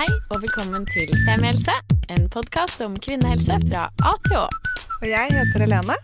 Hei 0.00 0.08
og 0.32 0.38
velkommen 0.40 0.86
til 0.88 1.10
Femihelse, 1.26 1.74
en 2.08 2.22
podkast 2.32 2.80
om 2.80 2.94
kvinnehelse 3.04 3.58
fra 3.66 3.82
A 4.08 4.12
til 4.24 4.38
Å. 4.38 4.46
Og 4.94 5.04
jeg 5.04 5.34
heter 5.34 5.60
Helene. 5.60 5.96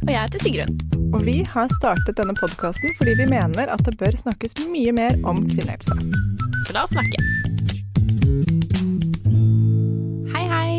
Og 0.00 0.10
jeg 0.10 0.16
heter 0.18 0.42
Sigrun. 0.42 0.72
Og 1.14 1.22
vi 1.22 1.36
har 1.46 1.70
startet 1.76 2.18
denne 2.18 2.34
podkasten 2.34 2.96
fordi 2.98 3.14
vi 3.20 3.28
mener 3.30 3.70
at 3.70 3.84
det 3.86 3.94
bør 4.00 4.18
snakkes 4.18 4.58
mye 4.72 4.96
mer 4.96 5.14
om 5.22 5.38
kvinnehelse. 5.46 5.94
Så 6.66 6.74
la 6.74 6.82
oss 6.82 6.96
snakke. 6.96 7.22
Hei, 10.34 10.44
hei. 10.50 10.74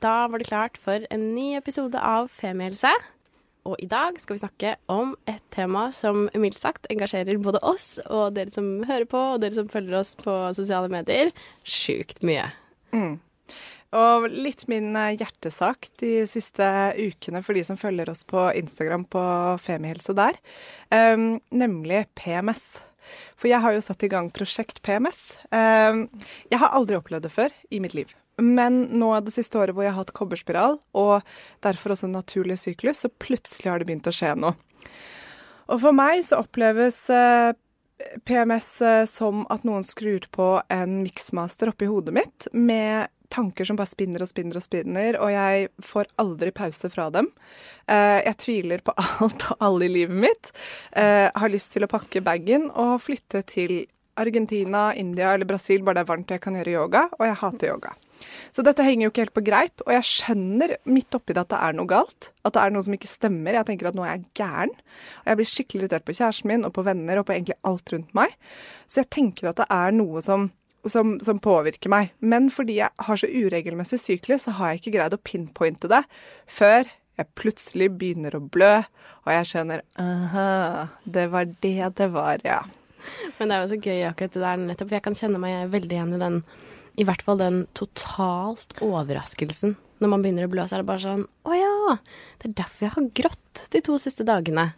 Da 0.00 0.16
var 0.32 0.40
det 0.40 0.48
klart 0.48 0.80
for 0.80 1.04
en 1.12 1.28
ny 1.36 1.50
episode 1.60 2.00
av 2.00 2.32
Femihelse. 2.32 2.94
Og 3.68 3.76
i 3.84 3.88
dag 3.90 4.16
skal 4.20 4.38
vi 4.38 4.40
snakke 4.40 4.74
om 4.88 5.12
et 5.28 5.44
tema 5.52 5.88
som 5.92 6.26
mildt 6.32 6.58
sagt 6.60 6.88
engasjerer 6.92 7.40
både 7.42 7.60
oss 7.66 7.98
og 8.06 8.32
dere 8.38 8.54
som 8.54 8.78
hører 8.88 9.08
på, 9.08 9.20
og 9.34 9.42
dere 9.42 9.58
som 9.58 9.68
følger 9.68 9.98
oss 10.00 10.14
på 10.16 10.36
sosiale 10.56 10.88
medier, 10.92 11.32
sjukt 11.68 12.22
mye. 12.24 12.46
Mm. 12.96 13.18
Og 13.98 14.26
litt 14.32 14.66
min 14.68 14.92
eh, 14.96 15.14
hjertesak 15.16 15.88
de 16.00 16.12
siste 16.28 16.64
ukene 16.96 17.40
for 17.44 17.56
de 17.56 17.64
som 17.64 17.78
følger 17.80 18.10
oss 18.12 18.24
på 18.28 18.48
Instagram 18.56 19.06
på 19.08 19.22
Femihelse 19.64 20.12
der, 20.16 20.36
um, 20.92 21.38
nemlig 21.48 22.04
PMS. 22.18 22.82
For 23.40 23.48
jeg 23.48 23.64
har 23.64 23.72
jo 23.72 23.84
satt 23.84 24.04
i 24.04 24.12
gang 24.12 24.28
prosjekt 24.32 24.82
PMS. 24.84 25.30
Um, 25.48 26.04
jeg 26.52 26.60
har 26.60 26.76
aldri 26.76 27.00
opplevd 27.00 27.28
det 27.28 27.32
før 27.32 27.56
i 27.72 27.80
mitt 27.80 27.96
liv. 27.96 28.12
Men 28.38 28.84
nå 28.98 29.12
det 29.24 29.34
siste 29.34 29.58
året 29.60 29.76
hvor 29.76 29.86
jeg 29.86 29.94
har 29.94 30.02
hatt 30.02 30.14
kobberspiral, 30.16 30.78
og 30.96 31.26
derfor 31.64 31.94
også 31.94 32.10
naturlig 32.10 32.58
syklus, 32.60 33.04
så 33.04 33.10
plutselig 33.10 33.72
har 33.72 33.82
det 33.82 33.88
begynt 33.90 34.10
å 34.10 34.14
skje 34.14 34.34
noe. 34.38 34.54
Og 35.68 35.82
for 35.82 35.92
meg 35.92 36.22
så 36.24 36.40
oppleves 36.40 37.02
eh, 37.12 37.52
PMS 38.24 38.70
eh, 38.82 39.04
som 39.10 39.44
at 39.52 39.66
noen 39.68 39.84
skrur 39.84 40.24
på 40.32 40.48
en 40.72 41.00
miksmaster 41.02 41.72
oppi 41.72 41.88
hodet 41.90 42.14
mitt 42.16 42.48
med 42.54 43.10
tanker 43.28 43.66
som 43.68 43.76
bare 43.76 43.90
spinner 43.90 44.22
og 44.24 44.30
spinner 44.30 44.56
og 44.56 44.64
spinner, 44.64 45.18
og 45.20 45.32
jeg 45.34 45.68
får 45.84 46.08
aldri 46.22 46.52
pause 46.56 46.88
fra 46.92 47.08
dem. 47.12 47.28
Eh, 47.84 48.22
jeg 48.24 48.38
tviler 48.44 48.84
på 48.84 48.94
alt 49.04 49.48
og 49.50 49.68
alle 49.68 49.88
i 49.88 49.92
livet 49.98 50.22
mitt. 50.24 50.52
Eh, 50.96 51.28
har 51.28 51.52
lyst 51.52 51.74
til 51.74 51.84
å 51.84 51.90
pakke 51.90 52.24
bagen 52.24 52.70
og 52.72 52.98
flytte 53.04 53.44
til 53.48 53.82
Argentina, 54.18 54.90
India 54.98 55.34
eller 55.34 55.46
Brasil 55.46 55.84
bare 55.86 56.00
det 56.00 56.06
er 56.06 56.12
varmt 56.12 56.30
og 56.30 56.38
jeg 56.38 56.42
kan 56.42 56.56
gjøre 56.58 56.74
yoga, 56.74 57.04
og 57.18 57.26
jeg 57.28 57.40
hater 57.42 57.74
yoga. 57.74 57.92
Så 58.54 58.64
dette 58.66 58.84
henger 58.84 59.06
jo 59.06 59.12
ikke 59.12 59.24
helt 59.26 59.36
på 59.36 59.44
greip, 59.46 59.82
og 59.86 59.92
jeg 59.94 60.08
skjønner 60.08 60.76
midt 60.88 61.14
oppi 61.16 61.36
det 61.36 61.44
at 61.44 61.52
det 61.52 61.62
er 61.62 61.78
noe 61.78 61.90
galt. 61.90 62.30
At 62.48 62.56
det 62.56 62.62
er 62.62 62.74
noe 62.74 62.84
som 62.86 62.96
ikke 62.96 63.10
stemmer. 63.10 63.58
Jeg 63.58 63.68
tenker 63.68 63.90
at 63.90 63.98
nå 63.98 64.04
er 64.04 64.14
jeg 64.16 64.28
gæren. 64.40 64.74
Og 65.22 65.32
jeg 65.32 65.40
blir 65.40 65.50
skikkelig 65.52 65.84
irritert 65.84 66.06
på 66.06 66.16
kjæresten 66.18 66.52
min 66.52 66.68
og 66.68 66.74
på 66.76 66.86
venner 66.86 67.20
og 67.20 67.28
på 67.28 67.36
egentlig 67.36 67.58
alt 67.68 67.92
rundt 67.94 68.14
meg. 68.18 68.36
Så 68.88 69.02
jeg 69.02 69.12
tenker 69.14 69.52
at 69.52 69.60
det 69.60 69.68
er 69.74 69.94
noe 69.94 70.22
som, 70.24 70.48
som, 70.88 71.18
som 71.24 71.42
påvirker 71.42 71.92
meg. 71.92 72.14
Men 72.18 72.48
fordi 72.54 72.80
jeg 72.80 73.08
har 73.08 73.20
så 73.20 73.30
uregelmessig 73.30 74.00
syklus, 74.02 74.48
så 74.48 74.56
har 74.58 74.72
jeg 74.72 74.82
ikke 74.82 74.96
greid 74.98 75.16
å 75.16 75.22
pinpointe 75.22 75.90
det 75.90 76.02
før 76.48 76.88
jeg 77.18 77.34
plutselig 77.38 77.88
begynner 77.98 78.36
å 78.38 78.42
blø, 78.42 78.74
og 79.26 79.30
jeg 79.34 79.46
skjønner 79.50 79.82
aha, 79.98 80.86
det 81.02 81.26
var 81.32 81.48
det 81.64 81.90
det 81.98 82.06
var, 82.14 82.44
ja. 82.46 82.60
Men 83.38 83.50
det 83.50 83.56
er 83.56 83.64
jo 83.64 83.70
så 83.72 83.78
gøy 83.82 84.04
akkurat 84.06 84.34
det 84.36 84.42
der, 84.44 84.60
nettopp, 84.62 84.90
for 84.90 84.98
jeg 84.98 85.06
kan 85.06 85.18
kjenne 85.18 85.40
meg 85.42 85.72
veldig 85.72 85.96
igjen 85.96 86.14
i 86.14 86.20
den 86.22 86.38
i 86.98 87.06
hvert 87.06 87.22
fall 87.22 87.38
den 87.38 87.62
totalt 87.78 88.74
overraskelsen. 88.82 89.76
Når 90.02 90.10
man 90.12 90.22
begynner 90.22 90.46
å 90.46 90.50
blø, 90.50 90.64
så 90.66 90.76
er 90.76 90.82
det 90.82 90.90
bare 90.90 91.02
sånn 91.02 91.24
Å 91.26 91.54
ja! 91.56 91.96
Det 92.38 92.50
er 92.50 92.58
derfor 92.60 92.86
jeg 92.86 92.94
har 92.94 93.08
grått 93.20 93.64
de 93.74 93.82
to 93.86 93.98
siste 94.02 94.26
dagene. 94.26 94.68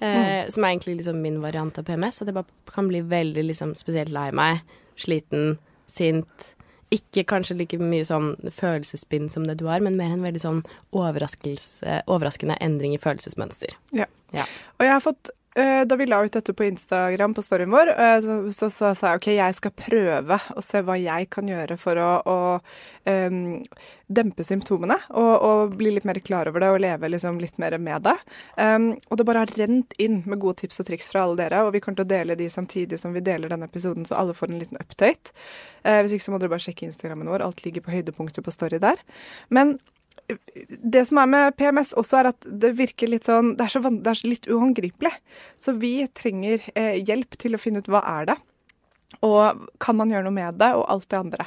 Eh, 0.00 0.44
mm. 0.46 0.52
Som 0.52 0.64
er 0.64 0.74
egentlig 0.74 0.98
liksom 1.00 1.20
min 1.24 1.40
variant 1.42 1.80
av 1.80 1.88
PMS. 1.88 2.22
At 2.22 2.30
jeg 2.30 2.36
bare 2.36 2.72
kan 2.72 2.88
bli 2.88 3.02
veldig 3.04 3.44
liksom, 3.50 3.74
spesielt 3.78 4.12
lei 4.14 4.28
meg, 4.36 4.62
sliten, 5.00 5.58
sint. 5.90 6.52
Ikke 6.92 7.24
kanskje 7.28 7.58
like 7.60 7.80
mye 7.80 8.06
sånn 8.08 8.32
følelsesspinn 8.56 9.28
som 9.32 9.44
det 9.46 9.60
du 9.60 9.68
har, 9.70 9.82
men 9.84 9.98
mer 9.98 10.14
en 10.14 10.24
veldig 10.26 10.42
sånn 10.42 10.62
overraskende 10.96 12.56
endring 12.60 12.96
i 12.96 13.02
følelsesmønster. 13.02 13.76
Ja. 13.94 14.08
ja. 14.34 14.48
Og 14.78 14.88
jeg 14.88 14.96
har 14.96 15.04
fått 15.04 15.30
da 15.54 15.96
vi 15.96 16.06
la 16.06 16.20
ut 16.24 16.32
dette 16.32 16.52
på 16.54 16.64
Instagram 16.64 17.34
på 17.34 17.42
storyen 17.42 17.72
vår, 17.74 17.88
eh, 17.90 18.18
så, 18.54 18.68
sa 18.70 18.92
jeg 18.94 19.18
OK, 19.18 19.26
jeg 19.34 19.56
skal 19.58 19.72
prøve 19.74 20.38
å 20.54 20.62
se 20.62 20.82
hva 20.86 20.94
jeg 21.00 21.26
kan 21.34 21.50
gjøre 21.50 21.74
for 21.80 21.98
å, 21.98 22.10
å 22.22 22.36
um, 23.10 23.58
dempe 24.06 24.46
symptomene 24.46 24.94
og, 25.10 25.32
og, 25.34 25.74
bli 25.80 25.96
litt 25.96 26.06
mer 26.06 26.20
klar 26.22 26.50
over 26.50 26.62
det 26.62 26.70
og 26.70 26.80
leve 26.84 27.10
liksom 27.10 27.42
litt 27.42 27.58
mer 27.62 27.74
med 27.82 28.06
det. 28.06 28.16
Um, 28.54 28.92
og 29.10 29.18
det 29.18 29.26
bare 29.26 29.44
har 29.44 29.54
rent 29.58 29.94
inn 29.98 30.20
med 30.22 30.38
gode 30.42 30.62
tips 30.62 30.84
og 30.84 30.90
triks 30.90 31.10
fra 31.10 31.26
alle 31.26 31.40
dere, 31.42 31.64
og 31.66 31.74
vi 31.74 31.82
kommer 31.82 31.98
til 31.98 32.06
å 32.06 32.14
dele 32.14 32.38
de 32.38 32.50
samtidig 32.50 33.00
som 33.02 33.16
vi 33.16 33.24
deler 33.26 33.50
denne 33.50 33.66
episoden, 33.66 34.06
så 34.06 34.20
alle 34.22 34.36
får 34.38 34.52
en 34.52 34.62
liten 34.62 34.78
update. 34.78 35.34
Uh, 35.82 35.98
hvis 36.04 36.14
ikke 36.14 36.28
så 36.28 36.36
må 36.36 36.42
dere 36.42 36.54
bare 36.54 36.62
sjekke 36.62 36.86
Instagrammen 36.86 37.30
vår, 37.30 37.42
alt 37.42 37.64
ligger 37.66 37.82
på 37.82 37.96
høydepunktet 37.96 38.46
på 38.46 38.54
Story 38.54 38.78
der. 38.82 39.02
Men 39.50 39.80
det 40.94 41.02
som 41.08 41.20
er 41.22 41.30
med 41.30 41.56
PMS 41.58 41.92
også, 41.98 42.20
er 42.20 42.30
at 42.32 42.46
det 42.62 42.72
virker 42.78 43.10
litt 43.10 43.26
sånn 43.28 43.54
Det 43.58 43.66
er, 43.66 43.72
så, 43.72 43.82
det 43.90 44.12
er 44.12 44.22
litt 44.28 44.48
uhåndgripelig. 44.50 45.12
Så 45.60 45.74
vi 45.78 45.94
trenger 46.16 46.62
eh, 46.74 46.98
hjelp 47.02 47.38
til 47.40 47.56
å 47.56 47.60
finne 47.60 47.82
ut 47.82 47.90
hva 47.90 48.02
er 48.18 48.32
det 48.32 48.38
og 49.26 49.66
kan 49.82 49.98
man 49.98 50.12
gjøre 50.12 50.24
noe 50.28 50.36
med 50.36 50.60
det, 50.60 50.70
og 50.78 50.86
alt 50.88 51.08
det 51.12 51.18
andre. 51.18 51.46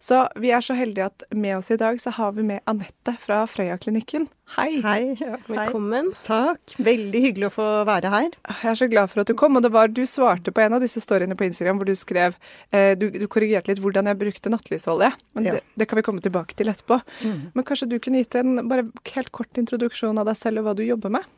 Så 0.00 0.22
vi 0.40 0.52
er 0.56 0.64
så 0.64 0.72
heldige 0.72 1.10
at 1.10 1.24
med 1.36 1.58
oss 1.58 1.68
i 1.70 1.76
dag 1.80 1.98
så 2.00 2.12
har 2.16 2.32
vi 2.32 2.44
med 2.48 2.62
Anette 2.70 3.12
fra 3.20 3.42
Frøya-klinikken. 3.50 4.24
Hei. 4.54 4.80
Hei. 4.80 5.16
Ja, 5.20 5.36
Velkommen. 5.44 6.08
Takk. 6.24 6.72
Veldig 6.80 7.20
hyggelig 7.26 7.50
å 7.50 7.52
få 7.58 7.66
være 7.86 8.12
her. 8.14 8.30
Jeg 8.48 8.70
er 8.72 8.78
så 8.80 8.88
glad 8.90 9.12
for 9.12 9.22
at 9.22 9.28
du 9.28 9.36
kom. 9.38 9.58
Og 9.60 9.66
det 9.66 9.70
var 9.74 9.92
du 9.92 10.00
svarte 10.08 10.54
på 10.56 10.64
en 10.64 10.78
av 10.78 10.80
disse 10.82 11.02
storyene 11.04 11.36
på 11.38 11.44
Instagram 11.46 11.82
hvor 11.82 11.90
du 11.90 11.94
skrev 11.98 12.38
eh, 12.72 12.96
du, 12.98 13.10
du, 13.12 13.26
korrigerte 13.30 13.70
litt 13.70 13.82
hvordan 13.84 14.08
jeg 14.08 14.20
brukte 14.22 14.54
nattlysolje. 14.54 15.12
Men 15.36 15.50
ja. 15.50 15.58
det, 15.58 15.62
det, 15.76 15.90
kan 15.90 16.00
vi 16.00 16.06
komme 16.08 16.24
tilbake 16.24 16.56
til 16.56 16.72
etterpå. 16.72 17.02
Mm. 17.20 17.42
Men 17.52 17.68
kanskje 17.68 17.92
du 17.92 17.98
kunne 18.00 18.24
gitt 18.24 18.40
en 18.40 18.64
bare 18.72 18.88
helt 19.12 19.30
kort 19.36 19.60
introduksjon 19.60 20.18
av 20.18 20.32
deg 20.32 20.40
selv 20.40 20.64
og 20.64 20.70
hva 20.70 20.76
du 20.80 20.86
jobber 20.88 21.12
med? 21.20 21.28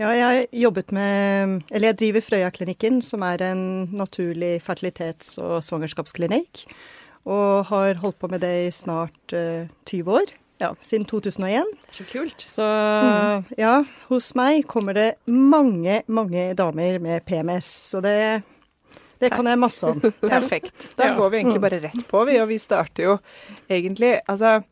Ja, 0.00 0.14
jeg 0.16 0.24
har 0.24 0.46
jobbet 0.56 0.92
med 0.96 1.58
Eller 1.68 1.90
jeg 1.90 1.98
driver 2.00 2.24
Frøya-klinikken, 2.24 3.02
som 3.04 3.20
er 3.26 3.42
en 3.50 3.64
naturlig 3.92 4.62
fertilitets- 4.64 5.34
og 5.42 5.58
svangerskapsklinikk. 5.66 6.62
Og 7.28 7.66
har 7.68 8.00
holdt 8.00 8.16
på 8.22 8.30
med 8.32 8.40
det 8.40 8.54
i 8.64 8.70
snart 8.72 9.34
uh, 9.36 9.66
eh, 9.66 9.74
20 9.84 10.14
år. 10.22 10.32
Ja, 10.60 10.70
siden 10.80 11.04
2001. 11.04 11.68
Er 11.68 11.98
så 11.98 12.06
kult. 12.08 12.46
Så 12.48 12.64
mm. 12.64 13.52
ja, 13.60 13.74
hos 14.08 14.30
meg 14.40 14.64
kommer 14.68 14.96
det 14.96 15.10
mange, 15.28 16.00
mange 16.08 16.46
damer 16.56 16.96
med 17.00 17.26
PMS. 17.28 17.68
Så 17.92 18.00
det, 18.04 18.40
det 19.20 19.32
kan 19.34 19.52
jeg 19.52 19.60
masse 19.60 19.84
om. 19.84 20.00
Perfekt. 20.24 20.88
Da 20.96 21.12
går 21.16 21.28
vi 21.28 21.42
egentlig 21.42 21.64
bare 21.66 21.82
rett 21.84 22.08
på, 22.08 22.24
vi. 22.24 22.40
Og 22.40 22.48
vi 22.48 22.60
starter 22.60 23.04
jo 23.04 23.18
egentlig 23.68 24.16
Altså, 24.24 24.62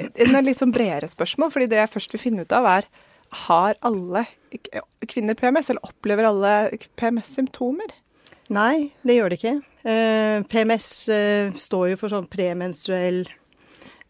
en 0.00 0.40
litt 0.44 0.60
sånn 0.60 0.72
bredere 0.72 1.08
spørsmål, 1.08 1.52
fordi 1.52 1.68
det 1.68 1.82
jeg 1.82 1.94
først 1.98 2.16
vil 2.16 2.24
finne 2.24 2.48
ut 2.48 2.56
av, 2.56 2.72
er 2.80 2.92
har 3.30 3.76
alle 3.86 4.24
kvinner 5.08 5.34
PMS, 5.34 5.70
eller 5.70 5.86
opplever 5.86 6.26
alle 6.28 6.54
PMS-symptomer? 6.98 7.92
Nei, 8.50 8.90
det 9.06 9.16
gjør 9.16 9.30
det 9.30 9.38
ikke. 9.38 9.56
Eh, 9.86 10.42
PMS 10.50 10.88
eh, 11.14 11.52
står 11.54 11.92
jo 11.92 12.00
for 12.00 12.12
sånn 12.12 12.26
premenstruell 12.30 13.22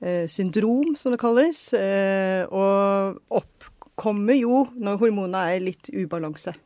eh, 0.01 0.25
syndrom, 0.31 0.95
som 0.97 1.13
det 1.13 1.21
kalles. 1.21 1.67
Og 1.77 3.21
oppkommer 3.41 4.39
jo 4.41 4.65
når 4.81 5.01
hormonene 5.03 5.45
er 5.53 5.67
litt 5.69 5.93
ubalanse. 5.93 6.57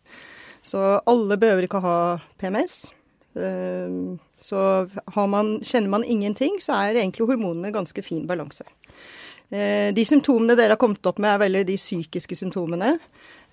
Så 0.64 0.84
alle 1.04 1.36
behøver 1.40 1.66
ikke 1.66 1.82
ha 1.84 1.98
PMS. 2.40 2.86
Så 4.44 4.60
man, 5.28 5.56
kjenner 5.66 5.90
man 5.90 6.06
ingenting, 6.06 6.60
så 6.62 6.78
er 6.78 7.00
egentlig 7.02 7.26
hormonene 7.28 7.74
ganske 7.74 8.04
fin 8.06 8.22
balanse. 8.30 8.64
Eh, 9.54 9.92
de 9.94 10.02
symptomene 10.06 10.56
dere 10.58 10.74
har 10.74 10.80
kommet 10.80 11.06
opp 11.06 11.20
med, 11.22 11.30
er 11.30 11.42
veldig 11.44 11.62
de 11.68 11.78
psykiske 11.78 12.38
symptomene. 12.40 12.96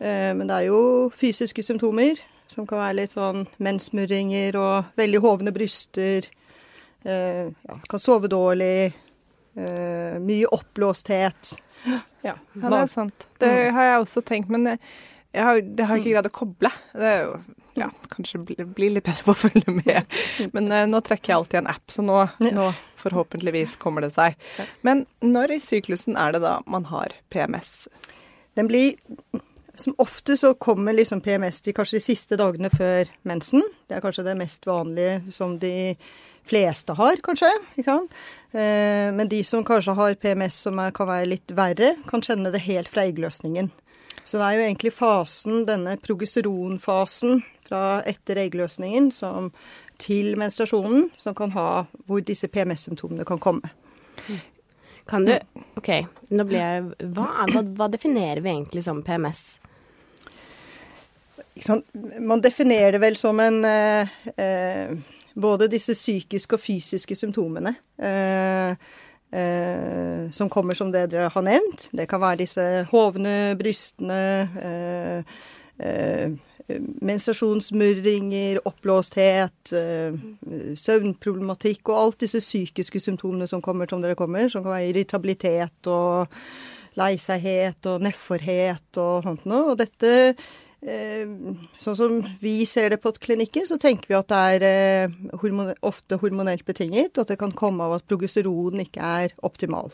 Eh, 0.02 0.32
men 0.34 0.48
det 0.50 0.58
er 0.58 0.70
jo 0.72 1.12
fysiske 1.14 1.64
symptomer, 1.66 2.18
som 2.50 2.66
kan 2.68 2.82
være 2.82 2.98
litt 3.04 3.14
sånn 3.14 3.46
menssmurringer 3.62 4.58
og 4.60 4.96
veldig 4.98 5.22
hovne 5.22 5.54
bryster. 5.54 6.26
Eh, 7.06 7.46
ja, 7.54 7.78
kan 7.90 8.02
sove 8.02 8.32
dårlig. 8.32 8.92
Mye 9.52 10.48
oppblåsthet. 10.56 11.50
Ja, 11.84 11.98
ja, 12.24 12.36
det 12.56 12.78
er 12.78 12.86
sant. 12.88 13.26
Det 13.42 13.50
har 13.76 13.88
jeg 13.90 13.98
også 14.00 14.22
tenkt, 14.24 14.48
men 14.54 14.78
jeg 15.32 15.44
har, 15.48 15.62
det 15.64 15.86
har 15.88 15.96
jeg 15.96 16.04
ikke 16.04 16.14
greid 16.16 16.28
å 16.28 16.34
koble. 16.36 16.72
Det 16.92 17.08
er 17.08 17.22
jo 17.24 17.36
ja, 17.80 17.88
kanskje 18.12 18.42
bli, 18.44 18.58
bli, 18.68 18.90
litt 18.98 19.06
bedre 19.06 19.24
på 19.24 19.32
å 19.32 19.42
følge 19.46 19.76
med. 19.78 20.18
Men 20.56 20.72
uh, 20.74 20.84
nå 20.90 21.00
trekker 21.06 21.32
jeg 21.32 21.38
alltid 21.38 21.62
en 21.62 21.70
app, 21.72 21.86
så 21.94 22.04
nå, 22.04 22.18
nå, 22.44 22.66
forhåpentligvis 23.00 23.78
kommer 23.82 24.04
det 24.04 24.12
seg. 24.16 24.36
Men 24.88 25.06
når 25.24 25.56
i 25.56 25.62
syklusen 25.64 26.20
er 26.20 26.36
det 26.36 26.44
da 26.44 26.58
man 26.68 26.90
har 26.92 27.16
PMS? 27.32 27.88
Den 28.60 28.68
blir 28.68 29.00
Som 29.80 29.96
ofte 30.04 30.36
så 30.38 30.52
kommer 30.54 30.94
liksom 30.94 31.22
PMS 31.24 31.62
de 31.64 31.72
kanskje 31.74 31.96
de 31.96 32.04
siste 32.04 32.36
dagene 32.38 32.70
før 32.70 33.08
mensen. 33.24 33.64
Det 33.88 33.96
er 33.96 34.04
kanskje 34.04 34.26
det 34.28 34.36
mest 34.38 34.68
vanlige 34.68 35.32
som 35.32 35.56
de 35.62 35.96
fleste 36.46 36.94
har, 36.98 37.22
kanskje. 37.24 37.50
Eh, 37.80 39.08
men 39.16 39.30
de 39.32 39.40
som 39.48 39.64
kanskje 39.66 39.96
har 39.96 40.18
PMS 40.20 40.60
som 40.68 40.82
kan 40.94 41.08
være 41.08 41.30
litt 41.32 41.56
verre, 41.56 41.94
kan 42.10 42.22
kjenne 42.22 42.52
det 42.52 42.66
helt 42.68 42.92
fra 42.92 43.08
eggløsningen. 43.08 43.72
Så 44.24 44.38
det 44.38 44.46
er 44.48 44.58
jo 44.58 44.66
egentlig 44.68 44.94
fasen, 44.94 45.64
denne 45.68 45.96
progesteronfasen 46.02 47.42
fra 47.68 48.02
etter 48.08 48.44
eggløsningen 48.44 49.10
som 49.16 49.50
til 50.02 50.36
menstruasjonen 50.40 51.10
som 51.22 51.36
kan 51.38 51.54
ha 51.56 51.68
hvor 52.08 52.24
disse 52.26 52.50
PMS-symptomene 52.52 53.26
kan 53.28 53.42
komme. 53.42 53.72
Kan 55.10 55.26
du 55.26 55.34
OK, 55.80 55.90
nå 56.32 56.46
ble 56.48 56.62
jeg 56.62 56.84
hva, 57.16 57.28
hva, 57.52 57.64
hva 57.78 57.90
definerer 57.92 58.42
vi 58.44 58.54
egentlig 58.54 58.84
som 58.86 59.02
PMS? 59.06 59.60
Man 62.20 62.42
definerer 62.42 62.96
det 62.96 63.02
vel 63.04 63.18
som 63.20 63.40
en 63.44 63.66
eh, 63.68 64.14
eh, 64.40 64.94
Både 65.34 65.70
disse 65.72 65.94
psykiske 65.96 66.58
og 66.58 66.60
fysiske 66.60 67.16
symptomene 67.16 67.72
eh, 68.04 68.74
som 69.32 70.50
kommer 70.52 70.76
som 70.76 70.92
det 70.92 71.06
dere 71.14 71.30
har 71.32 71.44
nevnt. 71.46 71.90
Det 71.96 72.08
kan 72.10 72.22
være 72.22 72.42
disse 72.44 72.64
hovne 72.92 73.56
brystene, 73.60 74.24
eh, 74.60 75.24
eh, 75.80 76.32
menstruasjonsmurringer, 77.02 78.62
oppblåsthet, 78.68 79.74
søvnproblematikk 80.80 81.90
og 81.92 81.98
alt 82.00 82.20
disse 82.24 82.40
psykiske 82.40 83.02
symptomene 83.04 83.48
som 83.48 83.64
kommer 83.64 83.90
som 83.90 84.04
dere 84.04 84.16
kommer, 84.16 84.48
som 84.48 84.64
kan 84.64 84.78
være 84.78 84.92
irritabilitet 84.94 85.88
og 85.92 86.32
leiseghet 86.96 87.92
og 87.92 88.06
nedforhet 88.08 89.02
og 89.04 89.28
sånt 89.28 89.48
noe. 89.52 89.74
Og 89.74 89.82
dette 89.84 90.14
Eh, 90.16 90.71
sånn 90.82 91.98
som 91.98 92.16
vi 92.42 92.66
ser 92.66 92.90
det 92.90 93.02
på 93.04 93.12
klinikken, 93.22 93.68
så 93.70 93.78
tenker 93.82 94.10
vi 94.10 94.18
at 94.18 94.32
det 94.32 94.40
er 94.56 94.66
eh, 94.66 95.18
hormon 95.44 95.76
ofte 95.86 96.18
hormonelt 96.22 96.66
betinget, 96.66 97.14
og 97.16 97.26
at 97.26 97.36
det 97.36 97.42
kan 97.42 97.54
komme 97.54 97.86
av 97.86 98.00
at 98.00 98.08
progesteron 98.10 98.82
ikke 98.82 99.02
er 99.22 99.36
optimal. 99.46 99.94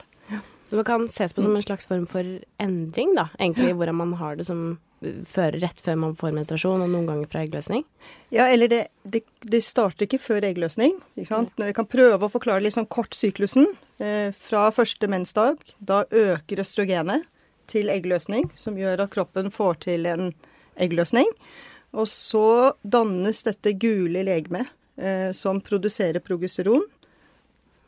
Så 0.67 0.75
det 0.75 0.87
kan 0.87 1.07
ses 1.11 1.31
på 1.31 1.43
som 1.43 1.55
en 1.55 1.63
slags 1.63 1.87
form 1.87 2.07
for 2.11 2.25
endring, 2.63 3.13
da, 3.15 3.29
egentlig, 3.39 3.75
hvordan 3.75 3.99
man 3.99 4.17
har 4.19 4.39
det 4.39 4.47
som 4.47 4.79
før, 5.29 5.55
rett 5.61 5.79
før 5.83 5.99
man 6.01 6.15
får 6.17 6.33
menstruasjon, 6.35 6.81
og 6.83 6.91
noen 6.91 7.07
ganger 7.07 7.29
fra 7.31 7.43
eggløsning? 7.45 7.85
Ja, 8.33 8.47
eller 8.47 8.71
det, 8.71 8.81
det, 9.03 9.23
det 9.43 9.61
starter 9.63 10.07
ikke 10.07 10.19
før 10.23 10.47
eggløsning. 10.47 10.97
ikke 11.15 11.29
sant? 11.29 11.53
Når 11.59 11.71
vi 11.71 11.77
kan 11.77 11.89
prøve 11.89 12.27
å 12.27 12.33
forklare 12.33 12.65
litt 12.65 12.75
sånn 12.75 12.89
kort 12.89 13.15
syklusen. 13.15 13.69
Eh, 14.03 14.33
fra 14.35 14.67
første 14.73 15.09
mensdag, 15.09 15.61
da 15.79 16.03
øker 16.09 16.63
østrogenet 16.63 17.27
til 17.71 17.91
eggløsning, 17.93 18.49
som 18.59 18.77
gjør 18.79 19.05
at 19.05 19.13
kroppen 19.13 19.51
får 19.53 19.83
til 19.87 20.07
en 20.09 20.31
eggløsning. 20.77 21.29
Og 21.97 22.07
så 22.11 22.73
dannes 22.83 23.43
dette 23.47 23.73
gule 23.79 24.23
legemet 24.27 24.67
eh, 24.99 25.31
som 25.31 25.61
produserer 25.63 26.19
progesteron. 26.23 26.83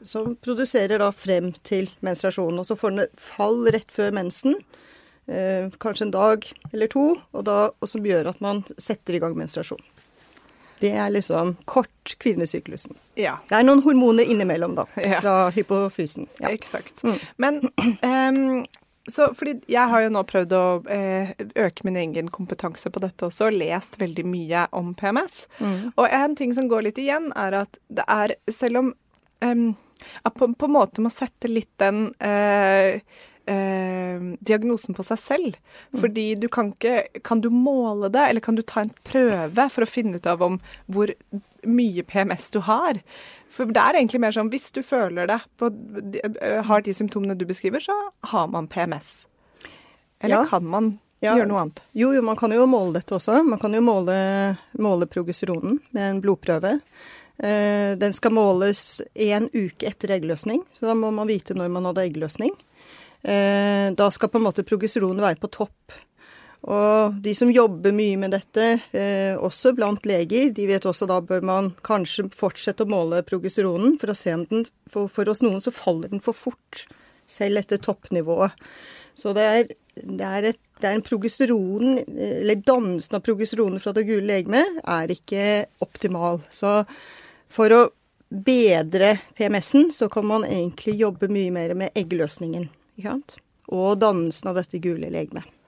Som 0.03 0.35
produserer 0.39 1.01
da 1.01 1.11
frem 1.11 1.51
til 1.67 1.89
menstruasjonen. 2.05 2.61
Og 2.61 2.67
så 2.69 2.77
får 2.79 2.95
den 2.95 3.13
fall 3.19 3.65
rett 3.75 3.91
før 3.91 4.13
mensen, 4.15 4.55
eh, 5.27 5.67
kanskje 5.83 6.07
en 6.07 6.15
dag 6.15 6.47
eller 6.71 6.91
to, 6.91 7.07
og, 7.33 7.45
da, 7.45 7.61
og 7.75 7.91
som 7.91 8.05
gjør 8.05 8.31
at 8.31 8.43
man 8.43 8.63
setter 8.77 9.17
i 9.17 9.23
gang 9.23 9.35
menstruasjon. 9.37 9.83
Det 10.79 10.93
er 10.95 11.09
liksom 11.11 11.57
kort 11.67 12.15
kvinnesyklusen. 12.23 12.95
Ja. 13.19 13.35
Det 13.49 13.57
er 13.57 13.65
noen 13.67 13.81
hormoner 13.83 14.23
innimellom, 14.23 14.77
da, 14.77 14.85
fra 15.19 15.33
hypofysen. 15.51 16.29
Ja. 16.39 16.53
Eksakt. 16.55 17.03
Mm. 17.03 17.17
Men 17.35 17.59
um, 17.99 18.63
så, 19.11 19.29
fordi 19.37 19.57
jeg 19.71 19.91
har 19.91 20.03
jo 20.05 20.11
nå 20.13 20.23
prøvd 20.27 20.55
å 20.57 20.63
eh, 20.91 21.33
øke 21.59 21.85
min 21.87 21.97
egen 21.99 22.29
kompetanse 22.33 22.91
på 22.93 23.01
dette 23.03 23.27
også, 23.27 23.49
og 23.49 23.59
lest 23.59 23.99
veldig 24.01 24.25
mye 24.29 24.65
om 24.77 24.93
PMS. 24.97 25.43
Mm. 25.59 25.91
Og 25.95 26.05
en 26.05 26.37
ting 26.39 26.55
som 26.55 26.69
går 26.71 26.87
litt 26.89 27.01
igjen, 27.01 27.31
er 27.37 27.63
at 27.63 27.81
det 27.87 28.05
er 28.09 28.35
Selv 28.51 28.81
om 28.81 28.93
um, 29.45 29.65
på, 30.23 30.47
på, 30.53 30.67
en 30.67 30.73
måte 30.73 31.03
må 31.03 31.11
sette 31.13 31.49
litt 31.51 31.71
den 31.81 32.09
uh, 32.23 32.99
eh, 33.49 34.21
diagnosen 34.39 34.95
på 34.97 35.05
seg 35.05 35.21
selv. 35.21 35.57
Mm. 35.91 35.99
Fordi 36.03 36.27
du 36.39 36.47
kan 36.51 36.73
ikke 36.73 37.21
Kan 37.25 37.41
du 37.41 37.49
måle 37.53 38.11
det, 38.13 38.27
eller 38.29 38.45
kan 38.45 38.59
du 38.59 38.63
ta 38.63 38.85
en 38.85 38.93
prøve 39.07 39.69
for 39.73 39.85
å 39.85 39.89
finne 39.89 40.19
ut 40.19 40.29
av 40.29 40.43
om 40.45 40.59
hvor 40.87 41.13
mye 41.67 42.05
PMS 42.07 42.49
du 42.55 42.61
har? 42.65 43.01
For 43.49 43.69
det 43.73 43.81
er 43.81 43.97
egentlig 43.97 44.21
mer 44.21 44.33
sånn 44.35 44.51
hvis 44.53 44.69
du 44.75 44.83
føler 44.85 45.29
det, 45.29 45.39
på, 45.57 45.71
har 46.69 46.85
de 46.85 46.93
symptomene 46.95 47.37
du 47.37 47.47
beskriver, 47.49 47.81
så 47.83 47.95
har 48.31 48.49
man 48.53 48.69
PMS. 48.69 49.23
Eller 50.21 50.43
ja. 50.43 50.47
kan 50.49 50.67
man 50.69 50.91
ja. 51.23 51.33
gjøre 51.33 51.49
noe 51.49 51.63
annet? 51.63 51.81
Jo, 51.97 52.11
jo, 52.15 52.21
man 52.25 52.37
kan 52.39 52.53
jo 52.53 52.67
måle 52.69 52.99
dette 52.99 53.15
også. 53.17 53.39
Man 53.47 53.61
kan 53.61 53.73
jo 53.75 53.81
måle, 53.83 54.17
måle 54.79 55.07
progesteronen 55.09 55.79
med 55.95 56.05
en 56.05 56.21
blodprøve. 56.23 56.77
Eh, 57.39 57.95
den 57.99 58.15
skal 58.15 58.35
måles 58.35 59.01
én 59.15 59.47
uke 59.53 59.87
etter 59.87 60.11
eggløsning, 60.17 60.65
så 60.75 60.89
da 60.89 60.97
må 60.97 61.11
man 61.15 61.29
vite 61.29 61.55
når 61.55 61.71
man 61.71 61.87
hadde 61.89 62.03
eggløsning. 62.09 62.51
Eh, 63.23 63.89
da 63.95 64.09
skal 64.11 64.31
på 64.31 64.39
en 64.39 64.47
måte 64.47 64.67
progesteronen 64.67 65.23
være 65.23 65.39
på 65.41 65.51
topp. 65.51 65.97
Og 66.67 67.19
de 67.23 67.31
som 67.37 67.51
jobber 67.51 67.93
mye 67.95 68.17
med 68.19 68.33
dette, 68.35 68.65
eh, 68.91 69.35
også 69.39 69.71
blant 69.77 70.03
leger, 70.09 70.49
de 70.51 70.65
vet 70.67 70.85
også 70.85 71.07
da 71.07 71.21
bør 71.23 71.45
man 71.45 71.69
kanskje 71.87 72.27
fortsette 72.35 72.83
å 72.83 72.91
måle 72.91 73.21
progesteronen 73.23 73.95
for 74.01 74.11
å 74.11 74.17
se 74.17 74.33
om 74.35 74.43
den 74.49 74.67
For, 74.89 75.07
for 75.07 75.29
oss 75.29 75.43
noen 75.45 75.61
så 75.61 75.69
faller 75.69 76.09
den 76.09 76.19
for 76.19 76.33
fort, 76.33 76.87
selv 77.29 77.61
etter 77.61 77.77
toppnivået. 77.77 78.55
Så 79.13 79.35
det 79.37 79.43
er, 79.45 79.67
det 80.01 80.25
er, 80.25 80.47
et, 80.49 80.59
det 80.81 80.87
er 80.89 80.95
en 80.97 81.05
progesteron, 81.05 81.99
eller 82.09 82.63
dannelsen 82.65 83.19
av 83.19 83.21
progesteronen 83.21 83.83
fra 83.83 83.93
det 83.93 84.07
gule 84.07 84.25
legemet, 84.25 84.79
er 84.81 85.13
ikke 85.13 85.43
optimal. 85.85 86.41
Så 86.49 86.81
for 87.53 87.75
å 87.75 87.83
bedre 88.29 89.19
PMS-en, 89.37 89.91
så 89.93 90.09
kan 90.09 90.25
man 90.25 90.47
egentlig 90.47 90.97
jobbe 91.03 91.29
mye 91.29 91.53
mer 91.53 91.75
med 91.77 91.93
eggløsningen. 91.93 92.65
Ikke 92.97 93.13
sant? 93.13 93.37
Og 93.69 93.93
dannelsen 94.01 94.49
av 94.49 94.57
dette 94.57 94.81
gule 94.81 95.13
legemet. 95.13 95.58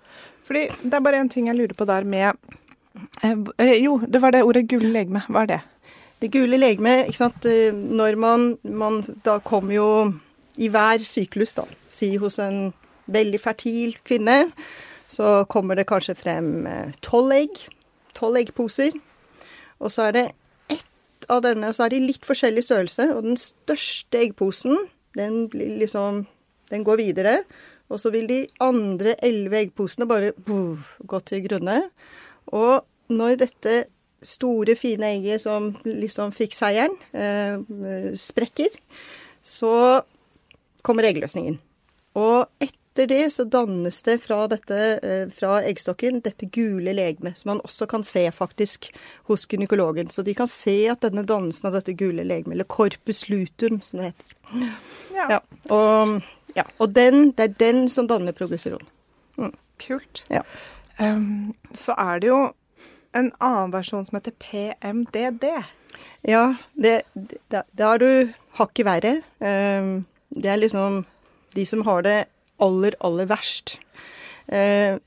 Fordi 0.52 0.66
det 0.84 0.98
er 0.98 1.04
bare 1.06 1.20
én 1.24 1.30
ting 1.32 1.46
jeg 1.48 1.56
lurer 1.56 1.78
på 1.80 1.86
der 1.88 2.04
med 2.04 2.36
eh, 3.24 3.78
Jo, 3.80 4.02
det 4.04 4.20
var 4.20 4.34
det 4.36 4.44
ordet 4.44 4.66
gule 4.68 4.90
legeme. 4.92 5.22
Hva 5.32 5.46
er 5.46 5.48
det? 5.54 5.60
Det 6.20 6.30
gule 6.34 6.60
legeme, 6.60 7.06
ikke 7.08 7.22
sant. 7.22 7.48
Eh, 7.48 7.72
når 7.72 8.18
man, 8.20 8.58
man 8.64 9.00
Da 9.24 9.38
kommer 9.40 9.78
jo 9.78 9.88
i 10.60 10.68
hver 10.68 11.06
syklus, 11.08 11.56
da, 11.56 11.64
si 11.88 12.18
hos 12.20 12.36
en 12.44 12.74
veldig 13.08 13.40
fertil 13.40 13.96
kvinne, 14.04 14.52
så 15.08 15.46
kommer 15.48 15.80
det 15.80 15.88
kanskje 15.88 16.18
frem 16.20 16.68
eh, 16.68 16.92
tolv 17.00 17.32
egg. 17.32 17.64
Tolv 18.20 18.42
eggposer. 18.44 19.00
Og 19.80 19.96
så 19.96 20.10
er 20.10 20.18
det 20.18 20.26
ett 20.76 21.30
av 21.32 21.46
denne, 21.48 21.72
og 21.72 21.80
så 21.80 21.88
er 21.88 21.96
de 21.96 22.04
litt 22.04 22.28
forskjellig 22.28 22.68
størrelse. 22.68 23.08
Og 23.16 23.24
den 23.24 23.40
største 23.40 24.20
eggposen, 24.20 24.76
den 25.16 25.46
blir 25.48 25.80
liksom 25.80 26.26
Den 26.72 26.86
går 26.88 26.96
videre. 26.96 27.32
Og 27.92 28.00
så 28.02 28.12
vil 28.14 28.28
de 28.30 28.42
andre 28.64 29.16
elleve 29.24 29.66
eggposene 29.66 30.08
bare 30.10 30.32
buff, 30.48 30.96
gå 31.04 31.20
til 31.28 31.44
grunne. 31.48 31.82
Og 32.56 32.86
når 33.12 33.42
dette 33.44 33.82
store, 34.24 34.76
fine 34.78 35.16
egget 35.18 35.44
som 35.44 35.72
liksom 35.86 36.34
fikk 36.36 36.54
seieren, 36.56 36.94
eh, 37.14 38.14
sprekker, 38.16 38.70
så 39.44 40.02
kommer 40.86 41.10
eggløsningen. 41.10 41.58
Og 42.20 42.46
etter 42.62 43.08
det 43.08 43.32
så 43.34 43.46
dannes 43.48 44.02
det 44.04 44.18
fra, 44.22 44.48
dette, 44.52 45.00
eh, 45.02 45.30
fra 45.32 45.62
eggstokken 45.64 46.22
dette 46.22 46.46
gule 46.52 46.94
legemet, 46.94 47.38
som 47.38 47.56
man 47.56 47.62
også 47.66 47.88
kan 47.88 48.04
se 48.04 48.26
faktisk 48.32 48.92
hos 49.30 49.46
gynekologen. 49.48 50.12
Så 50.12 50.24
de 50.24 50.36
kan 50.36 50.48
se 50.48 50.88
at 50.92 51.02
denne 51.02 51.26
dannelsen 51.26 51.68
av 51.68 51.80
dette 51.80 51.96
gule 51.98 52.24
legemet, 52.24 52.54
eller 52.54 52.66
corpus 52.68 53.30
lutum, 53.30 53.82
som 53.82 54.00
det 54.00 54.12
heter. 54.12 54.38
Ja. 55.16 55.28
ja. 55.30 55.40
Og 55.72 56.22
ja, 56.56 56.66
og 56.80 56.96
den, 56.96 57.32
det 57.38 57.46
er 57.46 57.60
den 57.60 57.86
som 57.90 58.08
danner 58.10 58.36
progesteron. 58.36 58.84
Mm. 59.38 59.54
Kult. 59.82 60.24
Ja. 60.30 60.42
Um, 61.00 61.54
så 61.74 61.96
er 61.98 62.22
det 62.22 62.30
jo 62.30 62.42
en 63.18 63.32
annen 63.44 63.74
versjon 63.74 64.06
som 64.08 64.18
heter 64.20 64.36
PMDD. 64.40 65.48
Ja, 66.28 66.44
det, 66.74 67.02
det, 67.16 67.64
det 67.72 67.86
har 67.86 68.02
du 68.02 68.32
hakket 68.60 68.88
verre. 68.88 69.16
Um, 69.40 70.04
det 70.32 70.52
er 70.52 70.62
liksom 70.62 71.04
de 71.56 71.66
som 71.68 71.84
har 71.88 72.06
det 72.06 72.18
aller, 72.62 72.96
aller 73.02 73.28
verst. 73.32 73.78
Uh, 74.52 75.00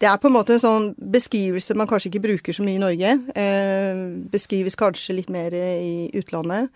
det 0.00 0.08
er 0.08 0.20
på 0.20 0.28
en 0.28 0.36
måte 0.36 0.56
en 0.56 0.62
sånn 0.62 0.88
beskrivelse 0.98 1.76
man 1.78 1.88
kanskje 1.90 2.12
ikke 2.12 2.26
bruker 2.28 2.56
så 2.56 2.66
mye 2.66 2.78
i 2.78 2.82
Norge. 2.82 3.14
Uh, 3.32 4.18
beskrives 4.32 4.78
kanskje 4.78 5.18
litt 5.20 5.32
mer 5.32 5.54
i 5.54 6.10
utlandet. 6.18 6.72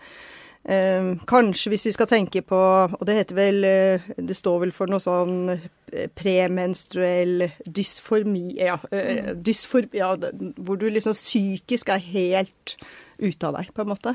Eh, 0.63 1.09
kanskje 1.27 1.73
hvis 1.73 1.85
vi 1.89 1.91
skal 1.91 2.07
tenke 2.07 2.39
på 2.47 2.57
Og 2.95 3.01
det 3.03 3.17
heter 3.17 3.35
vel 3.35 3.65
eh, 3.67 4.05
Det 4.15 4.35
står 4.37 4.61
vel 4.61 4.69
for 4.71 4.87
noe 4.87 5.03
sånn 5.03 5.49
eh, 5.51 6.05
premenstruell 6.15 7.49
dysformi 7.67 8.53
Ja, 8.61 8.77
eh, 8.87 9.25
mm. 9.25 9.41
dysfor, 9.43 9.89
ja 9.91 10.13
hvor 10.15 10.79
du 10.79 10.85
liksom 10.87 11.11
psykisk 11.17 11.91
er 11.91 11.99
helt 11.99 12.77
ute 13.19 13.47
av 13.47 13.57
deg, 13.57 13.69
på 13.73 13.83
en 13.83 13.91
måte. 13.91 14.13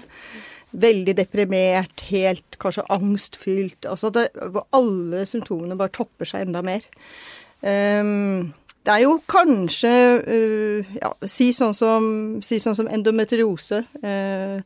Veldig 0.77 1.15
deprimert, 1.17 2.03
helt 2.11 2.59
kanskje 2.61 2.87
angstfylt. 2.93 3.87
Altså 3.89 4.11
det, 4.13 4.27
hvor 4.53 4.67
alle 4.77 5.25
symptomene 5.29 5.79
bare 5.79 5.95
topper 5.95 6.29
seg 6.29 6.45
enda 6.45 6.63
mer. 6.67 6.85
Um, 7.63 8.51
det 8.87 8.95
er 8.95 9.05
jo 9.05 9.17
kanskje 9.31 9.95
uh, 10.25 10.93
ja, 10.99 11.13
si, 11.29 11.51
sånn 11.57 11.77
som, 11.77 12.05
si 12.45 12.61
sånn 12.63 12.77
som 12.79 12.91
endometriose. 12.93 13.83
Uh, 14.03 14.61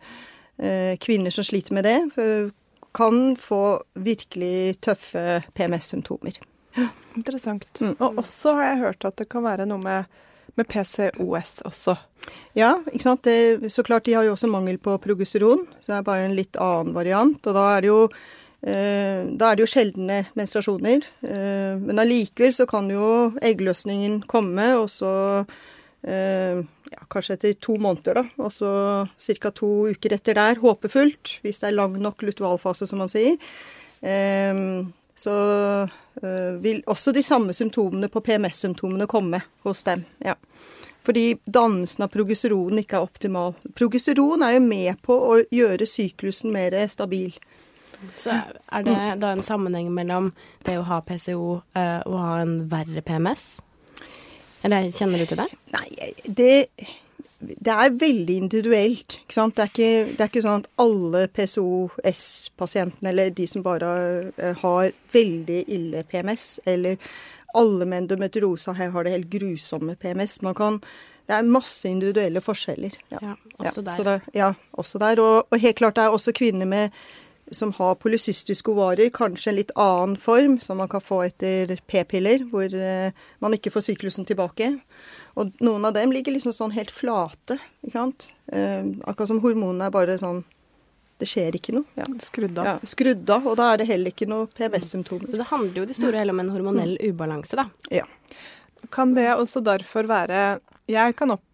kvinner 1.02 1.34
som 1.34 1.46
sliter 1.46 1.74
med 1.74 1.88
det, 1.88 1.98
eh, 2.22 2.50
kan 2.94 3.36
få 3.40 3.82
virkelig 3.94 4.80
tøffe 4.84 5.42
PMS-symptomer. 5.56 6.36
Interessant. 7.16 7.66
Mm. 7.80 7.96
Og 7.98 8.20
også 8.22 8.54
har 8.58 8.70
jeg 8.70 8.82
hørt 8.84 9.08
at 9.08 9.16
det 9.20 9.30
kan 9.32 9.44
være 9.44 9.66
noe 9.68 9.80
med 9.82 10.20
med 10.54 10.68
PCOS 10.68 11.62
også? 11.68 11.96
Ja, 12.56 12.76
ikke 12.92 13.06
sant. 13.06 13.24
Det, 13.24 13.72
så 13.72 13.84
klart 13.86 14.06
de 14.06 14.16
har 14.16 14.26
jo 14.26 14.36
også 14.36 14.50
mangel 14.50 14.78
på 14.82 14.98
progesteron, 15.02 15.66
så 15.80 15.92
det 15.92 15.98
er 15.98 16.06
bare 16.06 16.28
en 16.28 16.36
litt 16.36 16.58
annen 16.60 16.94
variant. 16.96 17.40
Og 17.40 17.56
da 17.56 17.66
er 17.72 17.84
det 17.84 17.90
jo, 17.90 18.00
eh, 18.62 19.22
er 19.26 19.56
det 19.56 19.64
jo 19.64 19.70
sjeldne 19.70 20.22
menstruasjoner. 20.38 21.06
Eh, 21.24 21.80
men 21.80 22.02
allikevel 22.02 22.54
så 22.54 22.68
kan 22.70 22.90
jo 22.92 23.32
eggløsningen 23.42 24.22
komme, 24.30 24.68
og 24.78 24.90
så 24.92 25.14
eh, 25.40 25.56
ja, 26.02 27.04
kanskje 27.10 27.36
etter 27.36 27.52
to 27.62 27.76
måneder, 27.78 28.18
da. 28.18 28.24
Og 28.42 28.50
så 28.54 28.72
ca. 29.38 29.52
to 29.54 29.68
uker 29.92 30.16
etter 30.16 30.34
der, 30.38 30.58
håpefullt, 30.62 31.38
hvis 31.44 31.62
det 31.62 31.70
er 31.70 31.78
lang 31.78 31.94
nok 32.02 32.24
lutealfase, 32.26 32.88
som 32.90 33.02
man 33.04 33.12
sier. 33.12 33.38
Eh, 34.02 34.58
så 35.14 35.34
øh, 36.22 36.62
vil 36.62 36.82
også 36.86 37.12
de 37.12 37.22
samme 37.22 37.54
symptomene 37.54 38.08
på 38.08 38.20
PMS-symptomene 38.20 39.06
komme 39.06 39.42
hos 39.62 39.82
dem. 39.82 40.04
ja. 40.24 40.34
Fordi 41.02 41.34
dannelsen 41.44 42.04
av 42.04 42.12
progesteron 42.14 42.78
ikke 42.78 42.94
er 42.94 43.02
optimal. 43.02 43.56
Progesteron 43.74 44.42
er 44.46 44.52
jo 44.54 44.60
med 44.62 45.00
på 45.02 45.16
å 45.18 45.40
gjøre 45.50 45.86
syklusen 45.90 46.52
mer 46.54 46.76
stabil. 46.86 47.34
Så 48.18 48.30
er 48.30 48.86
det 48.86 48.94
da 49.18 49.32
en 49.34 49.42
sammenheng 49.42 49.90
mellom 49.94 50.30
det 50.62 50.76
å 50.78 50.86
ha 50.86 51.00
PCO 51.02 51.42
og 51.42 52.06
og 52.06 52.16
ha 52.18 52.36
en 52.42 52.54
verre 52.70 53.02
PMS? 53.02 53.58
Eller 54.62 54.90
kjenner 54.94 55.22
du 55.22 55.26
til 55.30 55.40
det? 55.42 55.48
Nei, 55.74 56.10
det, 56.26 56.52
det 57.42 57.74
er 57.74 57.98
veldig 57.98 58.36
individuelt. 58.44 59.18
Ikke 59.24 59.36
sant? 59.36 59.56
Det 59.56 59.64
er 59.64 59.72
ikke, 59.72 59.92
det 60.12 60.24
er 60.24 60.30
ikke 60.30 60.44
sånn 60.44 60.64
at 60.64 60.70
alle 60.82 61.26
PCOS-pasientene, 61.34 63.12
eller 63.12 63.32
de 63.34 63.46
som 63.50 63.64
bare 63.66 63.92
uh, 64.38 64.50
har 64.62 64.92
veldig 65.14 65.62
ille 65.76 66.04
PMS, 66.08 66.46
eller 66.70 67.00
alle 67.58 67.86
med 67.88 68.04
endometriose 68.04 68.72
har 68.78 69.04
det 69.04 69.16
helt 69.16 69.32
grusomme 69.32 69.96
PMS. 70.00 70.38
Man 70.46 70.56
kan, 70.56 70.78
det 71.28 71.36
er 71.36 71.48
masse 71.48 71.88
individuelle 71.88 72.40
forskjeller. 72.44 72.96
Ja, 73.12 73.18
ja 73.20 73.34
også 73.58 73.84
der. 73.84 74.06
Det, 74.08 74.36
ja, 74.38 74.52
også 74.72 75.02
der. 75.02 75.20
Og, 75.20 75.50
og, 75.50 75.58
helt 75.60 75.76
klart 75.76 75.98
det 75.98 76.06
er 76.06 76.16
også 76.16 76.32
kvinner 76.36 76.68
med, 76.68 77.02
som 77.50 77.72
har 77.76 77.98
polycystiske 78.00 78.70
ovarer, 78.72 79.10
kanskje 79.12 79.50
en 79.50 79.58
litt 79.58 79.72
annen 79.76 80.16
form, 80.20 80.58
som 80.60 80.78
man 80.80 80.88
kan 80.88 81.02
få 81.02 81.22
etter 81.26 81.74
p-piller, 81.90 82.46
hvor 82.52 82.72
eh, 82.72 83.12
man 83.42 83.56
ikke 83.56 83.72
får 83.74 83.88
syklusen 83.90 84.28
tilbake. 84.28 84.70
Og 85.40 85.52
noen 85.64 85.84
av 85.88 85.96
dem 85.96 86.14
ligger 86.14 86.36
liksom 86.36 86.54
sånn 86.54 86.74
helt 86.76 86.92
flate. 86.94 87.58
ikke 87.82 87.98
sant? 87.98 88.30
Eh, 88.52 88.86
akkurat 89.04 89.32
som 89.32 89.42
hormonene 89.44 89.90
er 89.90 89.94
bare 89.94 90.18
sånn 90.20 90.44
det 91.22 91.28
skjer 91.30 91.54
ikke 91.54 91.74
noe. 91.76 91.86
Ja. 91.94 92.06
Skrudd 92.22 92.56
av. 92.58 92.66
Ja, 92.66 92.88
skrudd 92.88 93.30
av, 93.30 93.46
og 93.46 93.54
da 93.60 93.68
er 93.72 93.82
det 93.82 93.88
heller 93.92 94.10
ikke 94.10 94.26
noe 94.26 94.48
PMS-symptomer. 94.50 95.30
Så 95.30 95.38
det 95.38 95.46
handler 95.52 95.82
jo 95.82 95.86
det 95.86 95.94
store 95.94 96.18
hele 96.18 96.34
om 96.34 96.42
en 96.42 96.50
hormonell 96.50 96.96
ubalanse, 96.98 97.58
da. 97.60 97.68
Ja. 97.94 98.08
Kan 98.90 99.14
det 99.14 99.28
også 99.36 99.62
derfor 99.62 100.08
være 100.10 100.58
Jeg 100.90 101.14
kan 101.14 101.30
opp, 101.36 101.44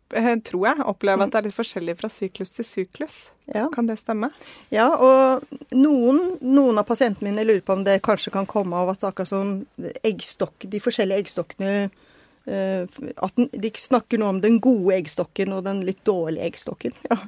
tror 0.49 0.67
jeg, 0.67 0.87
oppleve 0.89 1.27
at 1.27 1.35
det 1.35 1.41
er 1.41 1.47
litt 1.49 1.57
forskjellig 1.57 1.95
fra 1.99 2.11
syklus 2.13 2.55
til 2.57 2.67
syklus. 2.67 3.17
Ja. 3.53 3.67
Kan 3.75 3.89
det 3.89 3.99
stemme? 4.01 4.31
Ja, 4.73 4.89
og 4.93 5.45
noen, 5.77 6.39
noen, 6.41 6.81
av 6.81 6.89
pasientene 6.89 7.31
mine 7.31 7.47
lurer 7.47 7.65
på 7.65 7.77
om 7.77 7.87
det 7.87 8.01
kanskje 8.05 8.33
kan 8.35 8.49
komme 8.49 8.77
av 8.77 8.93
at 8.95 9.09
akkurat 9.09 9.31
som 9.31 9.57
eggstokk, 10.07 10.69
de 10.69 10.83
forskjellige 10.85 11.25
eggstokkene 11.25 11.89
Eh, 12.49 12.89
at 13.17 13.41
de 13.53 13.71
snakker 13.77 14.21
nå 14.21 14.29
om 14.33 14.39
den 14.41 14.57
gode 14.65 14.95
eggstokken 14.97 15.53
og 15.53 15.67
den 15.67 15.83
litt 15.85 16.01
dårlige 16.09 16.49
eggstokken. 16.49 16.97
Ja. 17.09 17.19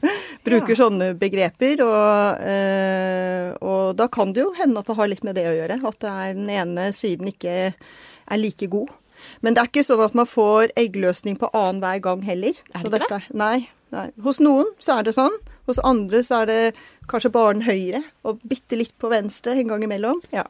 Bruker 0.46 0.72
ja. 0.72 0.78
sånne 0.78 1.10
begreper. 1.20 1.82
Og, 1.84 2.46
eh, 2.48 3.50
og, 3.60 3.96
da 3.98 4.06
kan 4.12 4.32
det 4.32 4.44
jo 4.44 4.54
hende 4.56 4.80
at 4.80 4.88
det 4.88 4.96
har 4.96 5.10
litt 5.10 5.26
med 5.26 5.36
det 5.36 5.46
å 5.50 5.56
gjøre. 5.56 5.80
At 5.90 6.00
det 6.00 6.14
er 6.24 6.38
den 6.38 6.50
ene 6.54 6.88
siden 6.96 7.28
ikke 7.32 7.56
er 7.70 8.40
like 8.40 8.70
god. 8.72 8.92
Men 9.40 9.56
det 9.56 9.62
er 9.62 9.70
ikke 9.72 9.86
sånn 9.86 10.04
at 10.04 10.16
man 10.18 10.28
får 10.28 10.72
eggløsning 10.80 11.38
på 11.40 11.50
annenhver 11.52 12.02
gang 12.06 12.24
heller. 12.26 12.58
Er 12.74 12.86
det 12.86 13.02
ikke 13.02 13.18
det? 13.18 13.36
Nei, 13.36 13.68
nei. 13.94 14.08
Hos 14.24 14.40
noen 14.42 14.70
så 14.82 14.98
er 14.98 15.08
det 15.08 15.16
sånn. 15.18 15.36
Hos 15.70 15.82
andre 15.86 16.22
så 16.26 16.42
er 16.42 16.50
det 16.50 16.62
kanskje 17.10 17.32
bare 17.34 17.54
den 17.56 17.66
høyre 17.66 18.02
og 18.26 18.42
bitte 18.46 18.78
litt 18.78 18.94
på 19.02 19.10
venstre 19.12 19.56
en 19.58 19.70
gang 19.70 19.84
imellom. 19.86 20.22
Ja. 20.34 20.46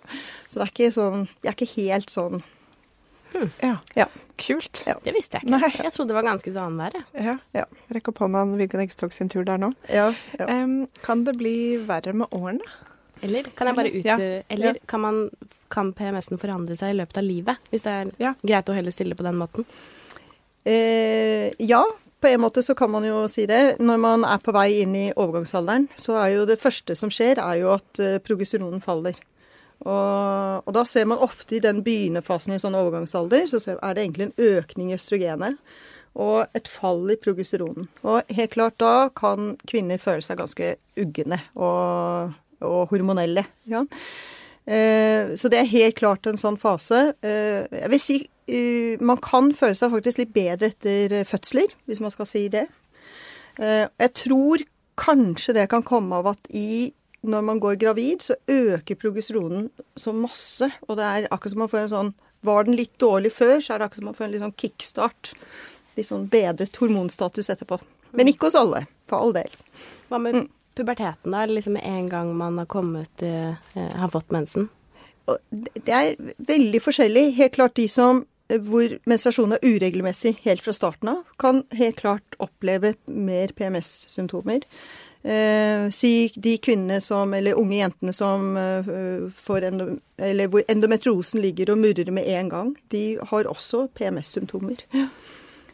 Så 0.47 0.61
det 0.61 0.67
er 0.67 0.73
ikke 0.75 0.95
sånn 0.95 1.29
De 1.41 1.49
er 1.49 1.57
ikke 1.57 1.75
helt 1.77 2.13
sånn 2.13 2.43
Hmm. 3.31 3.51
Ja. 3.63 3.77
ja. 3.95 4.07
Kult. 4.37 4.83
Ja. 4.87 4.97
Det 5.05 5.13
visste 5.15 5.39
jeg 5.39 5.47
ikke. 5.47 5.59
Nei. 5.61 5.71
Jeg 5.85 5.93
trodde 5.95 6.11
det 6.11 6.17
var 6.19 6.27
ganske 6.27 6.53
så 6.53 6.67
annenhver. 6.67 7.05
Ja. 7.15 7.37
ja. 7.55 7.67
Rekk 7.95 8.11
opp 8.13 8.23
hånda, 8.25 8.45
Vivian 8.59 8.83
eggstok 8.85 9.15
sin 9.15 9.31
tur 9.31 9.45
der 9.47 9.61
nå. 9.61 9.71
Ja. 9.93 10.09
Um, 10.41 10.89
kan 11.05 11.23
det 11.29 11.37
bli 11.39 11.55
verre 11.89 12.15
med 12.17 12.33
årene? 12.35 12.67
Eller 13.27 13.49
kan 13.57 13.71
jeg 13.71 13.79
bare 13.79 13.95
ut... 13.95 14.11
Eller 14.49 14.79
kan, 14.89 15.03
man, 15.05 15.23
kan 15.73 15.95
PMS-en 15.97 16.41
forandre 16.41 16.77
seg 16.79 16.95
i 16.95 17.01
løpet 17.01 17.21
av 17.21 17.27
livet? 17.27 17.73
Hvis 17.73 17.87
det 17.87 17.97
er 17.97 18.37
greit 18.43 18.71
å 18.71 18.77
heller 18.77 18.95
stille 18.95 19.19
på 19.19 19.27
den 19.27 19.41
måten? 19.41 19.67
Eh, 20.65 21.51
ja, 21.59 21.83
på 22.21 22.29
en 22.29 22.41
måte 22.41 22.63
så 22.63 22.75
kan 22.75 22.91
man 22.93 23.05
jo 23.05 23.25
si 23.29 23.47
det. 23.49 23.81
Når 23.81 24.01
man 24.01 24.25
er 24.29 24.41
på 24.45 24.53
vei 24.57 24.83
inn 24.83 24.95
i 24.97 25.09
overgangsalderen, 25.13 25.89
så 25.97 26.19
er 26.21 26.35
jo 26.35 26.47
det 26.49 26.61
første 26.61 26.97
som 26.99 27.13
skjer, 27.13 27.41
er 27.41 27.63
jo 27.63 27.73
at 27.77 28.03
uh, 28.03 28.19
progesteronen 28.25 28.83
faller. 28.85 29.17
Og, 29.81 30.67
og, 30.67 30.73
da 30.77 30.85
ser 30.85 31.07
man 31.09 31.23
ofte 31.25 31.57
i 31.57 31.63
den 31.65 31.81
begynnerfasen 31.85 32.53
i 32.53 32.61
sånn 32.61 32.77
overgangsalder, 32.77 33.47
så 33.49 33.63
er 33.79 33.97
det 33.97 34.05
egentlig 34.05 34.29
en 34.29 34.51
økning 34.59 34.91
i 34.93 34.99
østrogenet 34.99 35.57
og 36.21 36.59
et 36.59 36.69
fall 36.69 37.07
i 37.15 37.17
progesteronen. 37.17 37.87
Og 38.05 38.35
helt 38.35 38.53
klart 38.53 38.77
da 38.83 39.09
kan 39.17 39.55
kvinner 39.71 40.01
føle 40.03 40.25
seg 40.27 40.41
ganske 40.43 40.75
ugne 41.01 41.39
og, 41.55 42.35
og 42.67 42.93
hormonelle. 42.93 43.47
Ja. 43.71 43.85
Eh, 44.71 45.33
så 45.41 45.51
det 45.51 45.63
er 45.63 45.73
helt 45.73 45.99
klart 45.99 46.29
en 46.29 46.41
sånn 46.41 46.59
fase. 46.61 47.15
Eh, 47.25 47.65
jeg 47.83 47.91
vil 47.95 48.03
si 48.03 48.19
uh, 48.25 49.01
man 49.03 49.21
kan 49.23 49.51
føle 49.57 49.79
seg 49.79 49.93
faktisk 49.95 50.21
litt 50.23 50.35
bedre 50.35 50.71
etter 50.71 51.21
fødsler, 51.29 51.73
hvis 51.89 52.03
man 52.05 52.13
skal 52.15 52.29
si 52.29 52.47
det. 52.53 52.67
Eh, 53.61 53.87
jeg 53.87 54.13
tror 54.25 54.65
kanskje 55.01 55.57
det 55.57 55.69
kan 55.73 55.85
komme 55.87 56.21
av 56.21 56.33
at 56.35 56.51
i 56.55 56.93
når 57.21 57.43
man 57.45 57.59
går 57.61 57.77
gravid, 57.77 58.23
så 58.25 58.37
øker 58.49 58.97
progesteronen 58.97 59.67
så 59.97 60.13
masse. 60.17 60.71
Og 60.89 60.97
det 60.97 61.05
er 61.05 61.27
akkurat 61.29 61.53
som 61.53 61.61
man 61.61 61.73
får 61.73 61.83
en 61.85 61.95
sånn 61.95 62.13
Var 62.41 62.65
den 62.65 62.79
litt 62.79 62.95
dårlig 62.97 63.35
før, 63.37 63.59
så 63.61 63.75
er 63.75 63.79
det 63.79 63.85
akkurat 63.85 64.01
som 64.01 64.07
man 64.09 64.15
får 64.17 64.25
en 64.25 64.31
litt 64.33 64.41
sånn 64.41 64.55
kickstart. 64.63 65.33
Litt 65.99 66.07
sånn 66.09 66.23
bedret 66.33 66.79
hormonstatus 66.81 67.51
etterpå. 67.53 67.77
Men 68.17 68.31
ikke 68.33 68.49
hos 68.49 68.57
alle, 68.57 68.87
for 69.05 69.21
all 69.21 69.35
del. 69.37 69.59
Hva 70.09 70.21
med 70.25 70.39
mm. 70.39 70.47
Puberteten, 70.81 71.37
da? 71.37 71.47
liksom 71.47 71.77
med 71.79 71.87
en 71.87 72.09
gang 72.11 72.35
man 72.37 72.59
har 72.59 72.69
kommet 72.71 73.23
uh, 73.23 73.53
har 73.77 74.13
fått 74.13 74.33
mensen? 74.35 74.69
Det 75.51 75.95
er 75.95 76.17
veldig 76.49 76.81
forskjellig. 76.83 77.31
Helt 77.37 77.55
klart 77.55 77.77
de 77.79 77.87
som 77.91 78.25
eh, 78.51 78.59
hvor 78.59 78.97
menstruasjonen 79.11 79.59
er 79.59 79.77
uregelmessig 79.77 80.35
helt 80.47 80.65
fra 80.65 80.75
starten 80.75 81.13
av, 81.13 81.23
kan 81.39 81.63
helt 81.77 82.01
klart 82.01 82.39
oppleve 82.43 82.95
mer 83.07 83.53
PMS-symptomer. 83.57 84.65
Eh, 85.23 85.91
si 85.93 86.31
de 86.35 86.57
kvinnene 86.65 87.01
som, 87.05 87.35
eller 87.37 87.59
unge 87.61 87.77
jentene 87.77 88.15
som 88.17 88.57
eh, 88.57 89.27
får 89.37 89.69
endo, 89.69 89.91
eller 90.17 90.49
hvor 90.49 90.65
endometrosen 90.73 91.43
ligger 91.45 91.75
og 91.75 91.83
murrer 91.83 92.11
med 92.15 92.29
en 92.29 92.49
gang, 92.49 92.73
de 92.95 93.05
har 93.33 93.51
også 93.51 93.87
PMS-symptomer. 93.99 94.87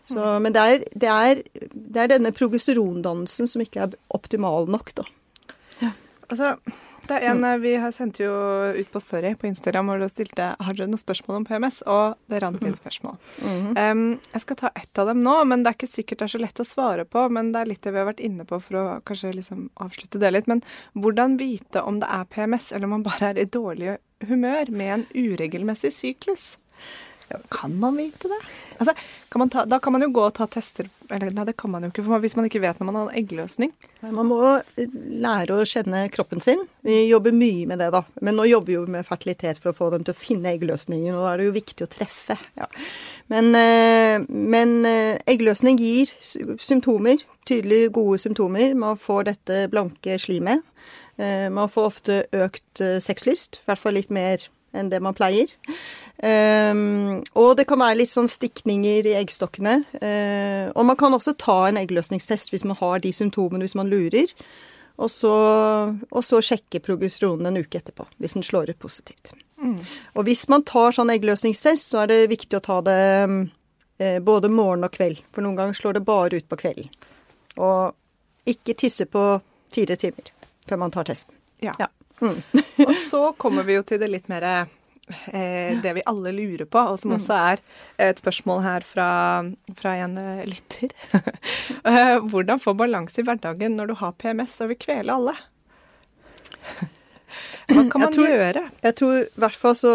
Så, 0.06 0.24
men 0.42 0.54
det 0.54 0.62
er, 0.62 0.82
det, 0.94 1.10
er, 1.10 1.42
det 1.74 2.02
er, 2.02 2.10
denne 2.14 2.30
progesterondannelsen 2.34 3.50
som 3.50 3.62
ikke 3.64 3.86
er 3.86 3.96
optimal 4.14 4.68
nok, 4.70 4.92
da. 5.00 5.06
Ja. 5.82 5.90
Altså, 6.30 6.54
det 7.06 7.18
er 7.20 7.30
en. 7.30 7.44
Vi 7.62 7.72
har 7.78 7.92
sendt 7.94 8.18
jo 8.20 8.30
ut 8.74 8.88
på 8.92 9.00
Story 9.02 9.32
på 9.38 9.48
Instagram 9.48 9.90
hvor 9.90 10.02
du 10.02 10.06
stilte 10.10 10.48
har 10.58 10.76
dere 10.78 10.88
noen 10.90 11.00
spørsmål 11.00 11.40
om 11.40 11.46
PMS, 11.46 11.80
og 11.90 12.16
det 12.30 12.40
rant 12.42 12.62
inn 12.66 12.74
spørsmål. 12.74 13.16
Mm 13.42 13.50
-hmm. 13.50 13.90
um, 13.90 14.20
jeg 14.32 14.40
skal 14.40 14.56
ta 14.56 14.70
ett 14.74 14.98
av 14.98 15.06
dem 15.06 15.20
nå, 15.20 15.44
men 15.44 15.62
det 15.62 15.70
er 15.70 15.74
ikke 15.74 15.94
sikkert 15.94 16.18
det 16.18 16.24
er 16.24 16.34
så 16.38 16.38
lett 16.38 16.60
å 16.60 16.64
svare 16.64 17.04
på. 17.04 17.28
Men 17.28 17.52
det 17.52 17.60
er 17.60 17.66
litt 17.66 17.82
det 17.82 17.92
vi 17.92 17.98
har 17.98 18.12
vært 18.12 18.20
inne 18.20 18.44
på 18.44 18.60
for 18.60 18.76
å 18.76 19.00
kanskje 19.00 19.34
liksom 19.34 19.70
avslutte 19.76 20.18
det 20.18 20.30
litt. 20.30 20.46
Men 20.46 20.62
hvordan 20.94 21.38
vite 21.38 21.82
om 21.82 22.00
det 22.00 22.08
er 22.10 22.24
PMS, 22.24 22.72
eller 22.72 22.84
om 22.84 22.90
man 22.90 23.02
bare 23.02 23.30
er 23.30 23.38
i 23.38 23.44
dårlig 23.44 23.98
humør 24.20 24.70
med 24.70 24.94
en 24.94 25.06
uregelmessig 25.14 25.92
syklus? 25.92 26.58
Kan 27.48 27.78
man 27.78 27.96
vite 27.96 28.28
det? 28.28 28.38
Altså, 28.78 28.92
kan 29.28 29.38
man 29.38 29.50
ta, 29.50 29.64
da 29.64 29.78
kan 29.78 29.92
man 29.92 30.04
jo 30.04 30.10
gå 30.14 30.22
og 30.26 30.34
ta 30.36 30.46
tester 30.50 30.88
Eller 31.10 31.32
nei, 31.34 31.46
det 31.48 31.56
kan 31.58 31.70
man 31.72 31.84
jo 31.84 31.88
ikke 31.90 32.04
for 32.06 32.22
hvis 32.22 32.36
man 32.36 32.46
ikke 32.48 32.60
vet 32.62 32.78
når 32.80 32.88
man 32.88 32.98
har 32.98 33.16
eggløsning. 33.18 33.72
Man 34.04 34.28
må 34.28 34.40
eh, 34.52 34.96
lære 35.22 35.56
å 35.56 35.66
kjenne 35.68 36.04
kroppen 36.12 36.42
sin. 36.44 36.62
Vi 36.86 37.04
jobber 37.06 37.34
mye 37.34 37.66
med 37.70 37.80
det, 37.82 37.90
da. 37.94 38.02
Men 38.20 38.38
nå 38.38 38.46
jobber 38.50 38.72
vi 38.72 38.76
jo 38.76 38.84
med 38.90 39.06
fertilitet 39.08 39.60
for 39.62 39.72
å 39.72 39.76
få 39.76 39.90
dem 39.94 40.06
til 40.06 40.14
å 40.14 40.18
finne 40.18 40.52
eggløsningen, 40.54 41.14
og 41.14 41.24
da 41.24 41.32
er 41.32 41.40
det 41.40 41.48
jo 41.48 41.56
viktig 41.56 41.86
å 41.86 41.90
treffe. 41.92 42.38
Ja. 42.58 42.68
Men, 43.32 43.52
eh, 43.58 44.26
men 44.26 44.76
eh, 44.88 45.14
eggløsning 45.30 45.80
gir 45.80 46.12
symptomer. 46.22 47.22
Tydelig 47.48 47.92
gode 47.96 48.20
symptomer. 48.22 48.74
Man 48.78 49.00
får 49.00 49.30
dette 49.30 49.62
blanke 49.72 50.18
slimet. 50.22 50.64
Man 51.16 51.70
får 51.72 51.86
ofte 51.88 52.16
økt 52.36 52.82
sexlyst, 53.00 53.62
i 53.62 53.70
hvert 53.70 53.80
fall 53.80 53.94
litt 53.96 54.10
mer 54.12 54.42
enn 54.76 54.90
det 54.92 55.00
man 55.00 55.16
pleier. 55.16 55.48
Um, 56.16 57.20
og 57.36 57.58
det 57.58 57.66
kan 57.68 57.80
være 57.82 57.98
litt 58.00 58.12
sånn 58.12 58.30
stikninger 58.30 59.08
i 59.10 59.16
eggstokkene. 59.18 59.74
Uh, 60.00 60.72
og 60.72 60.86
man 60.88 60.96
kan 61.00 61.14
også 61.16 61.36
ta 61.40 61.58
en 61.68 61.80
eggløsningstest 61.80 62.54
hvis 62.54 62.64
man 62.68 62.78
har 62.80 63.02
de 63.04 63.12
symptomene, 63.12 63.66
hvis 63.66 63.76
man 63.78 63.90
lurer. 63.92 64.32
Og 64.96 65.10
så, 65.12 65.32
og 65.92 66.24
så 66.24 66.40
sjekke 66.40 66.80
progesteronen 66.80 67.50
en 67.50 67.60
uke 67.60 67.76
etterpå, 67.76 68.06
hvis 68.16 68.36
den 68.38 68.46
slår 68.46 68.72
ut 68.72 68.80
positivt. 68.80 69.34
Mm. 69.60 69.76
Og 70.16 70.24
hvis 70.24 70.46
man 70.48 70.64
tar 70.64 70.96
sånn 70.96 71.12
eggløsningstest, 71.12 71.92
så 71.92 72.04
er 72.04 72.12
det 72.12 72.30
viktig 72.32 72.56
å 72.56 72.64
ta 72.64 72.78
det 72.84 73.02
eh, 74.00 74.16
både 74.24 74.48
morgen 74.48 74.88
og 74.88 74.96
kveld. 74.96 75.20
For 75.36 75.44
noen 75.44 75.58
ganger 75.58 75.76
slår 75.76 75.98
det 75.98 76.04
bare 76.08 76.40
ut 76.40 76.48
på 76.48 76.58
kvelden. 76.62 76.88
Og 77.60 78.48
ikke 78.48 78.76
tisse 78.78 79.04
på 79.10 79.26
fire 79.74 79.98
timer 80.00 80.32
før 80.66 80.80
man 80.80 80.96
tar 80.96 81.08
testen. 81.08 81.36
Ja. 81.60 81.76
Ja. 81.78 81.90
Mm. 82.24 82.40
Og 82.86 82.96
så 82.96 83.20
kommer 83.36 83.68
vi 83.68 83.76
jo 83.76 83.84
til 83.84 84.00
det 84.00 84.08
litt 84.08 84.32
mer 84.32 84.48
eh, 85.32 85.76
det 85.82 85.92
vi 85.96 86.02
alle 86.06 86.32
lurer 86.34 86.66
på, 86.66 86.78
og 86.92 86.98
som 86.98 87.12
også 87.16 87.36
er 87.52 87.62
et 88.08 88.18
spørsmål 88.22 88.62
her 88.64 88.86
fra, 88.86 89.08
fra 89.78 89.94
en 90.04 90.18
eh, 90.22 90.44
lytter. 90.50 90.94
Eh, 91.86 92.16
Hvordan 92.26 92.58
få 92.58 92.72
balanse 92.74 93.20
i 93.20 93.24
hverdagen 93.26 93.76
når 93.78 93.92
du 93.92 93.94
har 94.00 94.14
PMS 94.18 94.56
og 94.64 94.72
vil 94.72 94.78
kvele 94.82 95.14
alle? 95.14 95.34
Hva 97.70 97.82
kan 97.90 97.90
Jeg 97.90 98.00
man 98.02 98.12
tror- 98.14 98.30
gjøre? 98.30 98.62
Jeg 98.82 98.94
tror 98.98 99.16
i 99.22 99.40
hvert 99.42 99.54
fall 99.58 99.74
så 99.78 99.92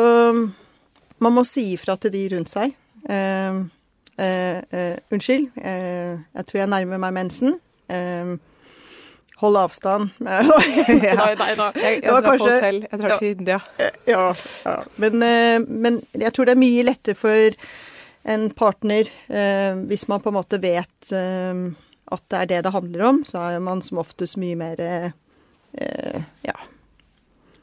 Man 1.22 1.34
må 1.36 1.44
si 1.46 1.74
ifra 1.76 1.96
til 2.00 2.12
de 2.16 2.22
rundt 2.34 2.50
seg. 2.50 2.74
Eh, 3.10 3.60
eh, 4.18 4.62
eh, 4.72 4.96
unnskyld, 5.14 5.52
jeg 5.56 6.46
tror 6.48 6.60
jeg 6.64 6.70
nærmer 6.72 6.98
meg 7.04 7.14
mensen. 7.14 7.60
Eh, 7.90 8.32
hold 9.42 9.58
avstand. 9.58 10.10
nei, 10.22 11.36
nei 11.36 11.54
da. 11.58 11.72
Jeg, 11.76 12.02
jeg 12.02 12.02
Det 12.02 12.12
drar 12.12 12.26
på 12.28 12.36
hotell. 12.46 12.82
Jeg 12.88 13.00
drar 13.02 13.14
Ja. 13.16 13.18
til 13.22 13.32
India. 13.36 13.60
Ja, 14.08 14.26
ja. 14.66 14.76
Men, 15.02 15.24
eh, 15.26 15.60
men 15.68 16.02
jeg 16.14 16.34
tror 16.36 16.46
det 16.50 16.56
er 16.56 16.62
mye 16.62 16.84
lettere 16.88 17.18
for 17.18 17.58
en 18.32 18.50
partner 18.54 19.10
eh, 19.34 19.74
hvis 19.90 20.06
man 20.12 20.22
på 20.22 20.30
en 20.30 20.38
måte 20.38 20.60
vet 20.62 21.12
eh, 21.18 21.64
at 22.12 22.26
det 22.30 22.38
er 22.44 22.52
det 22.52 22.60
det 22.68 22.74
handler 22.76 23.08
om, 23.08 23.24
så 23.26 23.42
er 23.56 23.64
man 23.64 23.82
som 23.82 23.98
oftest 24.04 24.38
mye 24.42 24.58
mer 24.60 24.82
eh, 24.86 26.22
ja, 26.46 26.56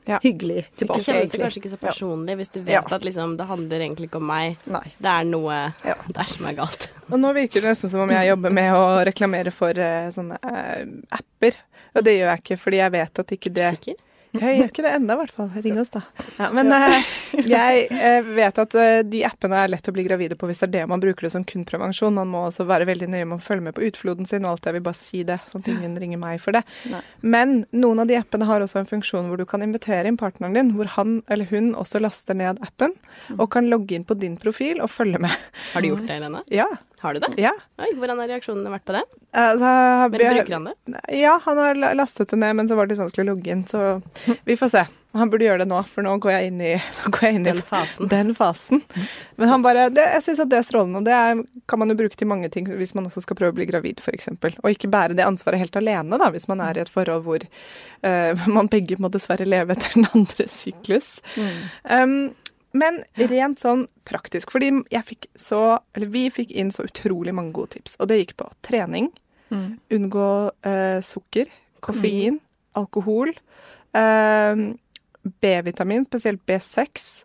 Ja. 0.09 0.17
hyggelig 0.25 0.63
Det 0.73 0.79
tilbake, 0.81 1.03
kjennes 1.05 1.31
det 1.35 1.41
kanskje 1.43 1.61
ikke 1.61 1.71
så 1.75 1.79
personlig 1.83 2.37
hvis 2.41 2.51
du 2.55 2.61
vet 2.63 2.73
Ja. 2.73 2.81
at 2.97 3.05
liksom, 3.05 3.37
det 3.37 3.45
handler 3.47 3.83
egentlig 3.85 4.09
ikke 4.09 4.17
om 4.23 4.27
meg. 4.31 4.57
Nei. 4.67 4.81
Det 4.99 5.11
er 5.13 5.25
noe 5.29 5.59
Ja. 5.85 5.95
der 6.17 6.25
som 6.33 6.47
er 6.49 6.55
galt. 6.57 6.89
Og 7.13 7.21
nå 7.21 7.35
virker 7.37 7.61
det 7.61 7.69
nesten 7.75 7.91
som 7.93 8.01
om 8.07 8.11
jeg 8.11 8.31
jobber 8.31 8.51
med 8.51 8.73
å 8.73 9.05
reklamere 9.05 9.53
for 9.53 9.77
eh, 9.79 10.09
sånne 10.11 10.39
eh, 10.43 10.87
apper. 11.13 11.61
Og 11.95 12.05
det 12.05 12.17
gjør 12.19 12.33
jeg 12.33 12.43
ikke, 12.45 12.61
fordi 12.65 12.81
jeg 12.83 12.95
vet 12.95 13.23
at 13.25 13.35
ikke 13.39 13.55
det 13.55 13.71
Sikker? 13.79 14.05
Jeg 14.39 14.59
gjør 14.59 14.71
ikke 14.71 14.85
det 14.85 14.91
ennå, 14.93 15.15
i 15.15 15.21
hvert 15.23 15.33
fall. 15.33 15.49
Ring 15.65 15.79
oss, 15.81 15.91
da. 15.95 16.03
Ja, 16.37 16.49
men 16.53 16.73
eh, 16.75 17.07
jeg 17.55 17.87
eh, 17.95 18.27
vet 18.37 18.59
at 18.61 18.75
eh, 18.77 19.01
de 19.09 19.23
appene 19.25 19.63
er 19.63 19.71
lett 19.73 19.89
å 19.89 19.95
bli 19.95 20.05
gravide 20.05 20.37
på 20.39 20.49
hvis 20.49 20.61
det 20.61 20.69
er 20.69 20.75
det 20.75 20.83
man 20.91 21.01
bruker 21.03 21.27
det 21.27 21.33
som 21.33 21.47
kun 21.49 21.65
prevensjon. 21.69 22.15
Man 22.19 22.29
må 22.33 22.45
også 22.49 22.67
være 22.69 22.89
veldig 22.91 23.09
nøye 23.15 23.29
med 23.29 23.39
å 23.39 23.45
følge 23.45 23.69
med 23.69 23.77
på 23.79 23.87
utfloden 23.89 24.29
sin 24.29 24.45
og 24.45 24.53
alt. 24.53 24.69
Jeg 24.69 24.77
vil 24.77 24.85
bare 24.85 25.01
si 25.01 25.23
det, 25.29 25.39
sånn 25.49 25.65
at 25.65 25.71
ingen 25.73 25.97
ringer 26.01 26.21
meg 26.21 26.43
for 26.45 26.59
det. 26.59 26.65
Nei. 26.93 27.01
Men 27.25 27.57
noen 27.73 28.05
av 28.05 28.11
de 28.11 28.19
appene 28.21 28.49
har 28.49 28.65
også 28.65 28.83
en 28.83 28.91
funksjon 28.91 29.31
hvor 29.31 29.41
du 29.41 29.47
kan 29.49 29.65
invitere 29.65 30.11
inn 30.11 30.21
partneren 30.21 30.59
din, 30.59 30.75
hvor 30.77 30.93
han 30.99 31.21
eller 31.33 31.49
hun 31.49 31.73
også 31.79 32.03
laster 32.05 32.37
ned 32.37 32.61
appen 32.65 32.95
og 33.39 33.49
kan 33.55 33.71
logge 33.73 33.97
inn 33.97 34.07
på 34.09 34.17
din 34.19 34.37
profil 34.41 34.83
og 34.85 34.93
følge 34.93 35.23
med. 35.25 35.33
Har 35.73 35.85
du 35.85 35.93
gjort 35.93 36.05
det, 36.05 36.21
Helene? 36.21 36.45
Ja. 36.53 36.69
Har 37.01 37.15
du 37.15 37.21
det? 37.21 37.33
ja. 37.39 37.53
Oi, 37.79 37.93
hvordan 37.95 38.19
har 38.19 38.31
reaksjonene 38.33 38.73
vært 38.73 38.85
på 38.89 38.95
det? 38.97 39.05
Altså, 39.39 39.69
Men 40.11 40.19
bruker 40.19 40.55
han 40.57 40.65
det? 40.67 40.75
Ja, 41.15 41.37
han 41.45 41.61
har 41.61 41.79
lastet 41.95 42.33
det 42.33 42.39
ned, 42.41 42.57
men 42.59 42.69
så 42.69 42.75
var 42.75 42.89
det 42.89 42.97
litt 42.97 43.05
vanskelig 43.05 43.27
å 43.27 43.29
logge 43.31 43.53
inn. 43.55 43.63
Så 43.71 43.83
vi 44.45 44.57
får 44.57 44.73
se. 44.73 44.87
Han 45.17 45.31
burde 45.33 45.47
gjøre 45.47 45.63
det 45.63 45.69
nå, 45.71 45.79
for 45.89 46.05
nå 46.05 46.13
går 46.21 46.35
jeg 46.35 46.49
inn 46.51 46.59
i, 46.61 46.73
går 47.15 47.23
jeg 47.25 47.39
inn 47.39 47.47
i 47.47 47.53
Den 47.55 47.63
fasen. 47.65 48.09
den 48.11 48.33
fasen. 48.37 48.83
Men 49.41 49.53
han 49.53 49.63
bare, 49.65 49.87
det, 49.95 50.05
jeg 50.19 50.25
syns 50.27 50.43
at 50.45 50.51
det 50.53 50.59
er 50.59 50.67
strålende, 50.67 51.01
og 51.01 51.07
det 51.07 51.15
er, 51.17 51.41
kan 51.71 51.81
man 51.81 51.93
jo 51.93 51.97
bruke 51.97 52.19
til 52.19 52.29
mange 52.29 52.51
ting 52.53 52.69
hvis 52.69 52.93
man 52.97 53.09
også 53.09 53.23
skal 53.25 53.39
prøve 53.39 53.55
å 53.55 53.57
bli 53.57 53.69
gravid, 53.71 54.03
f.eks. 54.05 54.29
Og 54.37 54.69
ikke 54.69 54.91
bære 54.93 55.17
det 55.17 55.25
ansvaret 55.25 55.63
helt 55.63 55.79
alene, 55.81 56.21
da, 56.21 56.29
hvis 56.35 56.49
man 56.51 56.61
er 56.65 56.77
i 56.77 56.83
et 56.85 56.93
forhold 56.93 57.25
hvor 57.25 57.47
uh, 57.47 58.49
man 58.59 58.69
begge 58.73 58.99
må 59.01 59.11
dessverre 59.15 59.49
leve 59.49 59.77
etter 59.77 59.97
den 59.97 60.11
andre 60.13 60.49
syklus. 60.53 61.17
Um, 61.89 62.37
men 62.77 63.01
rent 63.31 63.63
sånn 63.65 63.87
praktisk, 64.07 64.53
fordi 64.53 64.75
jeg 64.93 65.07
fikk 65.09 65.31
så, 65.41 65.79
eller 65.97 66.13
vi 66.13 66.27
fikk 66.33 66.53
inn 66.53 66.69
så 66.75 66.85
utrolig 66.85 67.33
mange 67.33 67.57
gode 67.57 67.79
tips, 67.79 67.97
og 67.97 68.11
det 68.11 68.21
gikk 68.21 68.37
på 68.43 68.51
trening, 68.67 69.09
unngå 69.97 70.29
uh, 70.53 71.01
sukker, 71.01 71.49
koffein, 71.81 72.37
alkohol, 72.79 73.33
eh, 73.33 73.48
B-vitamin, 75.41 76.05
spesielt 76.09 76.41
B6, 76.49 77.25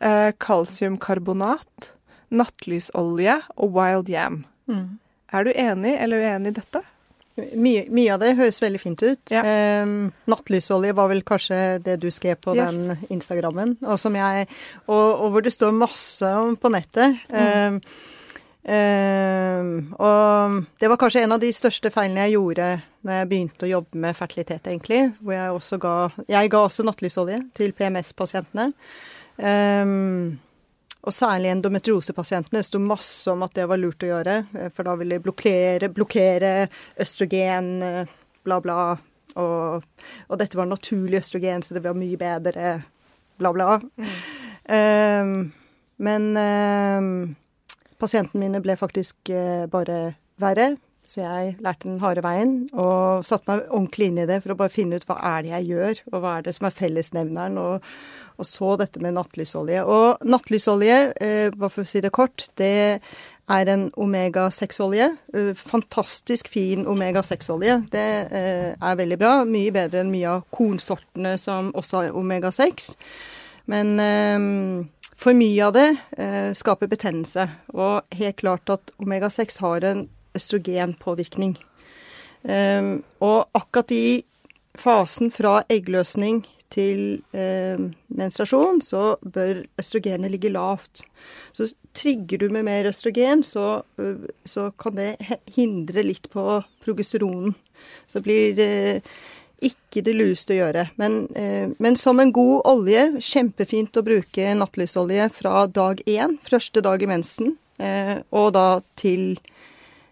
eh, 0.00 0.30
kalsiumkarbonat, 0.42 1.92
nattlysolje 2.34 3.40
og 3.56 3.74
wild 3.76 4.10
yam. 4.10 4.42
Mm. 4.70 4.98
Er 5.34 5.44
du 5.44 5.52
enig 5.54 5.94
eller 6.00 6.22
uenig 6.24 6.52
i 6.54 6.58
dette? 6.60 6.82
Mye, 7.58 7.88
mye 7.90 8.12
av 8.14 8.20
det 8.22 8.36
høres 8.38 8.60
veldig 8.62 8.78
fint 8.78 9.00
ut. 9.02 9.32
Ja. 9.34 9.40
Ehm, 9.42 10.12
nattlysolje 10.30 10.94
var 10.94 11.08
vel 11.10 11.24
kanskje 11.26 11.80
det 11.82 11.96
du 12.04 12.06
skrev 12.14 12.38
på 12.38 12.54
Yes. 12.54 12.70
den 12.70 13.08
Instagrammen, 13.10 13.72
og, 13.82 13.98
som 13.98 14.14
jeg, 14.14 14.46
og, 14.86 15.08
og 15.24 15.32
hvor 15.34 15.42
det 15.42 15.52
står 15.52 15.74
masse 15.74 16.22
om 16.30 16.54
på 16.54 16.70
nettet. 16.70 17.18
Ehm, 17.34 17.80
ehm, 18.64 19.72
og 19.98 20.60
det 20.80 20.90
var 20.90 21.00
kanskje 21.00 21.24
en 21.24 21.36
av 21.36 21.42
de 21.42 21.50
største 21.54 21.92
feilene 21.94 22.26
jeg 22.26 22.36
gjorde 22.36 22.70
når 23.04 23.18
jeg 23.18 23.30
begynte 23.30 23.66
å 23.66 23.72
jobbe 23.74 24.00
med 24.06 24.16
fertilitet, 24.16 24.64
egentlig. 24.70 25.02
Hvor 25.20 25.36
jeg 25.36 25.58
også 25.58 25.78
ga 25.82 25.94
Jeg 26.28 26.50
ga 26.50 26.64
også 26.64 26.86
nattlys-olje 26.86 27.42
til 27.56 27.76
PMS-pasientene. 27.76 28.72
Um, 29.34 30.38
og 31.04 31.12
særlig 31.12 31.50
endometriosepasientene. 31.52 32.62
Det 32.62 32.68
sto 32.68 32.80
masse 32.80 33.28
om 33.30 33.42
at 33.44 33.54
det 33.56 33.66
var 33.68 33.80
lurt 33.80 34.04
å 34.04 34.08
gjøre, 34.08 34.36
eh, 34.56 34.70
for 34.72 34.88
da 34.88 34.94
ville 34.96 35.18
de 35.18 35.24
blokkere, 35.24 35.90
blokkere 35.92 36.52
østrogen, 37.00 37.82
eh, 37.82 38.14
bla, 38.44 38.60
bla. 38.64 38.96
Og, 39.36 39.84
og 40.28 40.38
dette 40.40 40.56
var 40.56 40.70
naturlig 40.70 41.20
østrogen, 41.20 41.62
så 41.62 41.76
det 41.76 41.82
var 41.84 41.98
mye 41.98 42.16
bedre, 42.16 42.74
bla, 43.38 43.52
bla. 43.52 43.80
Ehm, 44.64 45.52
men 46.00 46.36
ehm, 46.40 47.34
pasientene 48.04 48.46
mine 48.46 48.62
ble 48.64 48.76
faktisk 48.80 49.32
eh, 49.32 49.64
bare 49.72 50.14
verre. 50.40 50.74
Så 51.04 51.20
jeg 51.20 51.58
lærte 51.60 51.84
den 51.84 52.00
harde 52.00 52.22
veien 52.24 52.52
og 52.72 53.26
satte 53.28 53.50
meg 53.50 53.66
ordentlig 53.68 54.06
inn 54.08 54.22
i 54.22 54.26
det 54.28 54.38
for 54.40 54.54
å 54.54 54.56
bare 54.56 54.72
finne 54.72 54.96
ut 54.96 55.04
hva 55.04 55.18
er 55.34 55.44
det 55.44 55.50
jeg 55.52 55.68
gjør, 55.74 56.00
og 56.10 56.16
hva 56.22 56.32
er 56.38 56.46
det 56.46 56.54
som 56.56 56.68
er 56.68 56.74
fellesnevneren, 56.78 57.58
og, 57.60 57.90
og 58.40 58.48
så 58.48 58.70
dette 58.80 59.02
med 59.04 59.14
nattlys-olje. 59.18 59.84
Og 59.84 60.24
nattlys-olje, 60.24 60.96
eh, 61.20 61.52
bare 61.52 61.72
for 61.74 61.84
å 61.84 61.92
si 61.92 62.00
det 62.04 62.12
kort, 62.16 62.46
det 62.60 62.72
er 63.52 63.72
en 63.74 63.86
omega-6-olje. 64.00 65.10
Eh, 65.36 65.52
fantastisk 65.60 66.48
fin 66.48 66.88
omega-6-olje. 66.88 67.82
Det 67.92 68.08
eh, 68.32 68.72
er 68.72 69.00
veldig 69.04 69.20
bra. 69.20 69.36
Mye 69.48 69.76
bedre 69.76 70.00
enn 70.00 70.12
mye 70.14 70.38
av 70.38 70.48
kornsortene 70.56 71.36
som 71.40 71.68
også 71.76 72.00
har 72.06 72.16
omega-6. 72.16 72.94
Men 73.70 73.94
eh, 74.00 74.86
for 75.16 75.36
mye 75.36 75.68
av 75.68 75.74
det 75.76 75.88
eh, 76.18 76.50
skaper 76.56 76.90
betennelse. 76.90 77.48
Og 77.74 78.16
helt 78.18 78.40
klart 78.42 78.72
at 78.72 78.94
omega-6 79.00 79.60
har 79.64 79.86
en 79.88 80.06
østrogenpåvirkning. 80.34 81.56
Eh, 82.44 82.90
og 83.24 83.38
akkurat 83.56 83.94
i 83.94 84.06
fasen 84.78 85.30
fra 85.30 85.60
eggløsning 85.70 86.42
til 86.74 87.22
eh, 87.36 87.78
menstruasjon, 88.18 88.80
så 88.82 89.14
bør 89.22 89.62
østrogenet 89.80 90.32
ligge 90.32 90.50
lavt. 90.52 91.04
Så 91.54 91.68
trigger 91.94 92.42
du 92.42 92.48
med 92.52 92.66
mer 92.66 92.90
østrogen, 92.90 93.44
så, 93.46 93.82
øh, 93.98 94.26
så 94.44 94.70
kan 94.80 94.98
det 94.98 95.12
hindre 95.54 96.02
litt 96.06 96.28
på 96.32 96.62
progesteronen. 96.84 97.54
Så 98.10 98.22
blir 98.24 98.58
eh, 98.58 99.14
ikke 99.62 100.02
det 100.04 100.14
lureste 100.16 100.54
å 100.54 100.58
gjøre. 100.58 100.90
Men, 100.96 101.28
eh, 101.36 101.68
men 101.78 101.96
som 101.96 102.20
en 102.20 102.32
god 102.32 102.62
olje, 102.64 103.16
kjempefint 103.20 103.92
å 103.96 104.02
bruke 104.02 104.54
nattlysolje 104.58 105.30
fra 105.32 105.66
dag 105.66 106.02
én, 106.06 106.38
første 106.42 106.82
dag 106.82 107.02
i 107.02 107.06
mensen, 107.06 107.56
eh, 107.78 108.18
og 108.32 108.52
da 108.52 108.80
til, 108.96 109.36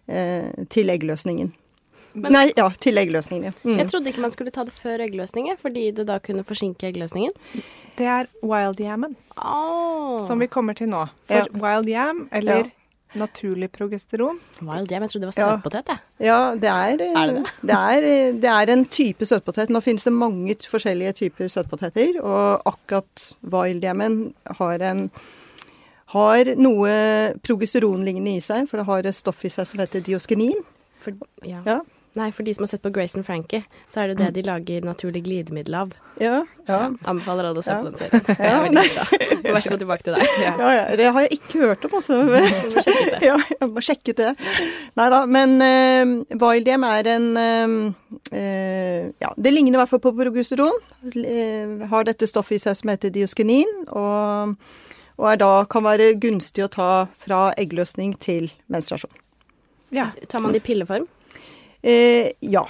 eh, 0.09 0.51
til 0.69 0.87
eggløsningen. 0.89 1.53
Men- 2.15 2.33
Nei, 2.33 2.53
ja, 2.57 2.69
til 2.69 2.95
eggløsningen, 2.97 3.45
ja. 3.45 3.51
Mm. 3.65 3.79
Jeg 3.79 3.89
trodde 3.89 4.07
ikke 4.13 4.21
man 4.21 4.31
skulle 4.31 4.51
ta 4.53 4.65
det 4.65 4.73
før 4.75 5.01
eggløsningen, 5.01 5.57
fordi 5.59 5.95
det 5.95 6.07
da 6.07 6.19
kunne 6.19 6.45
forsinke 6.45 6.93
eggløsningen. 6.93 7.31
Det 7.97 8.07
er 8.07 8.27
wild 8.43 8.77
yammen, 8.81 9.17
Oh. 9.39 10.27
som 10.27 10.39
vi 10.39 10.47
kommer 10.47 10.75
til 10.77 10.89
nå. 10.89 11.09
For 11.27 11.35
Ja. 11.35 11.45
wild 11.55 11.89
yam, 11.89 12.29
eller 12.31 12.57
Ja. 12.65 12.71
Naturlig 13.19 13.69
progesteron, 13.73 14.39
Wild 14.61 14.91
yam, 14.93 15.03
jeg 15.05 15.11
trodde 15.13 15.27
det 15.27 15.31
var 15.31 15.37
søtpotet, 15.37 15.93
jeg. 15.93 15.99
Ja, 16.27 16.55
det 16.55 16.71
er, 16.71 17.03
eh, 17.05 17.21
Er 17.23 17.27
det 17.33 17.45
det? 17.63 17.77
er, 17.77 18.09
eh, 18.09 18.33
det 18.41 18.51
er 18.51 18.73
en 18.73 18.85
type 18.87 19.25
søtpotet. 19.29 19.71
Nå 19.71 19.81
finnes 19.85 20.05
det 20.05 20.13
mange 20.13 20.57
forskjellige 20.57 21.13
typer 21.13 21.49
søtpoteter, 21.49 22.21
og 22.23 22.63
akkurat 22.67 23.33
wildjammen 23.43 24.35
har 24.59 24.79
en 24.83 25.11
har 26.13 26.45
noe 26.61 26.91
progesteronlignende 27.43 28.37
i 28.37 28.41
seg, 28.45 28.69
for 28.69 28.77
det 28.77 28.87
har 28.87 29.07
et 29.09 29.15
stoff 29.17 29.45
i 29.45 29.49
seg 29.49 29.67
som 29.67 29.81
heter 29.81 30.01
dioskenin. 30.05 30.59
For, 31.01 31.13
ja. 31.43 31.63
Ja. 31.67 31.79
Nei, 32.13 32.27
for 32.29 32.45
de 32.45 32.53
som 32.53 32.67
har 32.67 32.69
sett 32.69 32.83
på 32.85 32.91
Grace 32.93 33.17
and 33.17 33.25
Frankie, 33.25 33.63
så 33.89 34.03
er 34.03 34.11
det 34.11 34.19
det 34.19 34.27
de 34.37 34.43
lager 34.45 34.85
naturlig 34.85 35.23
glidemiddel 35.25 35.79
av. 35.81 35.95
Ja, 36.21 36.43
ja. 36.69 36.81
Anbefaler 37.09 37.47
alle 37.49 37.63
å 37.63 37.65
se 37.65 37.73
på 37.73 37.87
den 37.87 37.97
serien. 37.97 38.25
Det 38.27 38.49
er 38.51 38.59
veldig 38.67 38.83
bra. 38.93 39.07
Vær 39.47 39.65
så 39.65 39.73
god 39.73 39.81
tilbake 39.81 40.05
til 40.05 40.19
deg. 40.19 40.35
Ja, 40.43 40.73
ja, 40.77 40.83
det 40.99 41.07
har 41.15 41.25
jeg 41.25 41.39
ikke 41.39 41.63
hørt 41.63 41.87
om, 41.89 41.95
altså. 41.97 42.19
sjekket 42.85 43.15
det. 43.15 43.21
ja, 43.25 43.39
jeg 43.55 43.71
må 43.73 43.85
sjekke 43.85 44.15
det. 44.19 44.33
Nei 45.01 45.07
da, 45.15 45.23
men 45.39 45.57
uh, 45.65 46.37
Vildem 46.43 46.85
er 46.91 47.09
en 47.15 47.27
eh, 47.41 47.79
eh, 48.37 49.09
Ja, 49.23 49.33
det 49.33 49.55
ligner 49.55 49.79
i 49.79 49.81
hvert 49.81 49.95
fall 49.95 50.03
på 50.05 50.13
progesteron. 50.19 50.77
Uh, 51.17 51.87
har 51.89 52.05
dette 52.09 52.29
stoffet 52.29 52.59
i 52.59 52.63
seg 52.67 52.77
som 52.77 52.93
heter 52.93 53.15
diosgenin, 53.15 53.73
og, 53.89 54.59
Og 55.17 55.27
er 55.33 55.41
da 55.41 55.51
kan 55.71 55.89
være 55.89 56.13
gunstig 56.21 56.67
å 56.67 56.71
ta 56.73 56.93
fra 57.25 57.47
eggløsning 57.57 58.19
til 58.21 58.53
menstruasjon. 58.73 59.17
Ja. 59.93 60.11
Tar 60.29 60.45
man 60.45 60.53
det 60.53 60.61
i 60.61 60.69
pilleform? 60.69 61.09
Eh, 61.83 62.33
ja. 62.41 62.65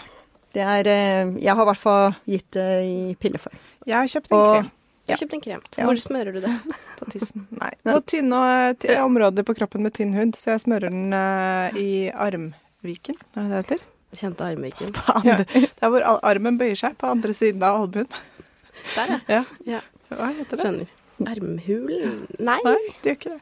Det 0.52 0.60
er 0.60 0.88
eh, 0.88 1.30
Jeg 1.40 1.54
har 1.56 1.64
i 1.64 1.68
hvert 1.70 1.80
fall 1.80 2.14
gitt 2.28 2.50
det 2.56 2.68
i 2.84 3.14
pilleform. 3.20 3.56
Jeg 3.88 3.96
har 3.96 4.08
kjøpt 4.12 4.32
en 4.32 4.38
Og- 4.38 4.54
krem 4.56 4.70
har 5.12 5.18
kjøpt 5.18 5.32
en 5.34 5.40
krem. 5.42 5.62
Ja. 5.76 5.84
Hvor 5.88 5.98
smører 5.98 6.32
du 6.32 6.40
det? 6.44 6.50
på 7.00 7.06
tissen. 7.10 7.46
Nei. 7.58 7.72
På 7.84 7.96
tynne 8.06 8.38
ty- 8.78 8.92
områder 9.02 9.42
på 9.44 9.54
kroppen 9.58 9.82
med 9.82 9.92
tynn 9.96 10.12
hud, 10.14 10.36
så 10.38 10.52
jeg 10.54 10.62
smører 10.62 10.92
den 10.94 11.12
eh, 11.16 11.80
i 11.82 11.88
armviken, 12.14 13.16
er 13.34 13.42
det 13.42 13.50
det 13.50 13.58
heter? 13.64 13.82
Kjente 14.14 14.46
armviken. 14.46 14.92
På 14.96 15.16
andre, 15.18 15.44
er 15.82 15.90
hvor 15.90 16.06
armen 16.22 16.58
bøyer 16.60 16.78
seg, 16.78 16.94
på 17.00 17.08
andre 17.10 17.34
siden 17.34 17.62
av 17.66 17.80
albuen. 17.82 18.06
Der, 18.96 19.10
ja. 19.10 19.20
Ja. 19.34 19.42
ja. 19.66 19.80
Hva 20.12 20.30
heter 20.36 20.56
det? 20.56 20.62
Skjønner. 20.62 20.94
Armhulen? 21.32 22.16
Nei. 22.38 22.58
Nei, 22.66 22.76
det 23.02 23.10
gjør 23.12 23.18
ikke 23.18 23.32
det. 23.34 23.40